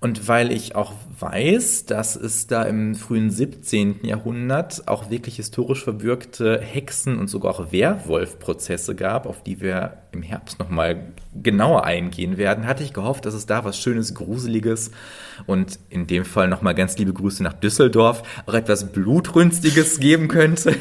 Und 0.00 0.28
weil 0.28 0.52
ich 0.52 0.74
auch 0.74 0.92
weiß, 1.18 1.86
dass 1.86 2.14
es 2.14 2.46
da 2.46 2.64
im 2.64 2.94
frühen 2.94 3.30
17. 3.30 4.04
Jahrhundert 4.04 4.86
auch 4.86 5.08
wirklich 5.10 5.36
historisch 5.36 5.82
verbürgte 5.82 6.60
Hexen- 6.60 7.18
und 7.18 7.28
sogar 7.28 7.52
auch 7.52 7.72
Werwolf-Prozesse 7.72 8.94
gab, 8.94 9.26
auf 9.26 9.42
die 9.42 9.60
wir 9.60 9.98
im 10.12 10.22
Herbst 10.22 10.58
nochmal 10.58 11.12
genauer 11.34 11.84
eingehen 11.84 12.36
werden, 12.36 12.66
hatte 12.66 12.82
ich 12.82 12.92
gehofft, 12.92 13.24
dass 13.26 13.34
es 13.34 13.46
da 13.46 13.64
was 13.64 13.78
Schönes, 13.78 14.14
Gruseliges 14.14 14.90
und 15.46 15.78
in 15.88 16.06
dem 16.06 16.24
Fall 16.24 16.48
nochmal 16.48 16.74
ganz 16.74 16.98
liebe 16.98 17.12
Grüße 17.12 17.42
nach 17.42 17.54
Düsseldorf, 17.54 18.22
auch 18.46 18.54
etwas 18.54 18.92
Blutrünstiges 18.92 20.00
geben 20.00 20.28
könnte. 20.28 20.74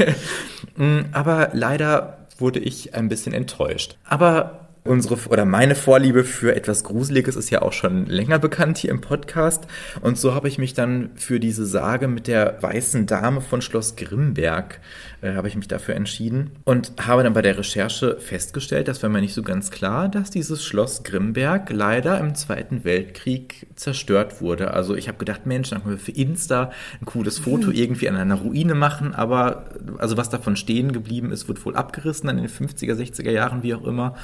Aber 1.11 1.49
leider 1.53 2.27
wurde 2.37 2.59
ich 2.59 2.93
ein 2.93 3.09
bisschen 3.09 3.33
enttäuscht. 3.33 3.97
Aber 4.03 4.62
Unsere 4.85 5.17
oder 5.29 5.45
meine 5.45 5.75
Vorliebe 5.75 6.25
für 6.25 6.55
etwas 6.55 6.83
Gruseliges 6.83 7.37
ist 7.37 7.49
ja 7.49 7.61
auch 7.61 7.71
schon 7.71 8.05
länger 8.05 8.37
bekannt 8.37 8.77
hier 8.77 8.91
im 8.91 8.99
Podcast. 8.99 9.65
Und 10.01 10.17
so 10.17 10.33
habe 10.33 10.49
ich 10.49 10.57
mich 10.57 10.73
dann 10.73 11.11
für 11.15 11.39
diese 11.39 11.65
Sage 11.65 12.09
mit 12.09 12.27
der 12.27 12.61
weißen 12.61 13.05
Dame 13.05 13.39
von 13.39 13.61
Schloss 13.61 13.95
Grimberg 13.95 14.81
äh, 15.23 15.35
habe 15.35 15.47
ich 15.47 15.55
mich 15.55 15.69
dafür 15.69 15.95
entschieden 15.95 16.51
und 16.65 16.91
habe 16.99 17.23
dann 17.23 17.33
bei 17.33 17.41
der 17.41 17.57
Recherche 17.57 18.17
festgestellt, 18.19 18.89
das 18.89 19.01
war 19.01 19.09
mir 19.09 19.21
nicht 19.21 19.33
so 19.33 19.41
ganz 19.41 19.71
klar, 19.71 20.09
dass 20.09 20.29
dieses 20.29 20.65
Schloss 20.65 21.03
Grimberg 21.03 21.69
leider 21.71 22.19
im 22.19 22.35
Zweiten 22.35 22.83
Weltkrieg 22.83 23.67
zerstört 23.75 24.41
wurde. 24.41 24.73
Also 24.73 24.95
ich 24.95 25.07
habe 25.07 25.17
gedacht, 25.17 25.45
Mensch, 25.45 25.69
dann 25.69 25.81
können 25.81 25.95
wir 25.95 25.99
für 25.99 26.11
Insta 26.11 26.71
ein 26.99 27.05
cooles 27.05 27.39
Foto 27.39 27.67
mhm. 27.67 27.73
irgendwie 27.73 28.09
an 28.09 28.17
einer 28.17 28.35
Ruine 28.35 28.75
machen, 28.75 29.15
aber 29.15 29.65
also 29.97 30.17
was 30.17 30.29
davon 30.29 30.57
stehen 30.57 30.91
geblieben 30.91 31.31
ist, 31.31 31.47
wird 31.47 31.65
wohl 31.65 31.75
abgerissen 31.77 32.27
dann 32.27 32.37
in 32.37 32.43
den 32.43 32.51
50er, 32.51 32.93
60er 32.93 33.31
Jahren, 33.31 33.63
wie 33.63 33.73
auch 33.73 33.85
immer. 33.85 34.15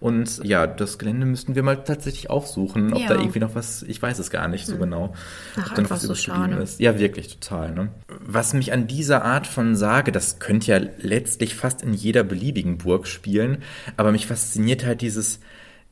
Und 0.00 0.42
ja, 0.44 0.66
das 0.66 0.98
Gelände 0.98 1.26
müssten 1.26 1.54
wir 1.54 1.62
mal 1.62 1.76
tatsächlich 1.84 2.30
aufsuchen, 2.30 2.92
ob 2.92 3.00
ja. 3.00 3.08
da 3.08 3.14
irgendwie 3.14 3.40
noch 3.40 3.54
was, 3.54 3.82
ich 3.82 4.00
weiß 4.00 4.18
es 4.18 4.30
gar 4.30 4.48
nicht 4.48 4.66
so 4.66 4.74
hm. 4.74 4.80
genau, 4.80 5.14
Ach, 5.56 5.70
ob 5.70 5.74
da 5.76 5.82
noch 5.82 5.90
was 5.90 6.02
so 6.02 6.14
schade. 6.14 6.56
ist. 6.56 6.80
Ja, 6.80 6.98
wirklich 6.98 7.38
total. 7.38 7.72
Ne? 7.72 7.88
Was 8.08 8.54
mich 8.54 8.72
an 8.72 8.86
dieser 8.86 9.24
Art 9.24 9.46
von 9.46 9.76
Sage, 9.76 10.12
das 10.12 10.38
könnte 10.38 10.72
ja 10.72 10.80
letztlich 10.98 11.54
fast 11.54 11.82
in 11.82 11.94
jeder 11.94 12.24
beliebigen 12.24 12.78
Burg 12.78 13.06
spielen, 13.06 13.58
aber 13.96 14.12
mich 14.12 14.26
fasziniert 14.26 14.84
halt 14.84 15.00
dieses 15.00 15.40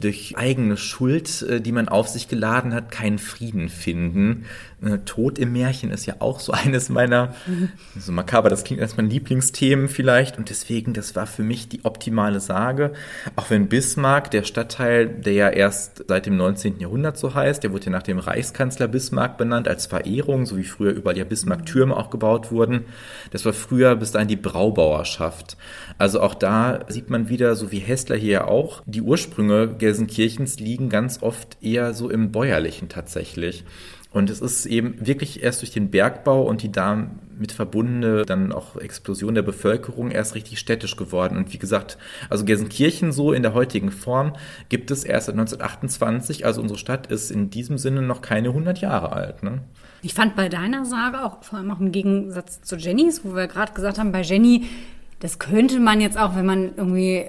durch 0.02 0.36
eigene 0.36 0.76
Schuld, 0.76 1.42
äh, 1.42 1.60
die 1.60 1.72
man 1.72 1.88
auf 1.88 2.08
sich 2.08 2.28
geladen 2.28 2.74
hat, 2.74 2.90
keinen 2.90 3.18
Frieden 3.18 3.68
finden. 3.68 4.46
Äh, 4.82 4.98
Tod 5.04 5.38
im 5.38 5.52
Märchen 5.52 5.90
ist 5.90 6.06
ja 6.06 6.16
auch 6.18 6.40
so 6.40 6.52
eines 6.52 6.88
meiner, 6.88 7.34
so 7.98 8.12
makaber, 8.12 8.48
das 8.48 8.64
klingt 8.64 8.82
als 8.82 8.96
mein 8.96 9.08
Lieblingsthemen 9.08 9.88
vielleicht 9.88 10.38
und 10.38 10.50
deswegen, 10.50 10.92
das 10.92 11.14
war 11.14 11.26
für 11.26 11.42
mich 11.42 11.68
die 11.68 11.84
optimale 11.84 12.40
Sage. 12.40 12.92
Auch 13.36 13.50
wenn 13.50 13.68
Bismarck, 13.68 14.30
der 14.30 14.42
Stadtteil, 14.44 15.08
der 15.08 15.32
ja 15.32 15.48
erst 15.48 16.04
seit 16.08 16.26
dem 16.26 16.36
19. 16.36 16.80
Jahrhundert 16.80 17.16
so 17.16 17.34
heißt, 17.34 17.62
der 17.62 17.72
wurde 17.72 17.86
ja 17.86 17.92
nach 17.92 18.02
dem 18.02 18.18
Reichskanzler 18.18 18.88
Bismarck 18.88 19.38
benannt 19.38 19.68
als 19.68 19.86
Verehrung, 19.86 20.46
so 20.46 20.56
wie 20.56 20.64
früher 20.64 20.92
überall 20.92 21.16
ja 21.16 21.24
Bismarck-Türme 21.24 21.96
auch 21.96 22.10
gebaut 22.10 22.50
wurden. 22.50 22.86
Das 23.30 23.44
war 23.44 23.52
früher 23.52 23.94
bis 23.96 24.12
dahin 24.12 24.28
die 24.28 24.36
Braubauerschaft. 24.36 25.56
Also 25.98 26.20
auch 26.20 26.34
da 26.34 26.80
sieht 26.88 27.10
man 27.10 27.28
wieder, 27.28 27.54
so 27.54 27.70
wie 27.70 27.78
Hessler 27.78 28.16
hier 28.16 28.48
auch, 28.48 28.82
die 28.86 29.02
Ursprünge 29.02 29.68
Gelsenkirchens 29.68 30.58
liegen 30.58 30.88
ganz 30.88 31.22
oft 31.22 31.56
eher 31.62 31.94
so 31.94 32.10
im 32.10 32.32
Bäuerlichen 32.32 32.88
tatsächlich. 32.88 33.64
Und 34.12 34.28
es 34.28 34.40
ist 34.40 34.66
eben 34.66 34.94
wirklich 35.04 35.42
erst 35.42 35.62
durch 35.62 35.70
den 35.70 35.90
Bergbau 35.90 36.42
und 36.42 36.62
die 36.62 36.70
damit 36.70 37.52
verbundene 37.52 38.24
dann 38.26 38.52
auch 38.52 38.76
Explosion 38.76 39.34
der 39.34 39.42
Bevölkerung 39.42 40.10
erst 40.10 40.34
richtig 40.34 40.58
städtisch 40.58 40.96
geworden. 40.96 41.38
Und 41.38 41.52
wie 41.52 41.58
gesagt, 41.58 41.96
also 42.28 42.44
Gelsenkirchen 42.44 43.12
so 43.12 43.32
in 43.32 43.42
der 43.42 43.54
heutigen 43.54 43.90
Form 43.90 44.34
gibt 44.68 44.90
es 44.90 45.04
erst 45.04 45.26
seit 45.26 45.34
1928. 45.34 46.44
Also 46.44 46.60
unsere 46.60 46.78
Stadt 46.78 47.06
ist 47.06 47.30
in 47.30 47.48
diesem 47.48 47.78
Sinne 47.78 48.02
noch 48.02 48.20
keine 48.20 48.48
100 48.48 48.80
Jahre 48.80 49.12
alt. 49.12 49.42
Ne? 49.42 49.62
Ich 50.02 50.14
fand 50.14 50.36
bei 50.36 50.48
deiner 50.48 50.84
Sage 50.84 51.24
auch, 51.24 51.42
vor 51.42 51.58
allem 51.58 51.70
auch 51.70 51.80
im 51.80 51.92
Gegensatz 51.92 52.60
zu 52.60 52.76
Jennys, 52.76 53.24
wo 53.24 53.34
wir 53.34 53.46
gerade 53.46 53.72
gesagt 53.72 53.98
haben, 53.98 54.12
bei 54.12 54.22
Jenny, 54.22 54.66
das 55.20 55.38
könnte 55.38 55.78
man 55.78 56.00
jetzt 56.00 56.18
auch, 56.18 56.36
wenn 56.36 56.46
man 56.46 56.72
irgendwie 56.76 57.26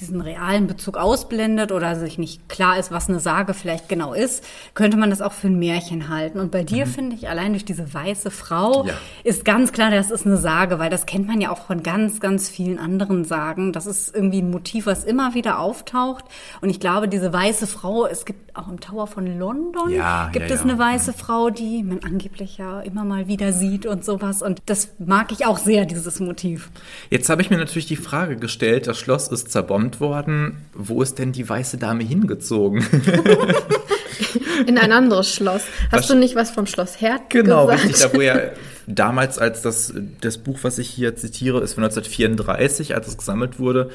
diesen 0.00 0.20
realen 0.20 0.66
Bezug 0.66 0.96
ausblendet 0.96 1.72
oder 1.72 1.96
sich 1.96 2.18
nicht 2.18 2.48
klar 2.48 2.78
ist, 2.78 2.90
was 2.90 3.08
eine 3.08 3.20
Sage 3.20 3.54
vielleicht 3.54 3.88
genau 3.88 4.14
ist, 4.14 4.44
könnte 4.74 4.96
man 4.96 5.10
das 5.10 5.20
auch 5.20 5.32
für 5.32 5.48
ein 5.48 5.58
Märchen 5.58 6.08
halten. 6.08 6.40
Und 6.40 6.50
bei 6.50 6.64
dir 6.64 6.86
mhm. 6.86 6.90
finde 6.90 7.16
ich, 7.16 7.28
allein 7.28 7.52
durch 7.52 7.64
diese 7.64 7.92
weiße 7.92 8.30
Frau 8.30 8.86
ja. 8.86 8.94
ist 9.24 9.44
ganz 9.44 9.72
klar, 9.72 9.90
das 9.90 10.10
ist 10.10 10.26
eine 10.26 10.36
Sage, 10.36 10.78
weil 10.78 10.90
das 10.90 11.06
kennt 11.06 11.26
man 11.26 11.40
ja 11.40 11.50
auch 11.50 11.66
von 11.66 11.82
ganz, 11.82 12.20
ganz 12.20 12.48
vielen 12.48 12.78
anderen 12.78 13.24
Sagen. 13.24 13.72
Das 13.72 13.86
ist 13.86 14.14
irgendwie 14.14 14.40
ein 14.40 14.50
Motiv, 14.50 14.86
was 14.86 15.04
immer 15.04 15.34
wieder 15.34 15.58
auftaucht. 15.58 16.24
Und 16.60 16.70
ich 16.70 16.80
glaube, 16.80 17.08
diese 17.08 17.32
weiße 17.32 17.66
Frau, 17.66 18.06
es 18.06 18.24
gibt 18.24 18.56
auch 18.56 18.68
im 18.68 18.80
Tower 18.80 19.06
von 19.06 19.38
London, 19.38 19.90
ja, 19.90 20.30
gibt 20.32 20.48
ja, 20.48 20.54
es 20.54 20.62
eine 20.62 20.78
weiße 20.78 21.12
mhm. 21.12 21.16
Frau, 21.16 21.50
die 21.50 21.82
man 21.82 22.00
angeblich 22.04 22.56
ja 22.56 22.80
immer 22.80 23.04
mal 23.04 23.28
wieder 23.28 23.52
sieht 23.52 23.84
und 23.84 24.04
sowas. 24.04 24.40
Und 24.40 24.62
das 24.66 24.94
mag 24.98 25.30
ich 25.32 25.46
auch 25.46 25.58
sehr, 25.58 25.84
dieses 25.84 26.20
Motiv. 26.20 26.70
Jetzt 27.10 27.28
habe 27.28 27.42
ich 27.42 27.50
mir 27.50 27.58
natürlich 27.58 27.86
die 27.86 27.96
Frage 27.96 28.36
gestellt, 28.36 28.86
das 28.86 28.98
Schloss 28.98 29.28
ist 29.28 29.52
zerbrochen 29.52 29.73
zerbombt 29.74 30.00
worden. 30.00 30.56
Wo 30.72 31.02
ist 31.02 31.18
denn 31.18 31.32
die 31.32 31.48
weiße 31.48 31.78
Dame 31.78 32.04
hingezogen? 32.04 32.84
In 34.66 34.78
ein 34.78 34.92
anderes 34.92 35.34
Schloss. 35.34 35.62
Hast 35.90 36.00
was, 36.00 36.06
du 36.06 36.14
nicht 36.14 36.36
was 36.36 36.50
vom 36.50 36.66
Schloss 36.66 37.00
Herd 37.00 37.30
genau, 37.30 37.66
gesagt? 37.66 37.82
Genau, 37.82 37.92
richtig. 37.92 38.12
Da 38.12 38.16
wo 38.16 38.20
ja 38.20 38.40
damals, 38.86 39.38
als 39.38 39.62
das, 39.62 39.92
das 40.20 40.38
Buch, 40.38 40.58
was 40.62 40.78
ich 40.78 40.88
hier 40.88 41.16
zitiere, 41.16 41.60
ist 41.60 41.74
von 41.74 41.84
1934, 41.84 42.94
als 42.94 43.08
es 43.08 43.18
gesammelt 43.18 43.58
wurde, 43.58 43.90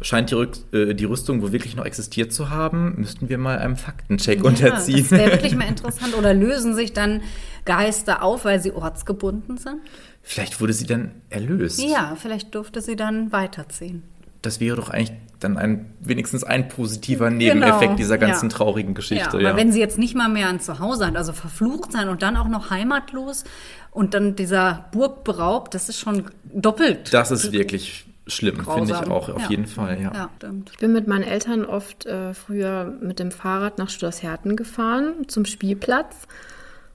scheint 0.00 0.30
die, 0.30 0.34
Rück, 0.34 0.52
äh, 0.72 0.94
die 0.94 1.04
Rüstung 1.04 1.42
wohl 1.42 1.52
wirklich 1.52 1.76
noch 1.76 1.84
existiert 1.84 2.32
zu 2.32 2.50
haben. 2.50 2.94
Müssten 2.96 3.28
wir 3.28 3.38
mal 3.38 3.58
einem 3.58 3.76
Faktencheck 3.76 4.38
ja, 4.38 4.44
unterziehen. 4.44 5.06
Das 5.08 5.18
wäre 5.18 5.32
wirklich 5.32 5.54
mal 5.54 5.68
interessant. 5.68 6.16
Oder 6.16 6.34
lösen 6.34 6.74
sich 6.74 6.92
dann 6.92 7.22
Geister 7.64 8.22
auf, 8.22 8.44
weil 8.44 8.60
sie 8.60 8.72
ortsgebunden 8.72 9.58
sind? 9.58 9.80
Vielleicht 10.22 10.60
wurde 10.60 10.72
sie 10.72 10.86
dann 10.86 11.12
erlöst. 11.30 11.82
Ja, 11.82 12.16
vielleicht 12.20 12.54
durfte 12.54 12.80
sie 12.80 12.96
dann 12.96 13.30
weiterziehen 13.30 14.02
das 14.46 14.60
wäre 14.60 14.76
doch 14.76 14.90
eigentlich 14.90 15.12
dann 15.40 15.58
ein, 15.58 15.92
wenigstens 16.00 16.44
ein 16.44 16.68
positiver 16.68 17.30
Nebeneffekt 17.30 17.80
genau, 17.80 17.96
dieser 17.96 18.18
ganzen 18.18 18.50
ja. 18.50 18.56
traurigen 18.56 18.94
Geschichte. 18.94 19.24
Ja, 19.24 19.28
aber 19.28 19.42
ja. 19.42 19.56
wenn 19.56 19.72
sie 19.72 19.80
jetzt 19.80 19.98
nicht 19.98 20.14
mal 20.14 20.28
mehr 20.28 20.48
ein 20.48 20.60
Zuhause 20.60 21.06
hat, 21.06 21.16
also 21.16 21.32
verflucht 21.32 21.92
sein 21.92 22.08
und 22.08 22.22
dann 22.22 22.36
auch 22.36 22.48
noch 22.48 22.70
heimatlos 22.70 23.44
und 23.90 24.14
dann 24.14 24.36
dieser 24.36 24.86
Burg 24.92 25.24
beraubt, 25.24 25.74
das 25.74 25.88
ist 25.88 25.98
schon 25.98 26.24
doppelt. 26.52 27.12
Das 27.12 27.30
ist 27.30 27.52
wirklich 27.52 28.06
schlimm, 28.26 28.64
finde 28.64 28.92
ich 28.92 29.10
auch, 29.10 29.28
auf 29.28 29.42
Ja. 29.42 29.50
jeden 29.50 29.66
Fall, 29.66 30.00
ja. 30.00 30.12
Ja, 30.14 30.30
stimmt. 30.36 30.70
Ich 30.72 30.78
bin 30.78 30.92
mit 30.92 31.06
meinen 31.06 31.24
Eltern 31.24 31.64
oft 31.66 32.06
äh, 32.06 32.32
früher 32.32 32.96
mit 33.00 33.18
dem 33.18 33.30
Fahrrad 33.30 33.78
nach 33.78 33.90
Schlossherten 33.90 34.56
gefahren 34.56 35.28
zum 35.28 35.44
Spielplatz. 35.44 36.14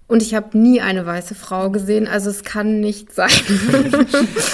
Und 0.07 0.23
ich 0.23 0.33
habe 0.33 0.57
nie 0.57 0.81
eine 0.81 1.05
weiße 1.05 1.35
Frau 1.35 1.69
gesehen, 1.69 2.07
also 2.07 2.31
es 2.31 2.43
kann 2.43 2.79
nicht 2.79 3.13
sein. 3.13 3.29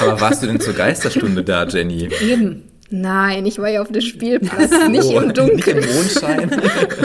Aber 0.01 0.19
warst 0.19 0.43
du 0.43 0.47
denn 0.47 0.59
zur 0.59 0.73
Geisterstunde 0.73 1.45
da, 1.45 1.65
Jenny? 1.65 2.09
Eben. 2.21 2.63
Nein, 3.01 3.45
ich 3.45 3.59
war 3.59 3.67
ja 3.69 3.81
auf 3.81 3.91
dem 3.91 4.01
Spielplatz, 4.01 4.71
nicht 4.89 5.03
Oh, 5.03 5.19
im 5.19 5.27
Nicht 5.27 5.37
Dunkeln, 5.37 5.79
im 5.79 5.95
Mondschein. 5.95 6.51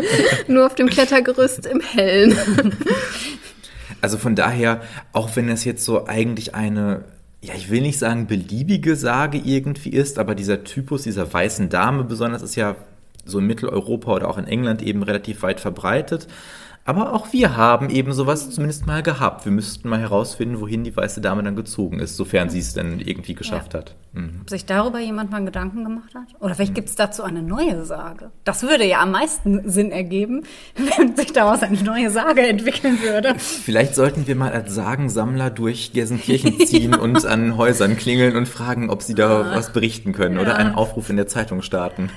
nur 0.47 0.67
auf 0.67 0.75
dem 0.77 0.89
Klettergerüst 0.89 1.67
im 1.67 1.81
Hellen. 1.81 2.37
Also 4.03 4.17
von 4.17 4.35
daher, 4.35 4.81
auch 5.13 5.37
wenn 5.37 5.51
es 5.51 5.67
jetzt 5.67 5.85
so 5.85 6.07
eigentlich 6.07 6.55
eine, 6.55 7.05
ja, 7.43 7.53
ich 7.55 7.71
will 7.71 7.83
nicht 7.83 7.99
sagen 7.99 8.27
beliebige 8.27 8.97
Sage 8.97 9.37
irgendwie 9.45 9.91
ist, 9.91 10.19
aber 10.19 10.35
dieser 10.35 10.65
Typus 10.65 11.03
dieser 11.03 11.31
weißen 11.31 11.69
Dame 11.69 12.05
besonders 12.05 12.41
ist 12.41 12.55
ja 12.55 12.77
so 13.27 13.41
in 13.41 13.47
Mitteleuropa 13.47 14.15
oder 14.15 14.31
auch 14.31 14.39
in 14.39 14.47
England 14.47 14.81
eben 14.81 15.03
relativ 15.03 15.43
weit 15.43 15.61
verbreitet. 15.61 16.29
Aber 16.85 17.13
auch 17.13 17.33
wir 17.33 17.57
haben 17.57 17.91
eben 17.91 18.13
sowas 18.13 18.51
zumindest 18.51 18.87
mal 18.87 19.03
gehabt. 19.03 19.45
Wir 19.45 19.53
müssten 19.53 19.89
mal 19.89 20.01
herausfinden, 20.01 20.61
wohin 20.61 20.83
die 20.83 20.97
weiße 20.97 21.21
Dame 21.21 21.43
dann 21.43 21.55
gezogen 21.55 22.01
ist, 22.01 22.17
sofern 22.17 22.49
sie 22.49 22.59
es 22.59 22.73
denn 22.73 23.01
irgendwie 23.01 23.35
geschafft 23.35 23.75
hat. 23.75 23.97
Mhm. 24.13 24.41
Ob 24.41 24.51
sich 24.51 24.65
darüber 24.65 24.99
jemand 24.99 25.31
mal 25.31 25.45
Gedanken 25.45 25.85
gemacht 25.85 26.15
hat? 26.15 26.27
Oder 26.41 26.55
vielleicht 26.55 26.75
gibt 26.75 26.89
es 26.89 26.97
dazu 26.97 27.23
eine 27.23 27.43
neue 27.43 27.85
Sage. 27.85 28.31
Das 28.45 28.63
würde 28.63 28.85
ja 28.85 29.01
am 29.01 29.13
meisten 29.13 29.69
Sinn 29.69 29.93
ergeben, 29.93 30.45
wenn 30.97 31.15
sich 31.17 31.33
daraus 31.33 31.63
eine 31.63 31.81
neue 31.83 32.11
Sage 32.11 32.47
entwickeln 32.47 33.01
würde. 33.03 33.35
Vielleicht 33.39 33.95
sollten 33.95 34.27
wir 34.27 34.35
mal 34.35 34.51
als 34.51 34.75
Sagensammler 34.75 35.51
durch 35.51 35.93
Gelsenkirchen 35.93 36.59
ziehen 36.67 36.95
und 36.95 37.25
an 37.27 37.57
Häusern 37.57 37.97
klingeln 37.97 38.37
und 38.37 38.49
fragen, 38.49 38.91
ob 38.91 39.03
sie 39.03 39.15
da 39.15 39.55
was 39.55 39.73
berichten 39.73 40.13
können 40.13 40.39
oder 40.39 40.57
einen 40.57 40.75
Aufruf 40.75 41.11
in 41.11 41.17
der 41.17 41.27
Zeitung 41.27 41.63
starten. 41.63 42.11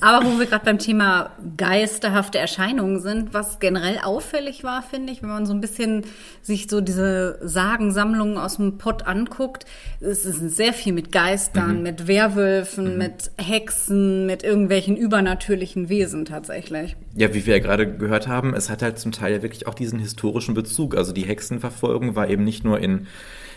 Aber 0.00 0.26
wo 0.26 0.38
wir 0.38 0.46
gerade 0.46 0.64
beim 0.64 0.78
Thema 0.78 1.30
geisterhafte 1.56 2.38
Erscheinungen 2.38 3.00
sind, 3.00 3.32
was 3.32 3.43
generell 3.60 3.98
auffällig 4.02 4.64
war, 4.64 4.82
finde 4.82 5.12
ich, 5.12 5.22
wenn 5.22 5.28
man 5.28 5.46
so 5.46 5.52
ein 5.52 5.60
bisschen 5.60 6.02
sich 6.42 6.68
so 6.68 6.80
diese 6.80 7.38
Sagensammlungen 7.42 8.38
aus 8.38 8.56
dem 8.56 8.78
Pott 8.78 9.06
anguckt, 9.06 9.66
es 10.00 10.24
ist 10.24 10.40
sehr 10.56 10.72
viel 10.72 10.92
mit 10.92 11.12
Geistern, 11.12 11.82
mit 11.82 12.06
Werwölfen, 12.06 12.98
mit 12.98 13.30
Hexen, 13.38 14.26
mit 14.26 14.42
irgendwelchen 14.42 14.96
übernatürlichen 14.96 15.88
Wesen 15.88 16.24
tatsächlich. 16.24 16.96
Ja, 17.16 17.32
wie 17.34 17.46
wir 17.46 17.56
ja 17.56 17.62
gerade 17.62 17.96
gehört 17.96 18.28
haben, 18.28 18.54
es 18.54 18.70
hat 18.70 18.82
halt 18.82 18.98
zum 18.98 19.12
Teil 19.12 19.32
ja 19.34 19.42
wirklich 19.42 19.66
auch 19.66 19.74
diesen 19.74 19.98
historischen 19.98 20.54
Bezug. 20.54 20.96
Also 20.96 21.12
die 21.12 21.24
Hexenverfolgung 21.24 22.16
war 22.16 22.28
eben 22.28 22.44
nicht 22.44 22.64
nur 22.64 22.80
in 22.80 23.06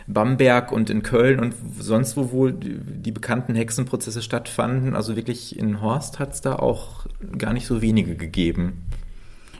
Bamberg 0.08 0.72
und 0.72 0.90
in 0.90 1.04
Köln 1.04 1.40
und 1.40 1.54
sonst 1.78 2.16
wo 2.16 2.32
wohl 2.32 2.54
die, 2.54 2.80
die 2.80 3.12
bekannten 3.12 3.56
Hexenprozesse 3.56 4.22
stattfanden. 4.22 4.96
Also 4.96 5.16
wirklich 5.16 5.60
in 5.60 5.82
Horst 5.82 6.18
hat 6.20 6.34
es 6.34 6.42
da 6.42 6.56
auch 6.56 7.06
gar 7.38 7.54
nicht 7.54 7.68
so 7.68 7.82
wenige 7.82 8.16
gegeben. 8.16 8.84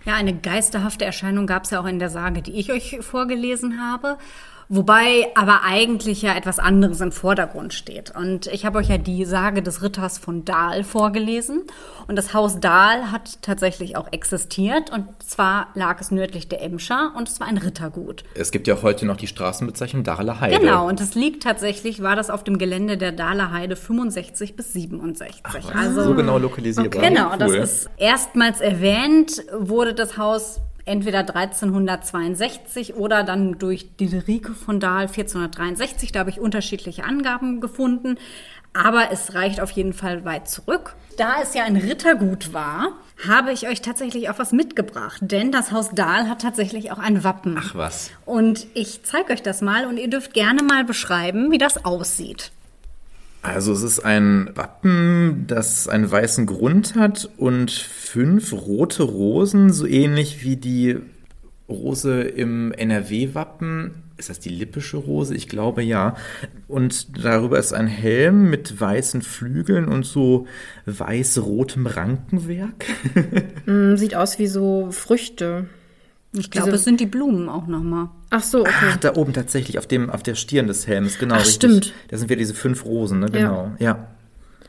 Ja, 0.08 0.16
eine 0.16 0.34
geisterhafte 0.34 1.04
Erscheinung 1.04 1.48
gab 1.48 1.66
es 1.66 1.72
ja 1.72 1.82
auch 1.82 1.86
in 1.86 2.00
der 2.00 2.10
Sage, 2.10 2.42
die 2.42 2.54
ich 2.54 2.72
euch 2.72 3.00
vorgelesen 3.02 3.82
habe. 3.82 4.18
Wobei 4.70 5.28
aber 5.36 5.62
eigentlich 5.64 6.22
ja 6.22 6.36
etwas 6.36 6.60
anderes 6.60 7.00
im 7.00 7.14
Vordergrund 7.14 7.74
steht. 7.74 8.14
Und 8.16 8.48
ich 8.48 8.66
habe 8.66 8.80
euch 8.80 8.90
ja 8.90 8.98
die 8.98 9.24
Sage 9.24 9.62
des 9.64 9.82
Ritters 9.82 10.18
von 10.18 10.44
Dahl 10.44 10.84
vorgelesen. 10.84 11.64
Und 12.08 12.18
das 12.18 12.34
Haus 12.34 12.60
Dahl 12.60 13.12
hat 13.12 13.42
tatsächlich 13.42 13.96
auch 13.96 14.12
existiert. 14.12 14.92
Und 14.92 15.08
zwar 15.26 15.68
lag 15.74 16.02
es 16.02 16.12
nördlich 16.12 16.50
der 16.50 16.62
Emscher 16.62 17.14
und 17.16 17.30
es 17.30 17.40
war 17.40 17.48
ein 17.48 17.58
Rittergut. 17.58 18.26
Es 18.34 18.52
gibt 18.52 18.68
ja 18.68 18.82
heute 18.82 19.06
noch 19.06 19.16
die 19.16 19.28
Straßenbezeichnung 19.28 20.04
Dahler 20.04 20.42
Heide. 20.42 20.60
Genau, 20.60 20.88
und 20.88 21.00
es 21.00 21.16
liegt 21.16 21.44
tatsächlich, 21.44 22.02
war 22.02 22.18
das 22.18 22.30
auf 22.30 22.44
dem 22.44 22.58
Gelände 22.58 22.98
der 22.98 23.14
Dahler 23.14 23.52
Heide 23.52 23.78
65 23.78 24.56
bis 24.58 24.74
67. 24.74 25.42
also 25.74 26.04
so 26.04 26.14
genau 26.14 26.38
lokalisierbar. 26.38 27.02
Genau, 27.02 27.36
das 27.38 27.52
Cool. 27.52 27.58
ist 27.58 27.90
erstmals 27.98 28.60
erwähnt, 28.60 29.44
wurde 29.58 29.94
das 29.94 30.18
Haus 30.18 30.60
entweder 30.88 31.20
1362 31.20 32.96
oder 32.96 33.24
dann 33.24 33.58
durch 33.60 33.96
Diederike 33.98 34.54
von 34.54 34.80
Dahl 34.80 35.08
1463. 35.08 36.12
Da 36.12 36.20
habe 36.20 36.30
ich 36.30 36.40
unterschiedliche 36.40 37.04
Angaben 37.04 37.62
gefunden. 37.62 38.18
Aber 38.74 39.12
es 39.12 39.34
reicht 39.34 39.60
auf 39.60 39.72
jeden 39.72 39.94
Fall 39.94 40.24
weit 40.24 40.48
zurück. 40.50 40.96
Da 41.18 41.42
es 41.42 41.56
ja 41.56 41.64
ein 41.64 41.78
Rittergut 41.78 42.54
war, 42.54 42.92
habe 43.28 43.52
ich 43.52 43.68
euch 43.68 43.82
tatsächlich 43.82 44.30
auch 44.30 44.38
was 44.38 44.52
mitgebracht. 44.52 45.18
Denn 45.22 45.52
das 45.52 45.72
Haus 45.72 45.92
Dahl 45.92 46.30
hat 46.30 46.42
tatsächlich 46.44 46.92
auch 46.92 47.00
ein 47.00 47.24
Wappen. 47.24 47.58
Ach 47.60 47.74
was. 47.74 48.12
Und 48.26 48.68
ich 48.76 49.04
zeige 49.04 49.34
euch 49.34 49.42
das 49.42 49.62
mal 49.62 49.88
und 49.88 49.98
ihr 49.98 50.10
dürft 50.10 50.34
gerne 50.34 50.62
mal 50.62 50.84
beschreiben, 50.84 51.52
wie 51.52 51.58
das 51.58 51.86
aussieht. 51.86 52.52
Also 53.42 53.72
es 53.72 53.84
ist 53.84 54.00
ein 54.00 54.50
Wappen, 54.56 55.46
das 55.48 55.88
einen 55.88 56.10
weißen 56.10 56.46
Grund 56.46 56.96
hat 56.96 57.30
und 57.38 57.72
fünf 57.72 58.52
rote 58.52 59.04
Rosen, 59.04 59.72
so 59.72 59.86
ähnlich 59.86 60.44
wie 60.44 60.58
die 60.58 60.98
Rose 61.70 62.22
im 62.22 62.72
NRW-Wappen. 62.72 64.04
Ist 64.18 64.30
das 64.30 64.40
die 64.40 64.50
lippische 64.50 64.98
Rose? 64.98 65.36
Ich 65.36 65.48
glaube 65.48 65.84
ja. 65.84 66.16
Und 66.68 67.24
darüber 67.24 67.60
ist 67.60 67.74
ein 67.74 67.88
Helm 67.88 68.50
mit 68.50 68.80
weißen 68.82 69.22
Flügeln 69.22 69.88
und 69.88 70.06
so 70.06 70.48
weiß-rotem 70.86 71.86
Rankenwerk. 71.86 72.86
Hm, 73.66 73.96
Sieht 73.98 74.16
aus 74.16 74.40
wie 74.40 74.48
so 74.48 74.90
Früchte. 74.92 75.68
Ich 76.38 76.52
glaube, 76.52 76.72
es 76.72 76.84
sind 76.84 77.00
die 77.00 77.06
Blumen 77.06 77.50
auch 77.50 77.68
nochmal. 77.68 78.10
Ach 78.30 78.44
so, 78.44 78.62
okay. 78.62 78.72
Ach, 78.92 78.98
da 78.98 79.16
oben 79.16 79.34
tatsächlich, 79.34 79.78
auf, 79.78 79.88
dem, 79.88 80.10
auf 80.10 80.24
der 80.24 80.36
Stirn 80.36 80.68
des 80.68 80.88
Helms, 80.88 81.18
genau. 81.18 81.36
Ach, 81.36 81.40
richtig. 81.40 81.56
stimmt. 81.56 81.94
Da 82.10 82.18
sind 82.18 82.30
wieder 82.30 82.40
diese 82.40 82.54
fünf 82.54 82.86
Rosen, 82.86 83.20
ne? 83.20 83.28
Genau. 83.28 83.72
Ja. 83.80 84.08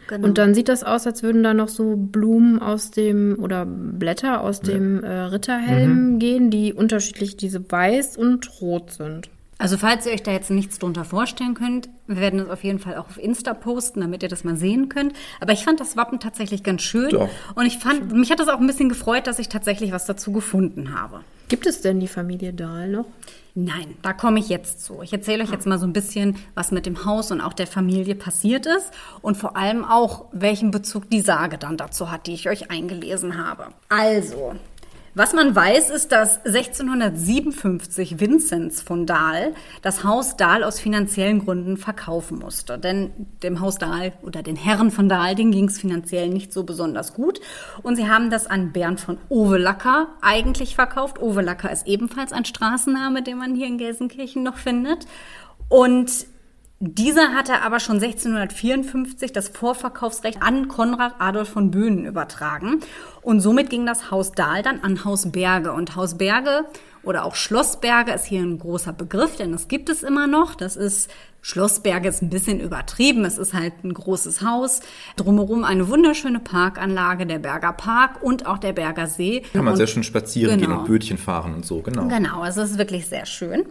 Genau. 0.09 0.27
Und 0.27 0.39
dann 0.39 0.55
sieht 0.55 0.71
das 0.71 0.85
aus, 0.85 1.07
als 1.07 1.23
würden 1.23 1.43
da 1.43 1.53
noch 1.53 1.69
so 1.69 1.95
Blumen 1.97 2.61
aus 2.61 2.91
dem 2.91 3.37
oder 3.39 3.67
Blätter 3.67 4.41
aus 4.41 4.63
dem 4.63 5.05
äh, 5.05 5.11
Ritterhelm 5.11 6.19
gehen, 6.19 6.51
die 6.51 6.73
unterschiedlich 6.73 7.37
diese 7.37 7.71
weiß 7.71 8.17
und 8.17 8.61
rot 8.63 8.93
sind. 8.93 9.29
Also 9.59 9.77
falls 9.77 10.07
ihr 10.07 10.13
euch 10.13 10.23
da 10.23 10.33
jetzt 10.33 10.51
nichts 10.51 10.79
drunter 10.79 11.05
vorstellen 11.05 11.55
könnt, 11.55 11.91
wir 12.09 12.17
werden 12.17 12.41
es 12.41 12.49
auf 12.49 12.65
jeden 12.65 12.79
Fall 12.79 12.97
auch 12.97 13.09
auf 13.09 13.19
Insta 13.19 13.55
posten, 13.55 14.01
damit 14.01 14.23
ihr 14.23 14.29
das 14.29 14.43
mal 14.43 14.57
sehen 14.57 14.89
könnt. 14.89 15.13
Aber 15.41 15.53
ich 15.53 15.63
fand 15.63 15.79
das 15.79 15.97
Wappen 15.97 16.19
tatsächlich 16.19 16.63
ganz 16.63 16.83
schön. 16.83 17.11
Doch. 17.11 17.29
Und 17.55 17.67
ich 17.67 17.79
fand, 17.79 18.13
mich 18.13 18.31
hat 18.31 18.41
das 18.41 18.49
auch 18.49 18.59
ein 18.59 18.67
bisschen 18.67 18.89
gefreut, 18.89 19.27
dass 19.27 19.39
ich 19.39 19.49
tatsächlich 19.49 19.93
was 19.93 20.07
dazu 20.07 20.33
gefunden 20.33 20.99
habe. 20.99 21.21
Gibt 21.49 21.67
es 21.67 21.81
denn 21.83 22.01
die 22.01 22.09
Familie 22.09 22.53
Dahl 22.53 22.89
noch? 22.89 23.07
Nein, 23.55 23.97
da 24.03 24.13
komme 24.13 24.39
ich 24.39 24.49
jetzt 24.49 24.85
zu. 24.85 25.03
Ich 25.03 25.13
erzähle 25.13 25.43
euch 25.43 25.51
jetzt 25.51 25.67
mal 25.67 25.79
so 25.79 25.87
ein 25.87 25.93
bisschen, 25.93 26.37
was 26.55 26.71
mit 26.71 26.87
dem 26.87 27.05
Haus 27.05 27.31
und 27.31 27.41
auch 27.41 27.53
der 27.53 27.67
Familie 27.67 28.15
passiert 28.15 28.67
ist 28.67 28.91
und 29.21 29.37
vor 29.37 29.57
allem 29.57 29.85
auch, 29.85 30.27
welchen 30.33 30.71
Bezug 30.71 31.11
die 31.11 31.21
Sage 31.21 31.59
dann 31.59 31.77
dazu 31.77 32.11
hat, 32.11 32.27
die 32.27 32.35
ich 32.35 32.49
euch 32.49 32.71
eingelesen 32.71 33.37
habe. 33.37 33.69
Also, 33.89 34.55
was 35.19 35.33
man 35.33 35.55
weiß, 35.55 35.91
ist, 35.91 36.13
dass 36.13 36.45
1657 36.47 38.21
Vinzenz 38.21 38.81
von 38.81 39.05
Dahl 39.05 39.53
das 39.83 40.05
Haus 40.05 40.37
Dahl 40.37 40.63
aus 40.63 40.79
finanziellen 40.79 41.45
Gründen 41.45 41.77
verkaufen 41.77 42.39
musste. 42.39 42.79
Denn 42.79 43.11
dem 43.43 43.61
Haus 43.61 43.79
Dahl 43.79 44.13
oder 44.23 44.45
den 44.45 44.55
Herren 44.55 44.93
von 44.93 45.09
Dahl, 45.09 45.35
denen 45.35 45.51
ging 45.51 45.67
es 45.67 45.81
finanziell 45.81 46.29
nicht 46.29 46.53
so 46.53 46.63
besonders 46.63 47.15
gut. 47.15 47.41
Und 47.83 47.97
sie 47.97 48.09
haben 48.09 48.31
das 48.31 48.47
an 48.47 48.71
Bernd 48.71 49.01
von 49.01 49.19
Ovelacker 49.29 50.07
eigentlich 50.23 50.77
verkauft. 50.77 51.21
Ovelacker 51.21 51.73
ist 51.73 51.89
ebenfalls 51.89 52.33
ein 52.33 52.45
Straßenname, 52.45 53.25
den 53.25 53.39
man 53.39 53.57
hier 53.57 53.67
in 53.67 53.77
Gelsenkirchen 53.77 54.45
noch 54.45 54.57
findet. 54.57 55.07
Und 55.69 56.27
dieser 56.81 57.35
hatte 57.35 57.63
aber 57.63 57.81
schon 57.81 57.97
1654 57.97 59.33
das 59.33 59.49
Vorverkaufsrecht 59.49 60.43
an 60.43 60.69
Konrad 60.69 61.15
Adolf 61.19 61.49
von 61.49 61.71
Böhnen 61.73 62.05
übertragen. 62.05 62.81
Und 63.23 63.41
somit 63.41 63.69
ging 63.69 63.85
das 63.85 64.11
Haus 64.13 64.31
Dahl 64.33 64.63
dann 64.63 64.81
an 64.81 65.05
Haus 65.05 65.31
Berge. 65.33 65.73
Und 65.73 65.97
Haus 65.97 66.17
Berge 66.17 66.67
oder 67.03 67.25
auch 67.25 67.35
Schloss 67.35 67.81
Berge 67.81 68.13
ist 68.13 68.27
hier 68.27 68.43
ein 68.43 68.59
großer 68.61 68.93
Begriff, 68.93 69.37
denn 69.37 69.51
das 69.53 69.67
gibt 69.67 69.89
es 69.89 70.05
immer 70.05 70.29
noch. 70.29 70.55
Das 70.55 70.77
ist, 70.77 71.11
Schloss 71.43 71.81
Berge 71.81 72.09
ist 72.11 72.23
ein 72.23 72.31
bisschen 72.31 72.61
übertrieben. 72.61 73.25
Es 73.25 73.39
ist 73.39 73.55
halt 73.55 73.73
ein 73.83 73.93
großes 73.93 74.43
Haus. 74.43 74.81
Drumherum 75.17 75.65
eine 75.65 75.89
wunderschöne 75.89 76.39
Parkanlage, 76.39 77.27
der 77.27 77.41
Berger 77.41 77.73
Park 77.73 78.23
und 78.23 78.47
auch 78.47 78.59
der 78.59 78.73
Berger 78.73 79.09
See. 79.09 79.43
Kann 79.53 79.65
man 79.65 79.73
und 79.73 79.79
sehr 79.79 79.87
schön 79.89 80.05
spazieren 80.05 80.59
gehen 80.59 80.69
Genau. 80.69 80.81
und 80.81 80.87
Bötchen 80.87 81.19
fahren 81.19 81.55
und 81.55 81.67
so, 81.67 81.81
genau. 81.83 82.07
Genau, 82.07 82.43
also 82.43 82.61
es 82.63 82.73
ist 82.73 82.79
wirklich 82.79 83.07
sehr 83.07 83.27
schön. 83.27 83.65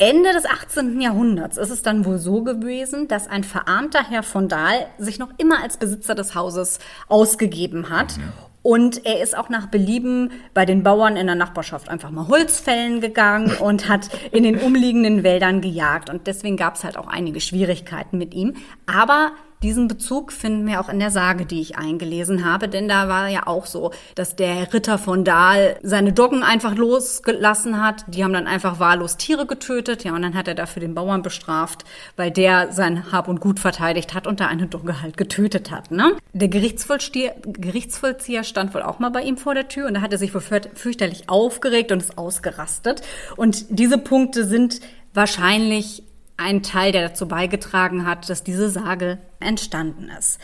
Ende 0.00 0.32
des 0.32 0.46
18. 0.46 1.00
Jahrhunderts 1.00 1.56
ist 1.56 1.70
es 1.70 1.82
dann 1.82 2.04
wohl 2.04 2.18
so 2.18 2.44
gewesen, 2.44 3.08
dass 3.08 3.26
ein 3.26 3.42
verarmter 3.42 4.08
Herr 4.08 4.22
von 4.22 4.48
Dahl 4.48 4.86
sich 4.96 5.18
noch 5.18 5.30
immer 5.38 5.60
als 5.60 5.76
Besitzer 5.76 6.14
des 6.14 6.36
Hauses 6.36 6.78
ausgegeben 7.08 7.90
hat. 7.90 8.14
Und 8.62 9.04
er 9.04 9.20
ist 9.20 9.36
auch 9.36 9.48
nach 9.48 9.66
Belieben 9.66 10.30
bei 10.54 10.64
den 10.64 10.84
Bauern 10.84 11.16
in 11.16 11.26
der 11.26 11.34
Nachbarschaft 11.34 11.88
einfach 11.88 12.12
mal 12.12 12.28
Holzfällen 12.28 13.00
gegangen 13.00 13.56
und 13.60 13.88
hat 13.88 14.08
in 14.30 14.44
den 14.44 14.58
umliegenden 14.58 15.24
Wäldern 15.24 15.60
gejagt. 15.60 16.10
Und 16.10 16.28
deswegen 16.28 16.56
gab 16.56 16.76
es 16.76 16.84
halt 16.84 16.96
auch 16.96 17.08
einige 17.08 17.40
Schwierigkeiten 17.40 18.18
mit 18.18 18.34
ihm. 18.34 18.54
Aber 18.86 19.32
diesen 19.62 19.88
Bezug 19.88 20.32
finden 20.32 20.66
wir 20.66 20.80
auch 20.80 20.88
in 20.88 21.00
der 21.00 21.10
Sage, 21.10 21.44
die 21.44 21.60
ich 21.60 21.76
eingelesen 21.76 22.44
habe, 22.44 22.68
denn 22.68 22.88
da 22.88 23.08
war 23.08 23.28
ja 23.28 23.46
auch 23.46 23.66
so, 23.66 23.92
dass 24.14 24.36
der 24.36 24.72
Ritter 24.72 24.98
von 24.98 25.24
Dahl 25.24 25.76
seine 25.82 26.12
Doggen 26.12 26.42
einfach 26.42 26.76
losgelassen 26.76 27.82
hat. 27.82 28.04
Die 28.06 28.22
haben 28.22 28.32
dann 28.32 28.46
einfach 28.46 28.78
wahllos 28.78 29.16
Tiere 29.16 29.46
getötet, 29.46 30.04
ja, 30.04 30.14
und 30.14 30.22
dann 30.22 30.34
hat 30.34 30.46
er 30.46 30.54
dafür 30.54 30.80
den 30.80 30.94
Bauern 30.94 31.22
bestraft, 31.22 31.84
weil 32.16 32.30
der 32.30 32.72
sein 32.72 33.10
Hab 33.10 33.26
und 33.26 33.40
Gut 33.40 33.58
verteidigt 33.58 34.14
hat 34.14 34.26
und 34.26 34.40
da 34.40 34.46
eine 34.46 34.66
Dogge 34.66 35.02
halt 35.02 35.16
getötet 35.16 35.70
hat. 35.70 35.90
Ne? 35.90 36.16
Der 36.32 36.48
Gerichtsvollzieher 36.48 38.44
stand 38.44 38.74
wohl 38.74 38.82
auch 38.82 38.98
mal 38.98 39.10
bei 39.10 39.22
ihm 39.22 39.36
vor 39.36 39.54
der 39.54 39.68
Tür 39.68 39.88
und 39.88 39.94
da 39.94 40.00
hat 40.02 40.12
er 40.12 40.18
sich 40.18 40.34
wohl 40.34 40.40
fürchterlich 40.40 41.28
aufgeregt 41.28 41.90
und 41.90 42.00
ist 42.00 42.16
ausgerastet. 42.16 43.02
Und 43.36 43.66
diese 43.70 43.98
Punkte 43.98 44.44
sind 44.44 44.80
wahrscheinlich 45.14 46.04
ein 46.38 46.62
Teil, 46.62 46.92
der 46.92 47.08
dazu 47.08 47.28
beigetragen 47.28 48.06
hat, 48.06 48.30
dass 48.30 48.42
diese 48.42 48.70
Sage 48.70 49.18
entstanden 49.40 50.10
ist. 50.18 50.40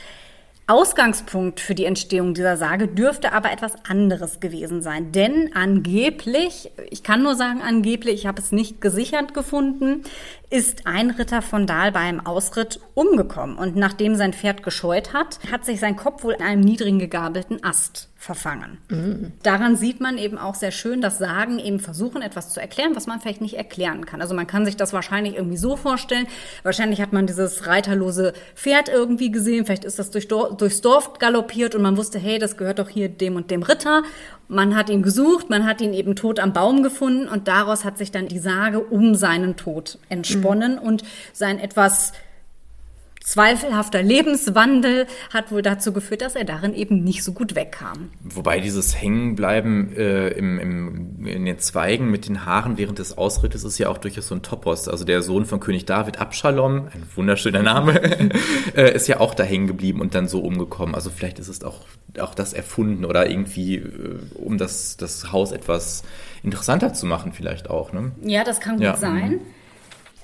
Ausgangspunkt 0.67 1.61
für 1.61 1.75
die 1.75 1.85
Entstehung 1.85 2.33
dieser 2.33 2.57
Sage 2.57 2.89
dürfte 2.89 3.33
aber 3.33 3.53
etwas 3.53 3.73
anderes 3.87 4.41
gewesen 4.41 4.81
sein. 4.81 5.13
Denn 5.13 5.55
angeblich, 5.55 6.71
ich 6.91 7.03
kann 7.03 7.23
nur 7.23 7.35
sagen 7.35 7.61
angeblich, 7.61 8.15
ich 8.15 8.27
habe 8.27 8.41
es 8.41 8.51
nicht 8.51 8.81
gesichert 8.81 9.35
gefunden, 9.35 10.05
ist 10.55 10.87
ein 10.87 11.11
Ritter 11.11 11.43
von 11.43 11.67
Dahl 11.67 11.91
bei 11.91 11.99
einem 11.99 12.25
Ausritt 12.25 12.79
umgekommen. 12.95 13.57
Und 13.57 13.75
nachdem 13.75 14.15
sein 14.15 14.33
Pferd 14.33 14.63
gescheut 14.63 15.13
hat, 15.13 15.41
hat 15.51 15.65
sich 15.65 15.81
sein 15.81 15.97
Kopf 15.97 16.23
wohl 16.23 16.35
in 16.35 16.43
einem 16.43 16.61
niedrigen 16.61 17.01
gegabelten 17.01 17.65
Ast 17.65 18.09
verfangen. 18.25 18.79
Mhm. 18.89 19.33
Daran 19.43 19.77
sieht 19.77 20.01
man 20.01 20.17
eben 20.17 20.39
auch 20.39 20.55
sehr 20.55 20.71
schön, 20.71 21.03
dass 21.03 21.19
Sagen 21.19 21.59
eben 21.59 21.79
versuchen, 21.79 22.23
etwas 22.23 22.51
zu 22.51 22.61
erklären, 22.61 22.93
was 22.95 23.07
man 23.07 23.21
vielleicht 23.21 23.43
nicht 23.43 23.55
erklären 23.55 24.07
kann. 24.07 24.23
Also 24.23 24.35
man 24.35 24.47
kann 24.47 24.65
sich 24.65 24.77
das 24.77 24.95
wahrscheinlich 24.95 25.35
irgendwie 25.35 25.59
so 25.59 25.77
vorstellen. 25.77 26.27
Wahrscheinlich 26.63 27.03
hat 27.03 27.13
man 27.13 27.27
dieses 27.27 27.67
reiterlose 27.67 28.33
Pferd 28.55 28.89
irgendwie 28.89 29.31
gesehen. 29.31 29.67
Vielleicht 29.67 29.85
ist 29.85 29.99
das 29.99 30.11
durch, 30.11 30.29
durchs 30.29 30.81
Dorf 30.81 31.19
galoppiert 31.19 31.75
und 31.75 31.83
man 31.83 31.99
wusste, 31.99 32.19
hey, 32.19 32.39
das 32.39 32.57
gehört 32.57 32.79
doch 32.79 32.89
hier 32.89 33.11
dem 33.11 33.37
und 33.37 33.51
dem 33.51 33.63
Ritter. 33.63 34.05
Man 34.49 34.75
hat 34.77 34.89
ihn 34.89 35.03
gesucht, 35.03 35.51
man 35.51 35.67
hat 35.67 35.81
ihn 35.81 35.93
eben 35.93 36.17
tot 36.17 36.39
am 36.39 36.53
Baum 36.53 36.83
gefunden 36.83 37.29
und 37.29 37.49
daraus 37.49 37.85
hat 37.85 37.99
sich 37.99 38.11
dann 38.11 38.29
die 38.29 38.39
Sage 38.39 38.81
um 38.81 39.15
seinen 39.15 39.57
Tod 39.57 39.99
entsponnen 40.09 40.43
mhm. 40.43 40.44
Und 40.45 41.03
sein 41.33 41.59
etwas 41.59 42.13
zweifelhafter 43.25 44.03
Lebenswandel 44.03 45.07
hat 45.33 45.51
wohl 45.51 45.63
dazu 45.63 45.93
geführt, 45.93 46.21
dass 46.21 46.37
er 46.37 46.45
darin 46.45 46.75
eben 46.75 47.03
nicht 47.03 47.25
so 47.25 47.33
gut 47.33 47.55
wegkam. 47.55 48.11
Wobei 48.23 48.61
dieses 48.61 49.01
Hängenbleiben 49.01 49.97
äh, 49.97 50.29
im, 50.29 50.59
im, 50.59 51.27
in 51.27 51.45
den 51.47 51.59
Zweigen 51.59 52.11
mit 52.11 52.29
den 52.29 52.45
Haaren 52.45 52.77
während 52.77 52.99
des 52.99 53.17
Ausrittes 53.17 53.65
ist 53.65 53.79
ja 53.79 53.89
auch 53.89 53.97
durchaus 53.97 54.29
so 54.29 54.35
ein 54.35 54.43
Topos. 54.43 54.89
Also 54.89 55.07
der 55.07 55.23
Sohn 55.23 55.47
von 55.47 55.59
König 55.59 55.87
David, 55.87 56.21
Abschalom, 56.21 56.89
ein 56.93 57.03
wunderschöner 57.17 57.63
Name, 57.63 57.99
äh, 58.77 58.95
ist 58.95 59.09
ja 59.09 59.21
auch 59.21 59.35
da 59.35 59.43
hängen 59.43 59.67
geblieben 59.67 60.03
und 60.03 60.15
dann 60.15 60.29
so 60.29 60.41
umgekommen. 60.41 60.95
Also 60.95 61.09
vielleicht 61.09 61.39
ist 61.39 61.49
es 61.49 61.65
auch, 61.65 61.81
auch 62.21 62.35
das 62.35 62.53
erfunden 62.53 63.07
oder 63.07 63.31
irgendwie, 63.31 63.77
äh, 63.77 64.19
um 64.35 64.59
das, 64.59 64.99
das 64.99 65.33
Haus 65.33 65.51
etwas 65.53 66.03
interessanter 66.43 66.93
zu 66.93 67.07
machen 67.07 67.33
vielleicht 67.33 67.71
auch. 67.71 67.95
Ne? 67.95 68.13
Ja, 68.23 68.45
das 68.45 68.61
kann 68.61 68.75
gut 68.75 68.85
ja. 68.85 68.97
sein. 68.97 69.41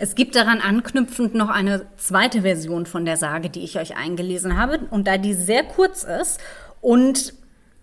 Es 0.03 0.15
gibt 0.15 0.35
daran 0.35 0.63
anknüpfend 0.63 1.35
noch 1.35 1.51
eine 1.51 1.85
zweite 1.99 2.41
Version 2.41 2.87
von 2.87 3.05
der 3.05 3.19
Sage, 3.19 3.51
die 3.51 3.61
ich 3.61 3.79
euch 3.79 3.99
eingelesen 3.99 4.57
habe. 4.57 4.81
Und 4.91 5.07
da 5.07 5.19
die 5.19 5.35
sehr 5.35 5.63
kurz 5.63 6.05
ist 6.05 6.41
und 6.81 7.35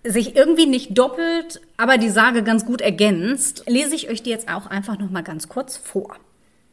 sich 0.03 0.35
irgendwie 0.35 0.65
nicht 0.65 0.97
doppelt, 0.97 1.61
aber 1.77 1.99
die 1.99 2.09
Sage 2.09 2.41
ganz 2.41 2.65
gut 2.65 2.81
ergänzt, 2.81 3.65
lese 3.67 3.93
ich 3.93 4.09
euch 4.09 4.23
die 4.23 4.31
jetzt 4.31 4.49
auch 4.51 4.65
einfach 4.65 4.97
noch 4.97 5.11
mal 5.11 5.21
ganz 5.21 5.47
kurz 5.47 5.77
vor. 5.77 6.15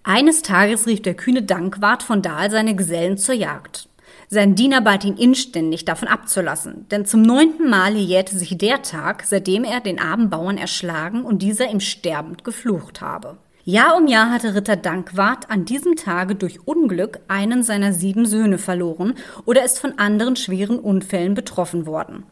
Eines 0.03 0.41
Tages 0.41 0.87
rief 0.87 1.03
der 1.03 1.13
kühne 1.13 1.43
Dankwart 1.43 2.03
von 2.03 2.23
Dahl 2.23 2.51
seine 2.51 2.75
Gesellen 2.75 3.19
zur 3.19 3.35
Jagd. 3.35 3.91
Sein 4.31 4.55
Diener 4.55 4.81
bat 4.81 5.05
ihn 5.05 5.19
inständig, 5.19 5.85
davon 5.85 6.09
abzulassen, 6.09 6.89
denn 6.91 7.05
zum 7.05 7.21
neunten 7.21 7.69
Male 7.69 7.99
jährte 7.99 8.39
sich 8.39 8.57
der 8.57 8.81
Tag, 8.81 9.25
seitdem 9.27 9.65
er 9.65 9.81
den 9.81 10.01
armen 10.01 10.31
Bauern 10.31 10.57
erschlagen 10.57 11.23
und 11.23 11.43
dieser 11.43 11.71
ihm 11.71 11.81
sterbend 11.81 12.45
geflucht 12.45 13.03
habe. 13.03 13.37
Jahr 13.67 13.97
um 13.97 14.07
Jahr 14.07 14.31
hatte 14.31 14.55
Ritter 14.55 14.77
Dankwart 14.77 15.49
an 15.49 15.65
diesem 15.65 15.97
Tage 15.97 16.35
durch 16.35 16.69
Unglück 16.69 17.21
einen 17.29 17.62
seiner 17.62 17.95
sieben 17.95 18.27
Söhne 18.27 18.59
verloren 18.59 19.15
oder 19.47 19.65
ist 19.65 19.79
von 19.79 19.99
anderen 19.99 20.37
schweren 20.37 20.79
Unfällen 20.79 21.33
betroffen 21.33 21.87
worden. 21.87 22.25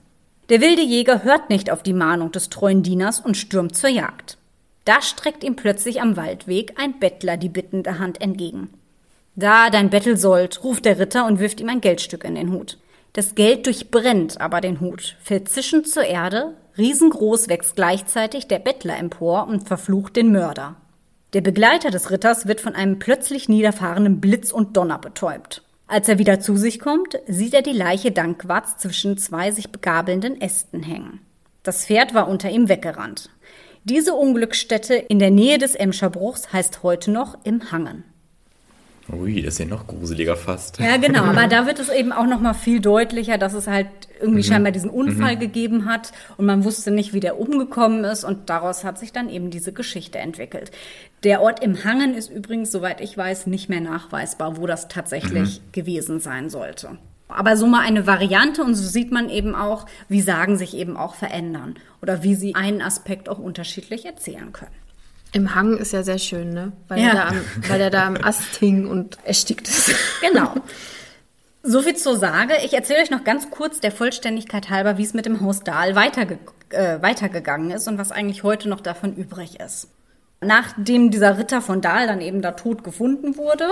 Der 0.50 0.60
wilde 0.60 0.82
Jäger 0.82 1.24
hört 1.24 1.48
nicht 1.48 1.70
auf 1.70 1.82
die 1.82 1.94
Mahnung 1.94 2.32
des 2.32 2.50
treuen 2.50 2.82
Dieners 2.82 3.18
und 3.18 3.38
stürmt 3.38 3.74
zur 3.74 3.88
Jagd. 3.88 4.36
Da 4.84 5.00
streckt 5.00 5.42
ihm 5.42 5.56
plötzlich 5.56 6.02
am 6.02 6.18
Waldweg 6.18 6.74
ein 6.78 6.98
Bettler 6.98 7.38
die 7.38 7.48
bittende 7.48 7.98
Hand 7.98 8.20
entgegen. 8.20 8.68
Da, 9.34 9.70
dein 9.70 9.88
Bettel 9.88 10.18
sollt, 10.18 10.62
ruft 10.62 10.84
der 10.84 10.98
Ritter 10.98 11.24
und 11.24 11.38
wirft 11.38 11.62
ihm 11.62 11.70
ein 11.70 11.80
Geldstück 11.80 12.24
in 12.24 12.34
den 12.34 12.52
Hut. 12.52 12.76
Das 13.14 13.34
Geld 13.34 13.64
durchbrennt 13.64 14.38
aber 14.38 14.60
den 14.60 14.80
Hut, 14.80 15.16
fällt 15.22 15.48
zischend 15.48 15.88
zur 15.88 16.04
Erde, 16.04 16.52
riesengroß 16.76 17.48
wächst 17.48 17.74
gleichzeitig 17.74 18.48
der 18.48 18.58
Bettler 18.58 18.98
empor 18.98 19.46
und 19.46 19.66
verflucht 19.66 20.16
den 20.16 20.30
Mörder. 20.30 20.76
Der 21.32 21.40
Begleiter 21.40 21.90
des 21.90 22.10
Ritters 22.10 22.46
wird 22.46 22.60
von 22.60 22.74
einem 22.74 22.98
plötzlich 22.98 23.48
niederfahrenden 23.48 24.20
Blitz 24.20 24.52
und 24.52 24.76
Donner 24.76 24.98
betäubt. 24.98 25.62
Als 25.86 26.06
er 26.08 26.18
wieder 26.18 26.40
zu 26.40 26.56
sich 26.56 26.78
kommt, 26.78 27.18
sieht 27.26 27.54
er 27.54 27.62
die 27.62 27.72
Leiche 27.72 28.12
Dankwarts 28.12 28.76
zwischen 28.76 29.16
zwei 29.16 29.50
sich 29.50 29.70
begabelnden 29.70 30.40
Ästen 30.40 30.82
hängen. 30.82 31.20
Das 31.62 31.86
Pferd 31.86 32.12
war 32.12 32.28
unter 32.28 32.50
ihm 32.50 32.68
weggerannt. 32.68 33.30
Diese 33.84 34.12
Unglücksstätte 34.14 34.94
in 34.94 35.18
der 35.18 35.30
Nähe 35.30 35.56
des 35.56 35.74
Emscherbruchs 35.74 36.52
heißt 36.52 36.82
heute 36.82 37.10
noch 37.10 37.38
im 37.44 37.72
Hangen. 37.72 38.04
Ui, 39.10 39.42
das 39.42 39.54
ist 39.54 39.58
ja 39.58 39.64
noch 39.66 39.86
gruseliger 39.86 40.36
fast. 40.36 40.78
Ja, 40.78 40.96
genau. 40.96 41.24
Aber 41.24 41.46
da 41.48 41.66
wird 41.66 41.78
es 41.78 41.88
eben 41.88 42.12
auch 42.12 42.26
noch 42.26 42.40
mal 42.40 42.54
viel 42.54 42.80
deutlicher, 42.80 43.36
dass 43.38 43.52
es 43.52 43.66
halt 43.66 43.88
irgendwie 44.20 44.42
mhm. 44.42 44.52
scheinbar 44.52 44.72
diesen 44.72 44.90
Unfall 44.90 45.36
mhm. 45.36 45.40
gegeben 45.40 45.86
hat 45.86 46.12
und 46.36 46.46
man 46.46 46.64
wusste 46.64 46.90
nicht, 46.90 47.12
wie 47.12 47.20
der 47.20 47.38
umgekommen 47.38 48.04
ist 48.04 48.24
und 48.24 48.48
daraus 48.48 48.84
hat 48.84 48.98
sich 48.98 49.12
dann 49.12 49.28
eben 49.28 49.50
diese 49.50 49.72
Geschichte 49.72 50.18
entwickelt. 50.18 50.70
Der 51.24 51.42
Ort 51.42 51.62
im 51.62 51.84
Hangen 51.84 52.14
ist 52.14 52.30
übrigens, 52.30 52.70
soweit 52.70 53.00
ich 53.00 53.16
weiß, 53.16 53.46
nicht 53.46 53.68
mehr 53.68 53.80
nachweisbar, 53.80 54.56
wo 54.56 54.66
das 54.66 54.88
tatsächlich 54.88 55.60
mhm. 55.60 55.72
gewesen 55.72 56.20
sein 56.20 56.50
sollte. 56.50 56.98
Aber 57.28 57.56
so 57.56 57.66
mal 57.66 57.80
eine 57.80 58.06
Variante 58.06 58.62
und 58.62 58.74
so 58.74 58.84
sieht 58.86 59.10
man 59.10 59.30
eben 59.30 59.54
auch, 59.54 59.86
wie 60.08 60.20
Sagen 60.20 60.58
sich 60.58 60.76
eben 60.76 60.96
auch 60.96 61.14
verändern 61.14 61.76
oder 62.02 62.22
wie 62.22 62.34
sie 62.34 62.54
einen 62.54 62.82
Aspekt 62.82 63.28
auch 63.28 63.38
unterschiedlich 63.38 64.04
erzählen 64.04 64.52
können. 64.52 64.81
Im 65.32 65.54
Hang 65.54 65.78
ist 65.78 65.92
ja 65.92 66.02
sehr 66.02 66.18
schön, 66.18 66.52
ne? 66.52 66.72
Weil, 66.88 67.00
ja. 67.00 67.08
er, 67.08 67.14
da 67.14 67.28
am, 67.28 67.44
weil 67.68 67.80
er 67.80 67.90
da 67.90 68.06
am 68.06 68.16
Ast 68.16 68.56
hing 68.58 68.86
und 68.86 69.18
erstickt 69.24 69.66
ist. 69.66 69.94
Genau. 70.20 70.54
So 71.62 71.80
viel 71.80 71.96
zur 71.96 72.18
Sage. 72.18 72.54
Ich 72.64 72.74
erzähle 72.74 73.00
euch 73.00 73.10
noch 73.10 73.24
ganz 73.24 73.50
kurz 73.50 73.80
der 73.80 73.92
Vollständigkeit 73.92 74.68
halber, 74.68 74.98
wie 74.98 75.04
es 75.04 75.14
mit 75.14 75.26
dem 75.26 75.40
Haus 75.40 75.60
Dahl 75.60 75.94
weiterge 75.94 76.38
äh, 76.70 77.00
weitergegangen 77.02 77.70
ist 77.70 77.88
und 77.88 77.98
was 77.98 78.12
eigentlich 78.12 78.42
heute 78.42 78.68
noch 78.68 78.80
davon 78.80 79.14
übrig 79.14 79.60
ist. 79.60 79.88
Nachdem 80.44 81.12
dieser 81.12 81.38
Ritter 81.38 81.62
von 81.62 81.80
Dahl 81.80 82.08
dann 82.08 82.20
eben 82.20 82.42
da 82.42 82.52
tot 82.52 82.82
gefunden 82.82 83.36
wurde, 83.36 83.68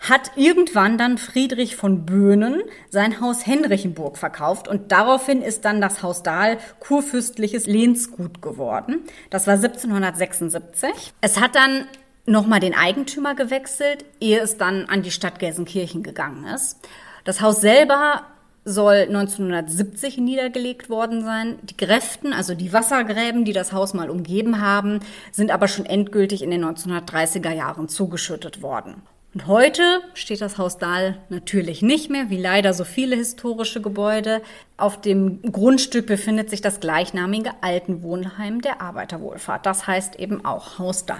hat 0.00 0.32
irgendwann 0.36 0.96
dann 0.96 1.18
Friedrich 1.18 1.76
von 1.76 2.06
Böhnen 2.06 2.62
sein 2.88 3.20
Haus 3.20 3.46
Henrichenburg 3.46 4.16
verkauft 4.16 4.66
und 4.66 4.92
daraufhin 4.92 5.42
ist 5.42 5.66
dann 5.66 5.80
das 5.80 6.02
Haus 6.02 6.22
Dahl 6.22 6.56
kurfürstliches 6.80 7.66
Lehnsgut 7.66 8.40
geworden. 8.40 9.00
Das 9.28 9.46
war 9.46 9.54
1776. 9.54 11.12
Es 11.20 11.38
hat 11.38 11.54
dann 11.54 11.86
nochmal 12.24 12.60
den 12.60 12.74
Eigentümer 12.74 13.34
gewechselt, 13.34 14.06
ehe 14.18 14.40
es 14.40 14.56
dann 14.56 14.86
an 14.86 15.02
die 15.02 15.10
Stadt 15.10 15.38
Gelsenkirchen 15.38 16.02
gegangen 16.02 16.46
ist. 16.46 16.78
Das 17.24 17.42
Haus 17.42 17.60
selber 17.60 18.22
soll 18.66 19.06
1970 19.08 20.18
niedergelegt 20.18 20.90
worden 20.90 21.22
sein. 21.22 21.58
Die 21.62 21.76
Gräften, 21.76 22.32
also 22.32 22.54
die 22.54 22.72
Wassergräben, 22.72 23.44
die 23.44 23.52
das 23.52 23.72
Haus 23.72 23.94
mal 23.94 24.10
umgeben 24.10 24.60
haben, 24.60 25.00
sind 25.30 25.52
aber 25.52 25.68
schon 25.68 25.86
endgültig 25.86 26.42
in 26.42 26.50
den 26.50 26.64
1930er 26.64 27.52
Jahren 27.52 27.88
zugeschüttet 27.88 28.60
worden. 28.60 29.02
Und 29.34 29.46
heute 29.46 30.00
steht 30.14 30.40
das 30.40 30.58
Haus 30.58 30.78
Dahl 30.78 31.18
natürlich 31.28 31.82
nicht 31.82 32.10
mehr, 32.10 32.30
wie 32.30 32.40
leider 32.40 32.72
so 32.74 32.84
viele 32.84 33.16
historische 33.16 33.82
Gebäude. 33.82 34.42
Auf 34.78 35.00
dem 35.00 35.42
Grundstück 35.42 36.06
befindet 36.06 36.50
sich 36.50 36.60
das 36.60 36.80
gleichnamige 36.80 37.50
Altenwohnheim 37.60 38.62
der 38.62 38.80
Arbeiterwohlfahrt. 38.80 39.64
Das 39.64 39.86
heißt 39.86 40.16
eben 40.16 40.44
auch 40.44 40.78
Haus 40.78 41.06
Dahl. 41.06 41.18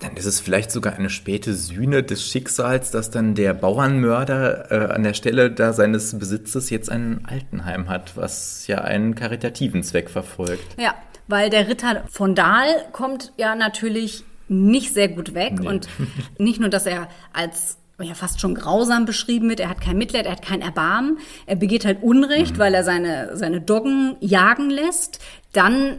Dann 0.00 0.16
ist 0.16 0.26
es 0.26 0.40
vielleicht 0.40 0.70
sogar 0.70 0.94
eine 0.94 1.10
späte 1.10 1.54
Sühne 1.54 2.02
des 2.02 2.24
Schicksals, 2.24 2.90
dass 2.90 3.10
dann 3.10 3.34
der 3.34 3.54
Bauernmörder 3.54 4.70
äh, 4.70 4.92
an 4.92 5.02
der 5.02 5.14
Stelle 5.14 5.50
da 5.50 5.72
seines 5.72 6.18
Besitzes 6.18 6.70
jetzt 6.70 6.90
ein 6.90 7.24
Altenheim 7.24 7.88
hat, 7.88 8.16
was 8.16 8.66
ja 8.66 8.82
einen 8.82 9.14
karitativen 9.14 9.82
Zweck 9.82 10.10
verfolgt. 10.10 10.80
Ja, 10.80 10.94
weil 11.26 11.50
der 11.50 11.68
Ritter 11.68 12.04
von 12.08 12.34
Dahl 12.34 12.68
kommt 12.92 13.32
ja 13.36 13.54
natürlich 13.54 14.24
nicht 14.48 14.94
sehr 14.94 15.08
gut 15.08 15.34
weg 15.34 15.60
nee. 15.60 15.68
und 15.68 15.88
nicht 16.38 16.60
nur, 16.60 16.70
dass 16.70 16.86
er 16.86 17.08
als 17.32 17.78
ja 18.00 18.14
fast 18.14 18.40
schon 18.40 18.54
grausam 18.54 19.06
beschrieben 19.06 19.48
wird. 19.48 19.60
Er 19.60 19.68
hat 19.68 19.80
kein 19.80 19.98
Mitleid, 19.98 20.26
er 20.26 20.32
hat 20.32 20.42
kein 20.42 20.62
Erbarmen. 20.62 21.18
Er 21.46 21.56
begeht 21.56 21.84
halt 21.84 22.02
Unrecht, 22.02 22.54
mhm. 22.54 22.58
weil 22.58 22.74
er 22.74 22.84
seine, 22.84 23.36
seine 23.36 23.60
Doggen 23.60 24.16
jagen 24.20 24.70
lässt. 24.70 25.20
Dann 25.52 25.98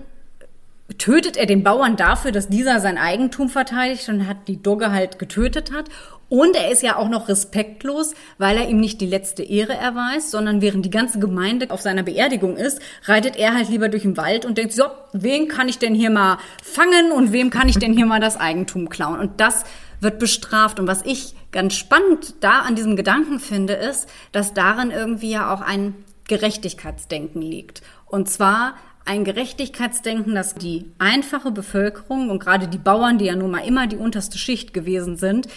tötet 0.97 1.37
er 1.37 1.45
den 1.45 1.63
Bauern 1.63 1.95
dafür, 1.95 2.31
dass 2.31 2.49
dieser 2.49 2.79
sein 2.79 2.97
Eigentum 2.97 3.49
verteidigt 3.49 4.09
und 4.09 4.27
hat 4.27 4.47
die 4.47 4.61
Dogge 4.61 4.91
halt 4.91 5.19
getötet 5.19 5.71
hat. 5.71 5.85
Und 6.29 6.55
er 6.55 6.71
ist 6.71 6.83
ja 6.83 6.95
auch 6.95 7.09
noch 7.09 7.27
respektlos, 7.27 8.13
weil 8.37 8.57
er 8.57 8.69
ihm 8.69 8.79
nicht 8.79 9.01
die 9.01 9.07
letzte 9.07 9.41
Ehre 9.41 9.73
erweist, 9.73 10.29
sondern 10.29 10.61
während 10.61 10.85
die 10.85 10.91
ganze 10.91 11.19
Gemeinde 11.19 11.71
auf 11.71 11.81
seiner 11.81 12.03
Beerdigung 12.03 12.55
ist, 12.55 12.79
reitet 13.05 13.35
er 13.35 13.55
halt 13.55 13.69
lieber 13.69 13.89
durch 13.89 14.03
den 14.03 14.15
Wald 14.15 14.45
und 14.45 14.57
denkt, 14.57 14.73
so, 14.73 14.83
wen 15.11 15.47
kann 15.47 15.69
ich 15.69 15.79
denn 15.79 15.95
hier 15.95 16.11
mal 16.11 16.37
fangen 16.63 17.11
und 17.11 17.31
wem 17.31 17.49
kann 17.49 17.67
ich 17.67 17.79
denn 17.79 17.93
hier 17.93 18.05
mal 18.05 18.19
das 18.19 18.39
Eigentum 18.39 18.89
klauen? 18.89 19.19
Und 19.19 19.41
das 19.41 19.63
wird 20.01 20.19
bestraft. 20.19 20.79
Und 20.79 20.87
was 20.87 21.03
ich 21.03 21.33
ganz 21.51 21.73
spannend 21.73 22.35
da 22.41 22.59
an 22.59 22.75
diesem 22.75 22.95
Gedanken 22.95 23.39
finde, 23.39 23.73
ist, 23.73 24.07
dass 24.31 24.53
darin 24.53 24.91
irgendwie 24.91 25.31
ja 25.31 25.51
auch 25.51 25.61
ein 25.61 25.95
Gerechtigkeitsdenken 26.27 27.41
liegt. 27.41 27.81
Und 28.05 28.29
zwar 28.29 28.75
ein 29.09 29.23
Gerechtigkeitsdenken, 29.23 30.35
dass 30.35 30.53
die 30.53 30.85
einfache 30.99 31.49
Bevölkerung 31.49 32.29
und 32.29 32.37
gerade 32.37 32.67
die 32.67 32.77
Bauern, 32.77 33.17
die 33.17 33.25
ja 33.25 33.35
nun 33.35 33.49
mal 33.49 33.65
immer 33.65 33.87
die 33.87 33.95
unterste 33.95 34.37
Schicht 34.37 34.71
gewesen 34.71 35.17
sind, 35.17 35.47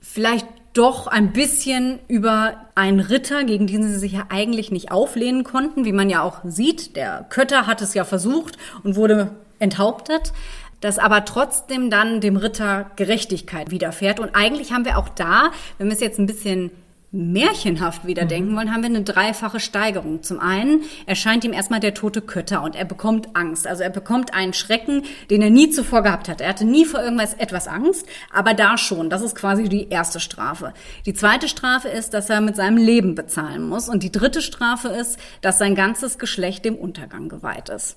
vielleicht 0.00 0.46
doch 0.72 1.06
ein 1.06 1.34
bisschen 1.34 1.98
über 2.08 2.54
einen 2.74 3.00
Ritter, 3.00 3.44
gegen 3.44 3.66
den 3.66 3.82
sie 3.82 3.98
sich 3.98 4.12
ja 4.12 4.24
eigentlich 4.30 4.70
nicht 4.70 4.90
auflehnen 4.90 5.44
konnten, 5.44 5.84
wie 5.84 5.92
man 5.92 6.08
ja 6.08 6.22
auch 6.22 6.38
sieht. 6.44 6.96
Der 6.96 7.26
Kötter 7.28 7.66
hat 7.66 7.82
es 7.82 7.92
ja 7.92 8.04
versucht 8.04 8.56
und 8.82 8.96
wurde 8.96 9.32
enthauptet, 9.58 10.32
dass 10.80 10.98
aber 10.98 11.26
trotzdem 11.26 11.90
dann 11.90 12.22
dem 12.22 12.38
Ritter 12.38 12.90
Gerechtigkeit 12.96 13.70
widerfährt. 13.70 14.18
Und 14.18 14.34
eigentlich 14.34 14.72
haben 14.72 14.86
wir 14.86 14.96
auch 14.96 15.10
da, 15.10 15.50
wenn 15.76 15.88
wir 15.88 15.94
es 15.94 16.00
jetzt 16.00 16.18
ein 16.18 16.26
bisschen 16.26 16.70
märchenhaft 17.12 18.06
wieder 18.06 18.24
denken 18.24 18.52
mhm. 18.52 18.56
wollen, 18.56 18.72
haben 18.72 18.82
wir 18.82 18.88
eine 18.88 19.02
dreifache 19.02 19.60
Steigerung. 19.60 20.22
Zum 20.22 20.40
einen 20.40 20.82
erscheint 21.06 21.44
ihm 21.44 21.52
erstmal 21.52 21.80
der 21.80 21.94
tote 21.94 22.22
Kötter 22.22 22.62
und 22.62 22.74
er 22.74 22.86
bekommt 22.86 23.36
Angst. 23.36 23.66
Also 23.66 23.82
er 23.82 23.90
bekommt 23.90 24.34
einen 24.34 24.54
Schrecken, 24.54 25.02
den 25.30 25.42
er 25.42 25.50
nie 25.50 25.70
zuvor 25.70 26.02
gehabt 26.02 26.28
hat. 26.28 26.40
Er 26.40 26.48
hatte 26.48 26.64
nie 26.64 26.86
vor 26.86 27.00
irgendwas 27.02 27.34
etwas 27.34 27.68
Angst, 27.68 28.06
aber 28.32 28.54
da 28.54 28.78
schon. 28.78 29.10
Das 29.10 29.22
ist 29.22 29.36
quasi 29.36 29.68
die 29.68 29.90
erste 29.90 30.20
Strafe. 30.20 30.72
Die 31.04 31.14
zweite 31.14 31.48
Strafe 31.48 31.88
ist, 31.88 32.14
dass 32.14 32.30
er 32.30 32.40
mit 32.40 32.56
seinem 32.56 32.78
Leben 32.78 33.14
bezahlen 33.14 33.68
muss. 33.68 33.88
Und 33.88 34.02
die 34.02 34.12
dritte 34.12 34.40
Strafe 34.40 34.88
ist, 34.88 35.18
dass 35.42 35.58
sein 35.58 35.74
ganzes 35.74 36.18
Geschlecht 36.18 36.64
dem 36.64 36.76
Untergang 36.76 37.28
geweiht 37.28 37.68
ist. 37.68 37.96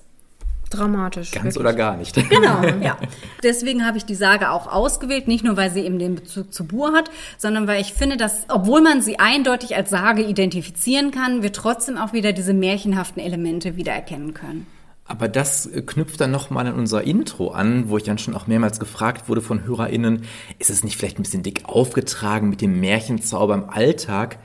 Dramatisch. 0.70 1.30
Ganz 1.30 1.44
wirklich. 1.44 1.58
oder 1.58 1.72
gar 1.74 1.96
nicht. 1.96 2.16
Genau, 2.28 2.62
ja. 2.82 2.96
Deswegen 3.42 3.86
habe 3.86 3.98
ich 3.98 4.04
die 4.04 4.14
Sage 4.14 4.50
auch 4.50 4.66
ausgewählt, 4.66 5.28
nicht 5.28 5.44
nur, 5.44 5.56
weil 5.56 5.70
sie 5.70 5.80
eben 5.80 5.98
den 5.98 6.16
Bezug 6.16 6.52
zu 6.52 6.66
Bur 6.66 6.92
hat, 6.92 7.10
sondern 7.38 7.66
weil 7.66 7.80
ich 7.80 7.92
finde, 7.92 8.16
dass, 8.16 8.46
obwohl 8.48 8.80
man 8.80 9.00
sie 9.00 9.18
eindeutig 9.18 9.76
als 9.76 9.90
Sage 9.90 10.22
identifizieren 10.22 11.10
kann, 11.12 11.42
wir 11.42 11.52
trotzdem 11.52 11.96
auch 11.96 12.12
wieder 12.12 12.32
diese 12.32 12.52
märchenhaften 12.52 13.22
Elemente 13.22 13.76
wiedererkennen 13.76 14.34
können. 14.34 14.66
Aber 15.08 15.28
das 15.28 15.70
knüpft 15.86 16.20
dann 16.20 16.32
nochmal 16.32 16.66
an 16.66 16.74
unser 16.74 17.04
Intro 17.04 17.50
an, 17.50 17.88
wo 17.88 17.96
ich 17.96 18.02
dann 18.02 18.18
schon 18.18 18.34
auch 18.34 18.48
mehrmals 18.48 18.80
gefragt 18.80 19.28
wurde 19.28 19.40
von 19.40 19.64
HörerInnen, 19.64 20.22
ist 20.58 20.70
es 20.70 20.82
nicht 20.82 20.96
vielleicht 20.96 21.18
ein 21.18 21.22
bisschen 21.22 21.44
dick 21.44 21.62
aufgetragen 21.64 22.48
mit 22.48 22.60
dem 22.60 22.80
Märchenzauber 22.80 23.54
im 23.54 23.70
Alltag? 23.70 24.38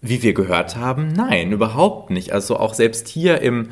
Wie 0.00 0.22
wir 0.22 0.34
gehört 0.34 0.76
haben, 0.76 1.08
nein, 1.08 1.50
überhaupt 1.50 2.10
nicht. 2.10 2.32
Also 2.32 2.56
auch 2.58 2.74
selbst 2.74 3.08
hier 3.08 3.40
im 3.40 3.70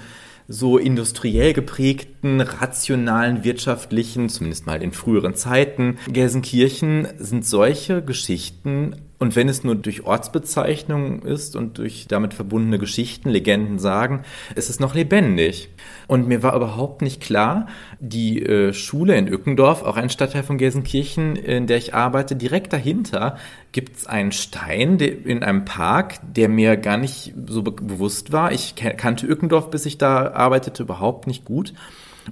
so 0.48 0.78
industriell 0.78 1.52
geprägten, 1.52 2.40
rationalen, 2.40 3.44
wirtschaftlichen, 3.44 4.28
zumindest 4.28 4.66
mal 4.66 4.82
in 4.82 4.92
früheren 4.92 5.34
Zeiten, 5.34 5.98
Gelsenkirchen 6.08 7.08
sind 7.18 7.46
solche 7.46 8.02
Geschichten 8.02 8.96
und 9.24 9.36
wenn 9.36 9.48
es 9.48 9.64
nur 9.64 9.74
durch 9.74 10.04
Ortsbezeichnungen 10.04 11.22
ist 11.22 11.56
und 11.56 11.78
durch 11.78 12.04
damit 12.08 12.34
verbundene 12.34 12.78
Geschichten, 12.78 13.30
Legenden, 13.30 13.78
Sagen, 13.78 14.22
ist 14.54 14.68
es 14.68 14.80
noch 14.80 14.94
lebendig. 14.94 15.70
Und 16.06 16.28
mir 16.28 16.42
war 16.42 16.54
überhaupt 16.54 17.00
nicht 17.00 17.22
klar, 17.22 17.66
die 18.00 18.42
äh, 18.42 18.74
Schule 18.74 19.16
in 19.16 19.26
Ückendorf, 19.26 19.82
auch 19.82 19.96
ein 19.96 20.10
Stadtteil 20.10 20.42
von 20.42 20.58
Gelsenkirchen, 20.58 21.36
in 21.36 21.66
der 21.66 21.78
ich 21.78 21.94
arbeite, 21.94 22.36
direkt 22.36 22.74
dahinter 22.74 23.38
gibt 23.72 23.96
es 23.96 24.06
einen 24.06 24.30
Stein 24.30 24.98
in 24.98 25.42
einem 25.42 25.64
Park, 25.64 26.16
der 26.22 26.50
mir 26.50 26.76
gar 26.76 26.98
nicht 26.98 27.32
so 27.46 27.62
be 27.62 27.72
bewusst 27.72 28.30
war. 28.30 28.52
Ich 28.52 28.74
kannte 28.76 29.26
Ückendorf, 29.26 29.70
bis 29.70 29.86
ich 29.86 29.96
da 29.96 30.32
arbeitete, 30.32 30.82
überhaupt 30.82 31.26
nicht 31.26 31.46
gut. 31.46 31.72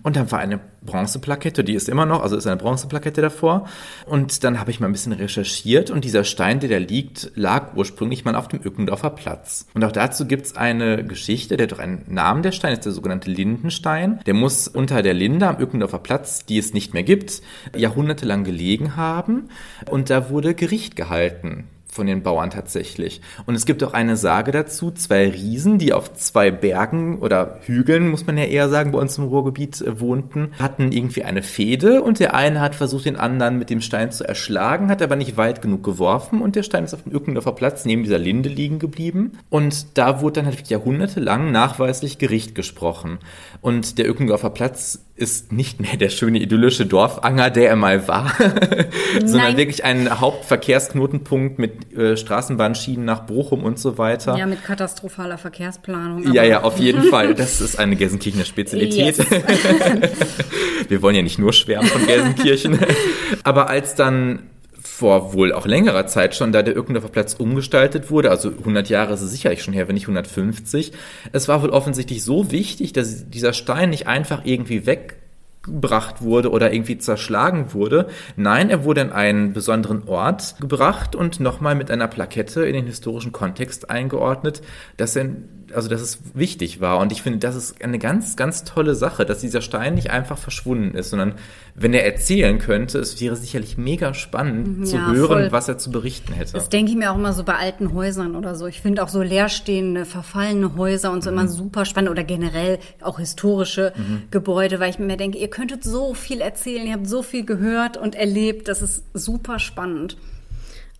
Und 0.02 0.16
dann 0.16 0.30
war 0.30 0.38
eine 0.38 0.60
Bronzeplakette, 0.84 1.64
die 1.64 1.74
ist 1.74 1.88
immer 1.88 2.06
noch, 2.06 2.22
also 2.22 2.36
ist 2.36 2.46
eine 2.46 2.56
Bronzeplakette 2.56 3.20
davor. 3.20 3.68
Und 4.06 4.44
dann 4.44 4.58
habe 4.58 4.70
ich 4.70 4.80
mal 4.80 4.86
ein 4.86 4.92
bisschen 4.92 5.12
recherchiert 5.12 5.90
und 5.90 6.04
dieser 6.04 6.24
Stein, 6.24 6.60
der 6.60 6.70
da 6.70 6.78
liegt, 6.78 7.32
lag 7.34 7.74
ursprünglich 7.76 8.24
mal 8.24 8.34
auf 8.34 8.48
dem 8.48 8.60
Ückendorfer 8.64 9.10
Platz. 9.10 9.66
Und 9.74 9.84
auch 9.84 9.92
dazu 9.92 10.26
gibt 10.26 10.46
es 10.46 10.56
eine 10.56 11.04
Geschichte, 11.04 11.56
der 11.56 11.64
hat 11.64 11.72
doch 11.72 11.78
einen 11.78 12.04
Namen, 12.08 12.42
der 12.42 12.52
Stein 12.52 12.72
ist 12.72 12.84
der 12.84 12.92
sogenannte 12.92 13.30
Lindenstein. 13.30 14.20
Der 14.26 14.34
muss 14.34 14.68
unter 14.68 15.02
der 15.02 15.14
Linde 15.14 15.46
am 15.46 15.60
Ückendorfer 15.60 15.98
Platz, 15.98 16.44
die 16.46 16.58
es 16.58 16.74
nicht 16.74 16.94
mehr 16.94 17.02
gibt, 17.02 17.42
jahrhundertelang 17.76 18.44
gelegen 18.44 18.96
haben. 18.96 19.48
Und 19.88 20.10
da 20.10 20.30
wurde 20.30 20.54
Gericht 20.54 20.96
gehalten 20.96 21.68
von 21.92 22.06
den 22.06 22.22
Bauern 22.22 22.48
tatsächlich. 22.48 23.20
Und 23.44 23.54
es 23.54 23.66
gibt 23.66 23.84
auch 23.84 23.92
eine 23.92 24.16
Sage 24.16 24.50
dazu, 24.50 24.90
zwei 24.90 25.28
Riesen, 25.28 25.78
die 25.78 25.92
auf 25.92 26.14
zwei 26.14 26.50
Bergen 26.50 27.18
oder 27.18 27.58
Hügeln, 27.66 28.08
muss 28.08 28.26
man 28.26 28.38
ja 28.38 28.44
eher 28.44 28.70
sagen, 28.70 28.92
bei 28.92 28.98
uns 28.98 29.18
im 29.18 29.24
Ruhrgebiet 29.24 29.82
äh, 29.82 30.00
wohnten, 30.00 30.52
hatten 30.58 30.90
irgendwie 30.90 31.22
eine 31.22 31.42
Fehde 31.42 32.02
und 32.02 32.18
der 32.18 32.34
eine 32.34 32.60
hat 32.60 32.74
versucht, 32.74 33.04
den 33.04 33.16
anderen 33.16 33.58
mit 33.58 33.68
dem 33.68 33.82
Stein 33.82 34.10
zu 34.10 34.26
erschlagen, 34.26 34.88
hat 34.88 35.02
aber 35.02 35.16
nicht 35.16 35.36
weit 35.36 35.60
genug 35.60 35.84
geworfen 35.84 36.40
und 36.40 36.56
der 36.56 36.62
Stein 36.62 36.84
ist 36.84 36.94
auf 36.94 37.02
dem 37.02 37.14
Ückendorfer 37.14 37.52
Platz 37.52 37.84
neben 37.84 38.04
dieser 38.04 38.18
Linde 38.18 38.48
liegen 38.48 38.78
geblieben. 38.78 39.32
Und 39.50 39.98
da 39.98 40.22
wurde 40.22 40.40
dann 40.40 40.46
halt 40.46 40.66
jahrhundertelang 40.68 41.52
nachweislich 41.52 42.16
Gericht 42.16 42.54
gesprochen. 42.54 43.18
Und 43.60 43.98
der 43.98 44.08
Ückendorfer 44.08 44.50
Platz 44.50 45.04
ist 45.14 45.52
nicht 45.52 45.78
mehr 45.78 45.96
der 45.96 46.08
schöne 46.08 46.38
idyllische 46.38 46.86
Dorfanger, 46.86 47.50
der 47.50 47.68
er 47.68 47.76
mal 47.76 48.08
war, 48.08 48.32
sondern 49.24 49.56
wirklich 49.58 49.84
ein 49.84 50.20
Hauptverkehrsknotenpunkt 50.20 51.58
mit 51.58 51.92
äh, 51.96 52.16
Straßenbahnschienen 52.16 53.04
nach 53.04 53.20
Bochum 53.20 53.62
und 53.62 53.78
so 53.78 53.98
weiter. 53.98 54.36
Ja, 54.38 54.46
mit 54.46 54.64
katastrophaler 54.64 55.36
Verkehrsplanung. 55.36 56.32
Ja, 56.32 56.44
ja, 56.44 56.62
auf 56.62 56.78
jeden 56.78 57.02
Fall. 57.02 57.34
Das 57.34 57.60
ist 57.60 57.78
eine 57.78 57.96
Gelsenkirchener 57.96 58.46
Spezialität. 58.46 59.18
Yes. 59.18 59.26
Wir 60.88 61.02
wollen 61.02 61.16
ja 61.16 61.22
nicht 61.22 61.38
nur 61.38 61.52
schwärmen 61.52 61.88
von 61.88 62.06
Gelsenkirchen. 62.06 62.78
Aber 63.44 63.68
als 63.68 63.94
dann 63.94 64.50
vor 64.92 65.32
wohl 65.32 65.54
auch 65.54 65.66
längerer 65.66 66.06
Zeit 66.06 66.34
schon, 66.34 66.52
da 66.52 66.62
der 66.62 66.76
Ückendorfer 66.76 67.08
Platz 67.08 67.32
umgestaltet 67.32 68.10
wurde, 68.10 68.30
also 68.30 68.50
100 68.50 68.90
Jahre 68.90 69.14
ist 69.14 69.22
es 69.22 69.30
sicherlich 69.30 69.62
schon 69.62 69.72
her, 69.72 69.88
wenn 69.88 69.94
nicht 69.94 70.04
150. 70.04 70.92
Es 71.32 71.48
war 71.48 71.62
wohl 71.62 71.70
offensichtlich 71.70 72.22
so 72.22 72.50
wichtig, 72.52 72.92
dass 72.92 73.30
dieser 73.30 73.54
Stein 73.54 73.88
nicht 73.88 74.06
einfach 74.06 74.42
irgendwie 74.44 74.84
weggebracht 74.84 76.20
wurde 76.20 76.50
oder 76.50 76.74
irgendwie 76.74 76.98
zerschlagen 76.98 77.72
wurde. 77.72 78.08
Nein, 78.36 78.68
er 78.68 78.84
wurde 78.84 79.00
in 79.00 79.12
einen 79.12 79.54
besonderen 79.54 80.06
Ort 80.06 80.56
gebracht 80.60 81.16
und 81.16 81.40
nochmal 81.40 81.74
mit 81.74 81.90
einer 81.90 82.06
Plakette 82.06 82.66
in 82.66 82.74
den 82.74 82.86
historischen 82.86 83.32
Kontext 83.32 83.88
eingeordnet, 83.88 84.60
dass 84.98 85.16
er 85.16 85.30
also 85.74 85.88
dass 85.88 86.00
es 86.00 86.18
wichtig 86.34 86.80
war. 86.80 86.98
Und 86.98 87.12
ich 87.12 87.22
finde, 87.22 87.38
das 87.38 87.56
ist 87.56 87.82
eine 87.82 87.98
ganz, 87.98 88.36
ganz 88.36 88.64
tolle 88.64 88.94
Sache, 88.94 89.24
dass 89.24 89.40
dieser 89.40 89.62
Stein 89.62 89.94
nicht 89.94 90.10
einfach 90.10 90.38
verschwunden 90.38 90.96
ist, 90.96 91.10
sondern 91.10 91.34
wenn 91.74 91.94
er 91.94 92.04
erzählen 92.04 92.58
könnte, 92.58 92.98
es 92.98 93.20
wäre 93.20 93.36
sicherlich 93.36 93.78
mega 93.78 94.14
spannend 94.14 94.78
mhm, 94.78 94.84
ja, 94.84 94.90
zu 94.90 95.12
hören, 95.12 95.28
voll. 95.28 95.52
was 95.52 95.68
er 95.68 95.78
zu 95.78 95.90
berichten 95.90 96.32
hätte. 96.32 96.52
Das 96.52 96.68
denke 96.68 96.92
ich 96.92 96.98
mir 96.98 97.12
auch 97.12 97.16
immer 97.16 97.32
so 97.32 97.44
bei 97.44 97.54
alten 97.54 97.94
Häusern 97.94 98.36
oder 98.36 98.54
so. 98.54 98.66
Ich 98.66 98.80
finde 98.80 99.02
auch 99.02 99.08
so 99.08 99.22
leerstehende, 99.22 100.04
verfallene 100.04 100.76
Häuser 100.76 101.12
und 101.12 101.24
so 101.24 101.30
mhm. 101.30 101.38
immer 101.38 101.48
super 101.48 101.84
spannend 101.84 102.10
oder 102.10 102.24
generell 102.24 102.78
auch 103.00 103.18
historische 103.18 103.92
mhm. 103.96 104.24
Gebäude, 104.30 104.80
weil 104.80 104.90
ich 104.90 104.98
mir 104.98 105.16
denke, 105.16 105.38
ihr 105.38 105.48
könntet 105.48 105.84
so 105.84 106.14
viel 106.14 106.40
erzählen, 106.40 106.86
ihr 106.86 106.94
habt 106.94 107.08
so 107.08 107.22
viel 107.22 107.44
gehört 107.44 107.96
und 107.96 108.14
erlebt, 108.14 108.68
das 108.68 108.82
ist 108.82 109.04
super 109.14 109.58
spannend. 109.58 110.16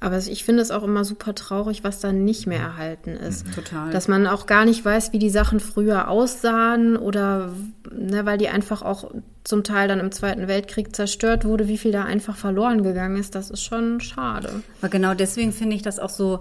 Aber 0.03 0.19
ich 0.19 0.43
finde 0.43 0.63
es 0.63 0.73
auch 0.73 0.83
immer 0.83 1.05
super 1.05 1.33
traurig, 1.33 1.85
was 1.85 2.01
dann 2.01 2.25
nicht 2.25 2.49
mehr 2.49 2.59
erhalten 2.59 3.11
ist. 3.11 3.47
Mhm. 3.47 3.53
Total. 3.53 3.91
Dass 3.93 4.09
man 4.09 4.27
auch 4.27 4.47
gar 4.47 4.65
nicht 4.65 4.85
weiß, 4.85 5.13
wie 5.13 5.21
die 5.21 5.31
Sachen 5.31 5.61
früher 5.61 6.09
aussahen 6.09 6.97
oder 6.97 7.53
ne, 7.89 8.27
weil 8.27 8.37
die 8.37 8.49
einfach 8.49 8.83
auch 8.83 9.13
zum 9.45 9.63
Teil 9.63 9.87
dann 9.87 10.01
im 10.01 10.11
Zweiten 10.11 10.49
Weltkrieg 10.49 10.97
zerstört 10.97 11.45
wurde, 11.45 11.69
wie 11.69 11.79
viel 11.79 11.93
da 11.93 12.03
einfach 12.03 12.37
verloren 12.37 12.83
gegangen 12.83 13.17
ist. 13.17 13.37
Das 13.37 13.49
ist 13.49 13.63
schon 13.63 14.01
schade. 14.01 14.63
Aber 14.81 14.89
genau 14.89 15.15
deswegen 15.15 15.53
finde 15.53 15.77
ich 15.77 15.83
das 15.83 16.01
auch 16.01 16.11
so 16.11 16.41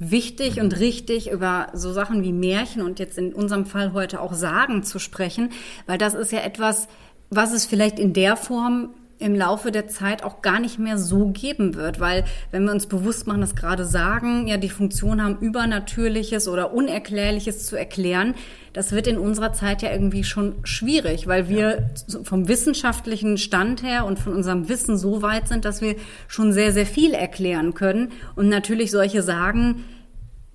wichtig 0.00 0.60
und 0.60 0.76
richtig 0.80 1.30
über 1.30 1.68
so 1.74 1.92
Sachen 1.92 2.24
wie 2.24 2.32
Märchen 2.32 2.82
und 2.82 2.98
jetzt 2.98 3.18
in 3.18 3.32
unserem 3.32 3.66
Fall 3.66 3.92
heute 3.92 4.20
auch 4.20 4.34
Sagen 4.34 4.82
zu 4.82 4.98
sprechen, 4.98 5.50
weil 5.86 5.96
das 5.96 6.14
ist 6.14 6.32
ja 6.32 6.40
etwas, 6.40 6.88
was 7.30 7.52
es 7.52 7.66
vielleicht 7.66 8.00
in 8.00 8.12
der 8.12 8.36
Form 8.36 8.90
im 9.18 9.34
Laufe 9.34 9.72
der 9.72 9.88
Zeit 9.88 10.22
auch 10.22 10.42
gar 10.42 10.60
nicht 10.60 10.78
mehr 10.78 10.98
so 10.98 11.28
geben 11.28 11.74
wird, 11.74 12.00
weil 12.00 12.24
wenn 12.50 12.64
wir 12.64 12.72
uns 12.72 12.86
bewusst 12.86 13.26
machen, 13.26 13.40
dass 13.40 13.56
gerade 13.56 13.84
Sagen 13.86 14.46
ja 14.46 14.58
die 14.58 14.68
Funktion 14.68 15.22
haben, 15.22 15.38
Übernatürliches 15.38 16.48
oder 16.48 16.74
Unerklärliches 16.74 17.66
zu 17.66 17.76
erklären, 17.76 18.34
das 18.74 18.92
wird 18.92 19.06
in 19.06 19.16
unserer 19.16 19.54
Zeit 19.54 19.80
ja 19.80 19.90
irgendwie 19.90 20.22
schon 20.22 20.56
schwierig, 20.64 21.26
weil 21.26 21.48
wir 21.48 21.88
ja. 22.08 22.20
vom 22.24 22.46
wissenschaftlichen 22.46 23.38
Stand 23.38 23.82
her 23.82 24.04
und 24.04 24.18
von 24.18 24.34
unserem 24.34 24.68
Wissen 24.68 24.98
so 24.98 25.22
weit 25.22 25.48
sind, 25.48 25.64
dass 25.64 25.80
wir 25.80 25.96
schon 26.28 26.52
sehr, 26.52 26.72
sehr 26.72 26.86
viel 26.86 27.14
erklären 27.14 27.72
können 27.72 28.12
und 28.34 28.50
natürlich 28.50 28.90
solche 28.90 29.22
Sagen 29.22 29.84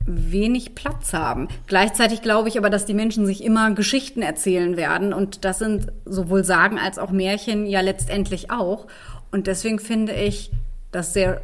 wenig 0.05 0.75
Platz 0.75 1.13
haben. 1.13 1.47
Gleichzeitig 1.67 2.21
glaube 2.21 2.49
ich 2.49 2.57
aber, 2.57 2.69
dass 2.69 2.85
die 2.85 2.93
Menschen 2.93 3.25
sich 3.25 3.43
immer 3.43 3.71
Geschichten 3.71 4.21
erzählen 4.21 4.77
werden 4.77 5.13
und 5.13 5.45
das 5.45 5.59
sind 5.59 5.91
sowohl 6.05 6.43
Sagen 6.43 6.79
als 6.79 6.99
auch 6.99 7.11
Märchen 7.11 7.65
ja 7.65 7.81
letztendlich 7.81 8.51
auch. 8.51 8.87
Und 9.31 9.47
deswegen 9.47 9.79
finde 9.79 10.13
ich 10.13 10.51
das 10.91 11.13
sehr 11.13 11.41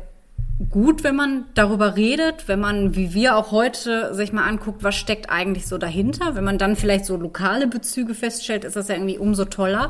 gut, 0.69 1.03
wenn 1.03 1.15
man 1.15 1.45
darüber 1.53 1.95
redet, 1.95 2.47
wenn 2.47 2.59
man, 2.59 2.95
wie 2.95 3.13
wir 3.13 3.37
auch 3.37 3.51
heute, 3.51 4.13
sich 4.13 4.33
mal 4.33 4.47
anguckt, 4.47 4.83
was 4.83 4.95
steckt 4.95 5.29
eigentlich 5.29 5.67
so 5.67 5.77
dahinter. 5.77 6.35
Wenn 6.35 6.43
man 6.43 6.57
dann 6.57 6.75
vielleicht 6.75 7.05
so 7.05 7.15
lokale 7.15 7.67
Bezüge 7.67 8.15
feststellt, 8.15 8.63
ist 8.63 8.75
das 8.75 8.87
ja 8.87 8.95
irgendwie 8.95 9.19
umso 9.19 9.45
toller. 9.45 9.89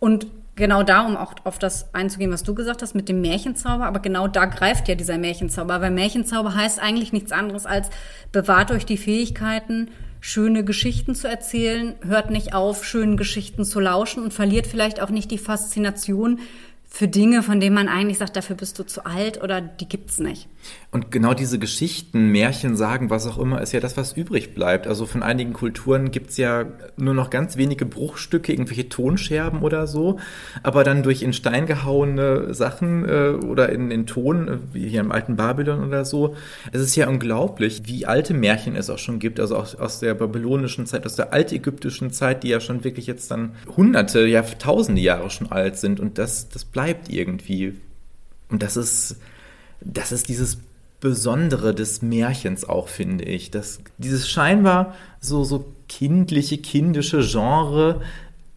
Und 0.00 0.26
genau 0.56 0.82
da, 0.82 1.06
um 1.06 1.16
auch 1.16 1.34
auf 1.44 1.58
das 1.58 1.94
einzugehen, 1.94 2.32
was 2.32 2.42
du 2.42 2.54
gesagt 2.54 2.82
hast 2.82 2.94
mit 2.94 3.08
dem 3.08 3.20
Märchenzauber, 3.20 3.86
aber 3.86 4.00
genau 4.00 4.28
da 4.28 4.44
greift 4.46 4.88
ja 4.88 4.94
dieser 4.94 5.18
Märchenzauber, 5.18 5.80
weil 5.80 5.90
Märchenzauber 5.90 6.54
heißt 6.54 6.80
eigentlich 6.80 7.12
nichts 7.12 7.32
anderes 7.32 7.66
als 7.66 7.90
bewahrt 8.32 8.70
euch 8.70 8.84
die 8.84 8.98
Fähigkeiten, 8.98 9.88
schöne 10.20 10.64
Geschichten 10.64 11.14
zu 11.14 11.28
erzählen, 11.28 11.94
hört 12.06 12.30
nicht 12.30 12.54
auf, 12.54 12.84
schönen 12.84 13.16
Geschichten 13.16 13.64
zu 13.64 13.80
lauschen 13.80 14.22
und 14.22 14.34
verliert 14.34 14.66
vielleicht 14.66 15.00
auch 15.00 15.10
nicht 15.10 15.30
die 15.30 15.38
Faszination 15.38 16.40
für 16.92 17.06
Dinge, 17.06 17.42
von 17.44 17.60
denen 17.60 17.74
man 17.74 17.88
eigentlich 17.88 18.18
sagt, 18.18 18.34
dafür 18.34 18.56
bist 18.56 18.78
du 18.78 18.82
zu 18.82 19.06
alt 19.06 19.42
oder 19.42 19.60
die 19.60 19.88
gibt's 19.88 20.18
nicht. 20.18 20.48
Und 20.90 21.12
genau 21.12 21.34
diese 21.34 21.58
Geschichten, 21.60 22.32
Märchen 22.32 22.76
sagen, 22.76 23.10
was 23.10 23.26
auch 23.28 23.38
immer, 23.38 23.62
ist 23.62 23.72
ja 23.72 23.78
das, 23.78 23.96
was 23.96 24.12
übrig 24.12 24.54
bleibt. 24.54 24.88
Also 24.88 25.06
von 25.06 25.22
einigen 25.22 25.52
Kulturen 25.52 26.10
gibt's 26.10 26.36
ja 26.36 26.66
nur 26.96 27.14
noch 27.14 27.30
ganz 27.30 27.56
wenige 27.56 27.86
Bruchstücke, 27.86 28.52
irgendwelche 28.52 28.88
Tonscherben 28.88 29.62
oder 29.62 29.86
so. 29.86 30.18
Aber 30.64 30.82
dann 30.82 31.04
durch 31.04 31.22
in 31.22 31.32
Stein 31.32 31.66
gehauene 31.66 32.52
Sachen 32.52 33.08
äh, 33.08 33.30
oder 33.30 33.70
in, 33.70 33.92
in 33.92 34.06
Ton, 34.06 34.48
äh, 34.48 34.58
wie 34.72 34.88
hier 34.88 35.00
im 35.00 35.12
alten 35.12 35.36
Babylon 35.36 35.86
oder 35.86 36.04
so, 36.04 36.34
es 36.72 36.82
ist 36.82 36.96
ja 36.96 37.08
unglaublich, 37.08 37.82
wie 37.84 38.04
alte 38.04 38.34
Märchen 38.34 38.74
es 38.74 38.90
auch 38.90 38.98
schon 38.98 39.20
gibt. 39.20 39.38
Also 39.38 39.56
aus, 39.56 39.76
aus 39.76 40.00
der 40.00 40.14
babylonischen 40.14 40.86
Zeit, 40.86 41.06
aus 41.06 41.14
der 41.14 41.32
altägyptischen 41.32 42.10
Zeit, 42.10 42.42
die 42.42 42.48
ja 42.48 42.58
schon 42.58 42.82
wirklich 42.82 43.06
jetzt 43.06 43.30
dann 43.30 43.52
hunderte, 43.76 44.26
ja 44.26 44.42
tausende 44.42 45.00
Jahre 45.00 45.30
schon 45.30 45.52
alt 45.52 45.78
sind. 45.78 46.00
Und 46.00 46.18
das, 46.18 46.48
das 46.48 46.64
bleibt 46.64 46.79
irgendwie. 47.08 47.74
Und 48.48 48.62
das 48.62 48.76
ist, 48.76 49.16
das 49.80 50.12
ist 50.12 50.28
dieses 50.28 50.58
Besondere 51.00 51.74
des 51.74 52.02
Märchens 52.02 52.68
auch, 52.68 52.88
finde 52.88 53.24
ich. 53.24 53.50
Das, 53.50 53.80
dieses 53.98 54.28
scheinbar 54.28 54.94
so, 55.20 55.44
so 55.44 55.64
kindliche, 55.88 56.58
kindische 56.58 57.20
Genre 57.20 58.00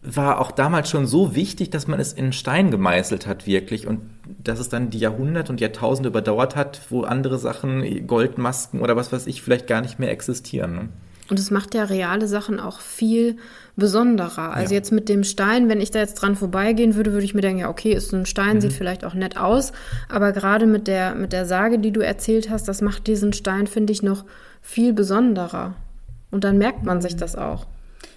war 0.02 0.38
auch 0.38 0.50
damals 0.50 0.90
schon 0.90 1.06
so 1.06 1.34
wichtig, 1.34 1.70
dass 1.70 1.86
man 1.86 1.98
es 1.98 2.12
in 2.12 2.34
Stein 2.34 2.70
gemeißelt 2.70 3.26
hat, 3.26 3.46
wirklich. 3.46 3.86
Und 3.86 4.02
dass 4.42 4.58
es 4.58 4.68
dann 4.68 4.90
die 4.90 4.98
Jahrhunderte 4.98 5.50
und 5.50 5.62
Jahrtausende 5.62 6.10
überdauert 6.10 6.56
hat, 6.56 6.82
wo 6.90 7.02
andere 7.02 7.38
Sachen, 7.38 8.06
Goldmasken 8.06 8.80
oder 8.80 8.96
was 8.96 9.12
weiß 9.12 9.26
ich, 9.26 9.40
vielleicht 9.40 9.66
gar 9.66 9.80
nicht 9.80 9.98
mehr 9.98 10.10
existieren. 10.10 10.74
Ne? 10.74 10.88
Und 11.30 11.38
es 11.38 11.50
macht 11.50 11.74
ja 11.74 11.84
reale 11.84 12.26
Sachen 12.26 12.60
auch 12.60 12.80
viel 12.80 13.36
besonderer. 13.76 14.52
Also 14.52 14.74
ja. 14.74 14.78
jetzt 14.78 14.92
mit 14.92 15.08
dem 15.08 15.24
Stein, 15.24 15.68
wenn 15.68 15.80
ich 15.80 15.90
da 15.90 16.00
jetzt 16.00 16.14
dran 16.14 16.36
vorbeigehen 16.36 16.94
würde, 16.94 17.12
würde 17.12 17.24
ich 17.24 17.34
mir 17.34 17.40
denken, 17.40 17.60
ja, 17.60 17.70
okay, 17.70 17.92
ist 17.92 18.10
so 18.10 18.16
ein 18.16 18.26
Stein, 18.26 18.56
mhm. 18.56 18.60
sieht 18.60 18.72
vielleicht 18.74 19.04
auch 19.04 19.14
nett 19.14 19.36
aus. 19.38 19.72
Aber 20.08 20.32
gerade 20.32 20.66
mit 20.66 20.86
der, 20.86 21.14
mit 21.14 21.32
der 21.32 21.46
Sage, 21.46 21.78
die 21.78 21.92
du 21.92 22.00
erzählt 22.00 22.50
hast, 22.50 22.68
das 22.68 22.82
macht 22.82 23.06
diesen 23.06 23.32
Stein, 23.32 23.66
finde 23.66 23.92
ich, 23.92 24.02
noch 24.02 24.24
viel 24.60 24.92
besonderer. 24.92 25.74
Und 26.30 26.44
dann 26.44 26.58
merkt 26.58 26.84
man 26.84 27.00
sich 27.00 27.16
das 27.16 27.36
auch. 27.36 27.66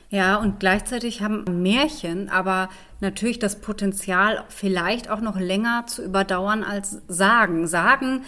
Ja, 0.09 0.37
und 0.37 0.59
gleichzeitig 0.59 1.21
haben 1.21 1.61
Märchen 1.61 2.29
aber 2.29 2.69
natürlich 3.01 3.39
das 3.39 3.57
Potenzial, 3.57 4.43
vielleicht 4.47 5.09
auch 5.09 5.19
noch 5.19 5.37
länger 5.37 5.85
zu 5.87 6.03
überdauern 6.03 6.63
als 6.63 7.01
Sagen. 7.07 7.67
Sagen 7.67 8.23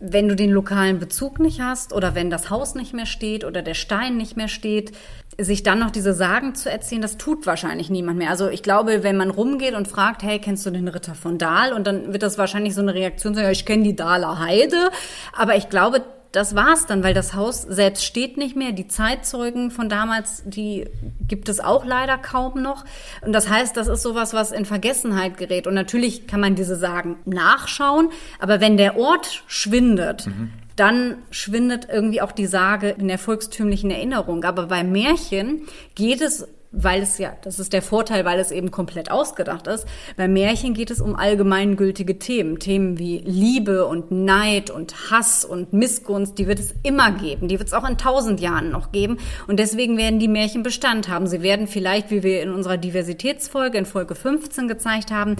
wenn 0.00 0.28
du 0.28 0.34
den 0.34 0.50
lokalen 0.50 0.98
Bezug 0.98 1.38
nicht 1.38 1.60
hast 1.60 1.92
oder 1.92 2.14
wenn 2.14 2.30
das 2.30 2.48
Haus 2.48 2.74
nicht 2.74 2.94
mehr 2.94 3.06
steht 3.06 3.44
oder 3.44 3.60
der 3.60 3.74
Stein 3.74 4.16
nicht 4.16 4.36
mehr 4.36 4.48
steht, 4.48 4.92
sich 5.38 5.62
dann 5.62 5.78
noch 5.78 5.90
diese 5.90 6.14
Sagen 6.14 6.54
zu 6.54 6.70
erzählen, 6.70 7.02
das 7.02 7.18
tut 7.18 7.46
wahrscheinlich 7.46 7.90
niemand 7.90 8.18
mehr. 8.18 8.30
Also 8.30 8.48
ich 8.48 8.62
glaube, 8.62 9.02
wenn 9.02 9.16
man 9.16 9.30
rumgeht 9.30 9.74
und 9.74 9.88
fragt, 9.88 10.22
hey, 10.22 10.38
kennst 10.38 10.64
du 10.64 10.70
den 10.70 10.88
Ritter 10.88 11.14
von 11.14 11.38
Dahl? 11.38 11.74
Und 11.74 11.86
dann 11.86 12.12
wird 12.12 12.22
das 12.22 12.38
wahrscheinlich 12.38 12.74
so 12.74 12.80
eine 12.80 12.94
Reaktion 12.94 13.34
sein, 13.34 13.44
ja, 13.44 13.50
ich 13.50 13.66
kenne 13.66 13.84
die 13.84 13.96
Dahler 13.96 14.38
Heide. 14.38 14.90
Aber 15.36 15.56
ich 15.56 15.68
glaube, 15.68 16.02
das 16.32 16.54
war's 16.54 16.86
dann, 16.86 17.02
weil 17.02 17.14
das 17.14 17.34
Haus 17.34 17.62
selbst 17.62 18.04
steht 18.04 18.36
nicht 18.36 18.54
mehr. 18.54 18.72
Die 18.72 18.86
Zeitzeugen 18.86 19.70
von 19.70 19.88
damals, 19.88 20.42
die 20.46 20.86
gibt 21.26 21.48
es 21.48 21.58
auch 21.58 21.84
leider 21.84 22.18
kaum 22.18 22.62
noch. 22.62 22.84
Und 23.22 23.32
das 23.32 23.48
heißt, 23.48 23.76
das 23.76 23.88
ist 23.88 24.02
sowas, 24.02 24.32
was 24.32 24.52
in 24.52 24.64
Vergessenheit 24.64 25.38
gerät. 25.38 25.66
Und 25.66 25.74
natürlich 25.74 26.28
kann 26.28 26.40
man 26.40 26.54
diese 26.54 26.76
Sagen 26.76 27.16
nachschauen, 27.24 28.10
aber 28.38 28.60
wenn 28.60 28.76
der 28.76 28.96
Ort 28.96 29.42
schwindet, 29.48 30.28
mhm. 30.28 30.52
dann 30.76 31.18
schwindet 31.30 31.88
irgendwie 31.90 32.22
auch 32.22 32.32
die 32.32 32.46
Sage 32.46 32.90
in 32.90 33.08
der 33.08 33.18
volkstümlichen 33.18 33.90
Erinnerung. 33.90 34.44
Aber 34.44 34.66
bei 34.66 34.84
Märchen 34.84 35.62
geht 35.96 36.20
es 36.20 36.46
weil 36.72 37.02
es 37.02 37.18
ja, 37.18 37.32
das 37.42 37.58
ist 37.58 37.72
der 37.72 37.82
Vorteil, 37.82 38.24
weil 38.24 38.38
es 38.38 38.52
eben 38.52 38.70
komplett 38.70 39.10
ausgedacht 39.10 39.66
ist. 39.66 39.86
Bei 40.16 40.28
Märchen 40.28 40.72
geht 40.72 40.90
es 40.90 41.00
um 41.00 41.16
allgemeingültige 41.16 42.18
Themen. 42.18 42.58
Themen 42.60 42.98
wie 42.98 43.18
Liebe 43.18 43.86
und 43.86 44.12
Neid 44.12 44.70
und 44.70 45.10
Hass 45.10 45.44
und 45.44 45.72
Missgunst, 45.72 46.38
die 46.38 46.46
wird 46.46 46.60
es 46.60 46.74
immer 46.84 47.10
geben. 47.10 47.48
Die 47.48 47.58
wird 47.58 47.68
es 47.68 47.74
auch 47.74 47.88
in 47.88 47.98
tausend 47.98 48.40
Jahren 48.40 48.70
noch 48.70 48.92
geben. 48.92 49.18
Und 49.48 49.58
deswegen 49.58 49.96
werden 49.96 50.20
die 50.20 50.28
Märchen 50.28 50.62
Bestand 50.62 51.08
haben. 51.08 51.26
Sie 51.26 51.42
werden 51.42 51.66
vielleicht, 51.66 52.10
wie 52.10 52.22
wir 52.22 52.40
in 52.42 52.50
unserer 52.50 52.76
Diversitätsfolge 52.76 53.76
in 53.76 53.86
Folge 53.86 54.14
15 54.14 54.68
gezeigt 54.68 55.10
haben, 55.10 55.36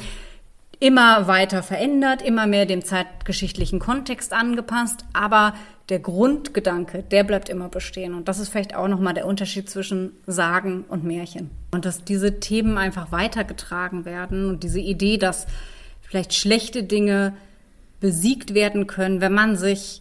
immer 0.80 1.28
weiter 1.28 1.62
verändert, 1.62 2.22
immer 2.22 2.46
mehr 2.46 2.64
dem 2.64 2.82
zeitgeschichtlichen 2.82 3.78
Kontext 3.78 4.32
angepasst, 4.32 5.04
aber 5.12 5.54
der 5.90 5.98
Grundgedanke, 5.98 7.02
der 7.02 7.24
bleibt 7.24 7.48
immer 7.48 7.68
bestehen. 7.68 8.14
Und 8.14 8.28
das 8.28 8.38
ist 8.38 8.48
vielleicht 8.48 8.74
auch 8.74 8.88
nochmal 8.88 9.12
der 9.12 9.26
Unterschied 9.26 9.68
zwischen 9.68 10.12
Sagen 10.26 10.84
und 10.88 11.04
Märchen. 11.04 11.50
Und 11.72 11.84
dass 11.84 12.04
diese 12.04 12.40
Themen 12.40 12.78
einfach 12.78 13.12
weitergetragen 13.12 14.04
werden 14.04 14.48
und 14.48 14.62
diese 14.62 14.80
Idee, 14.80 15.18
dass 15.18 15.46
vielleicht 16.00 16.32
schlechte 16.32 16.82
Dinge 16.82 17.34
besiegt 18.00 18.54
werden 18.54 18.86
können, 18.86 19.20
wenn 19.20 19.34
man 19.34 19.56
sich 19.56 20.00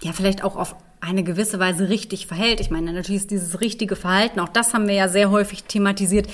ja 0.00 0.12
vielleicht 0.12 0.44
auch 0.44 0.56
auf 0.56 0.76
eine 1.00 1.22
gewisse 1.22 1.60
Weise 1.60 1.88
richtig 1.88 2.26
verhält. 2.26 2.60
Ich 2.60 2.70
meine, 2.70 2.92
natürlich 2.92 3.22
ist 3.22 3.30
dieses 3.30 3.60
richtige 3.60 3.94
Verhalten, 3.94 4.40
auch 4.40 4.48
das 4.48 4.74
haben 4.74 4.88
wir 4.88 4.94
ja 4.94 5.08
sehr 5.08 5.30
häufig 5.30 5.64
thematisiert, 5.64 6.26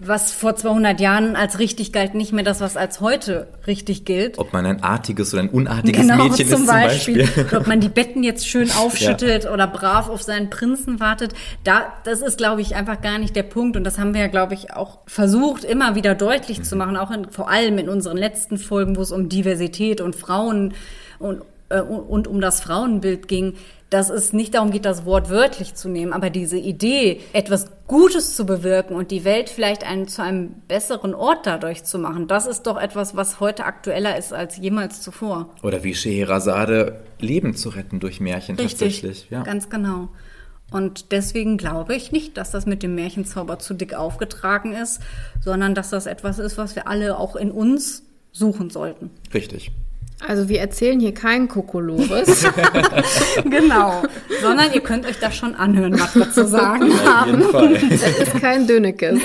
was 0.00 0.32
vor 0.32 0.56
200 0.56 1.00
Jahren 1.00 1.36
als 1.36 1.58
richtig 1.58 1.92
galt, 1.92 2.14
nicht 2.14 2.32
mehr 2.32 2.42
das, 2.42 2.60
was 2.60 2.76
als 2.76 3.00
heute 3.00 3.46
richtig 3.66 4.04
gilt. 4.04 4.38
Ob 4.38 4.52
man 4.52 4.66
ein 4.66 4.82
artiges 4.82 5.32
oder 5.32 5.44
ein 5.44 5.50
unartiges 5.50 6.00
genau, 6.00 6.24
Mädchen 6.24 6.48
zum 6.48 6.62
ist 6.62 6.66
Beispiel. 6.66 7.26
zum 7.26 7.34
Beispiel. 7.34 7.58
Ob 7.58 7.66
man 7.68 7.80
die 7.80 7.88
Betten 7.88 8.24
jetzt 8.24 8.48
schön 8.48 8.70
aufschüttelt 8.72 9.44
ja. 9.44 9.52
oder 9.52 9.66
brav 9.66 10.08
auf 10.08 10.22
seinen 10.22 10.50
Prinzen 10.50 10.98
wartet. 10.98 11.34
Da, 11.62 11.92
das 12.04 12.20
ist, 12.20 12.38
glaube 12.38 12.60
ich, 12.60 12.74
einfach 12.74 13.00
gar 13.00 13.18
nicht 13.18 13.36
der 13.36 13.44
Punkt. 13.44 13.76
Und 13.76 13.84
das 13.84 13.98
haben 13.98 14.14
wir 14.14 14.20
ja, 14.20 14.28
glaube 14.28 14.54
ich, 14.54 14.72
auch 14.72 14.98
versucht, 15.06 15.62
immer 15.62 15.94
wieder 15.94 16.14
deutlich 16.14 16.58
mhm. 16.58 16.64
zu 16.64 16.76
machen, 16.76 16.96
auch 16.96 17.12
in, 17.12 17.30
vor 17.30 17.48
allem 17.48 17.78
in 17.78 17.88
unseren 17.88 18.16
letzten 18.16 18.58
Folgen, 18.58 18.96
wo 18.96 19.02
es 19.02 19.12
um 19.12 19.28
Diversität 19.28 20.00
und 20.00 20.16
Frauen 20.16 20.74
und, 21.20 21.42
äh, 21.68 21.80
und 21.80 22.26
um 22.26 22.40
das 22.40 22.60
Frauenbild 22.60 23.28
ging 23.28 23.54
dass 23.90 24.10
es 24.10 24.32
nicht 24.32 24.54
darum 24.54 24.70
geht, 24.70 24.84
das 24.84 25.04
Wort 25.04 25.30
wörtlich 25.30 25.74
zu 25.74 25.88
nehmen, 25.88 26.12
aber 26.12 26.30
diese 26.30 26.58
Idee, 26.58 27.20
etwas 27.32 27.70
Gutes 27.86 28.36
zu 28.36 28.44
bewirken 28.44 28.94
und 28.94 29.10
die 29.10 29.24
Welt 29.24 29.48
vielleicht 29.48 29.84
einen, 29.84 30.08
zu 30.08 30.22
einem 30.22 30.56
besseren 30.68 31.14
Ort 31.14 31.46
dadurch 31.46 31.84
zu 31.84 31.98
machen, 31.98 32.28
das 32.28 32.46
ist 32.46 32.64
doch 32.64 32.78
etwas, 32.78 33.16
was 33.16 33.40
heute 33.40 33.64
aktueller 33.64 34.18
ist 34.18 34.32
als 34.32 34.58
jemals 34.58 35.00
zuvor. 35.00 35.54
Oder 35.62 35.84
wie 35.84 35.94
Scheherazade, 35.94 37.00
Leben 37.18 37.56
zu 37.56 37.70
retten 37.70 37.98
durch 37.98 38.20
Märchen 38.20 38.56
Richtig, 38.56 38.72
tatsächlich. 38.78 39.30
Ja. 39.30 39.42
Ganz 39.42 39.70
genau. 39.70 40.08
Und 40.70 41.12
deswegen 41.12 41.56
glaube 41.56 41.94
ich 41.94 42.12
nicht, 42.12 42.36
dass 42.36 42.50
das 42.50 42.66
mit 42.66 42.82
dem 42.82 42.94
Märchenzauber 42.94 43.58
zu 43.58 43.72
dick 43.72 43.94
aufgetragen 43.94 44.74
ist, 44.74 45.00
sondern 45.40 45.74
dass 45.74 45.88
das 45.88 46.04
etwas 46.04 46.38
ist, 46.38 46.58
was 46.58 46.76
wir 46.76 46.86
alle 46.88 47.16
auch 47.16 47.36
in 47.36 47.50
uns 47.50 48.02
suchen 48.32 48.68
sollten. 48.68 49.10
Richtig. 49.32 49.72
Also 50.26 50.48
wir 50.48 50.60
erzählen 50.60 50.98
hier 50.98 51.14
kein 51.14 51.48
Kokolores. 51.48 52.46
genau. 53.44 54.02
Sondern 54.42 54.72
ihr 54.72 54.80
könnt 54.80 55.06
euch 55.06 55.18
das 55.20 55.36
schon 55.36 55.54
anhören, 55.54 55.98
was 55.98 56.14
wir 56.14 56.30
zu 56.30 56.46
sagen 56.46 56.92
haben. 57.04 57.44
Das 57.90 58.18
ist 58.18 58.40
kein 58.40 58.66
Dönekes. 58.66 59.20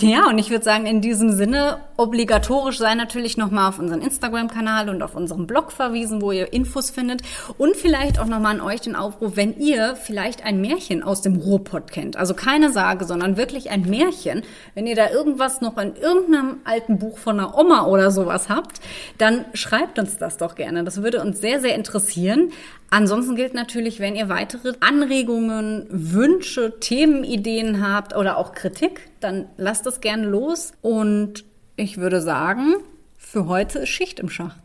Ja, 0.00 0.28
und 0.28 0.38
ich 0.38 0.50
würde 0.50 0.64
sagen, 0.64 0.86
in 0.86 1.00
diesem 1.00 1.32
Sinne, 1.32 1.78
obligatorisch 1.98 2.78
sei 2.78 2.94
natürlich 2.94 3.36
nochmal 3.36 3.68
auf 3.68 3.78
unseren 3.78 4.00
Instagram-Kanal 4.00 4.88
und 4.88 5.02
auf 5.02 5.16
unserem 5.16 5.48
Blog 5.48 5.72
verwiesen, 5.72 6.22
wo 6.22 6.30
ihr 6.30 6.52
Infos 6.52 6.90
findet. 6.90 7.22
Und 7.58 7.74
vielleicht 7.76 8.20
auch 8.20 8.26
nochmal 8.26 8.54
an 8.54 8.60
euch 8.60 8.80
den 8.80 8.94
Aufruf, 8.94 9.32
wenn 9.34 9.58
ihr 9.58 9.96
vielleicht 9.96 10.44
ein 10.44 10.60
Märchen 10.60 11.02
aus 11.02 11.22
dem 11.22 11.36
Ruhrpott 11.36 11.90
kennt. 11.90 12.16
Also 12.16 12.34
keine 12.34 12.72
Sage, 12.72 13.04
sondern 13.04 13.36
wirklich 13.36 13.70
ein 13.70 13.82
Märchen. 13.82 14.42
Wenn 14.74 14.86
ihr 14.86 14.94
da 14.94 15.10
irgendwas 15.10 15.60
noch 15.60 15.76
in 15.76 15.96
irgendeinem 15.96 16.58
alten 16.64 16.98
Buch 16.98 17.18
von 17.18 17.40
einer 17.40 17.58
Oma 17.58 17.86
oder 17.86 18.12
sowas 18.12 18.48
habt, 18.48 18.80
dann 19.18 19.44
schreibt 19.52 19.98
uns 19.98 20.18
das 20.18 20.36
doch 20.36 20.54
gerne. 20.54 20.84
Das 20.84 21.02
würde 21.02 21.20
uns 21.20 21.40
sehr, 21.40 21.60
sehr 21.60 21.74
interessieren. 21.74 22.52
Ansonsten 22.90 23.34
gilt 23.34 23.54
natürlich, 23.54 23.98
wenn 23.98 24.14
ihr 24.14 24.28
weitere 24.28 24.74
Anregungen, 24.80 25.86
Wünsche, 25.90 26.78
Themenideen 26.78 27.86
habt 27.86 28.16
oder 28.16 28.38
auch 28.38 28.52
Kritik, 28.52 29.00
dann 29.20 29.46
lasst 29.56 29.86
es 29.86 30.00
gerne 30.00 30.26
los. 30.26 30.72
Und 30.80 31.44
ich 31.78 31.98
würde 31.98 32.20
sagen, 32.20 32.74
für 33.16 33.46
heute 33.46 33.80
ist 33.80 33.90
Schicht 33.90 34.18
im 34.18 34.28
Schacht. 34.28 34.58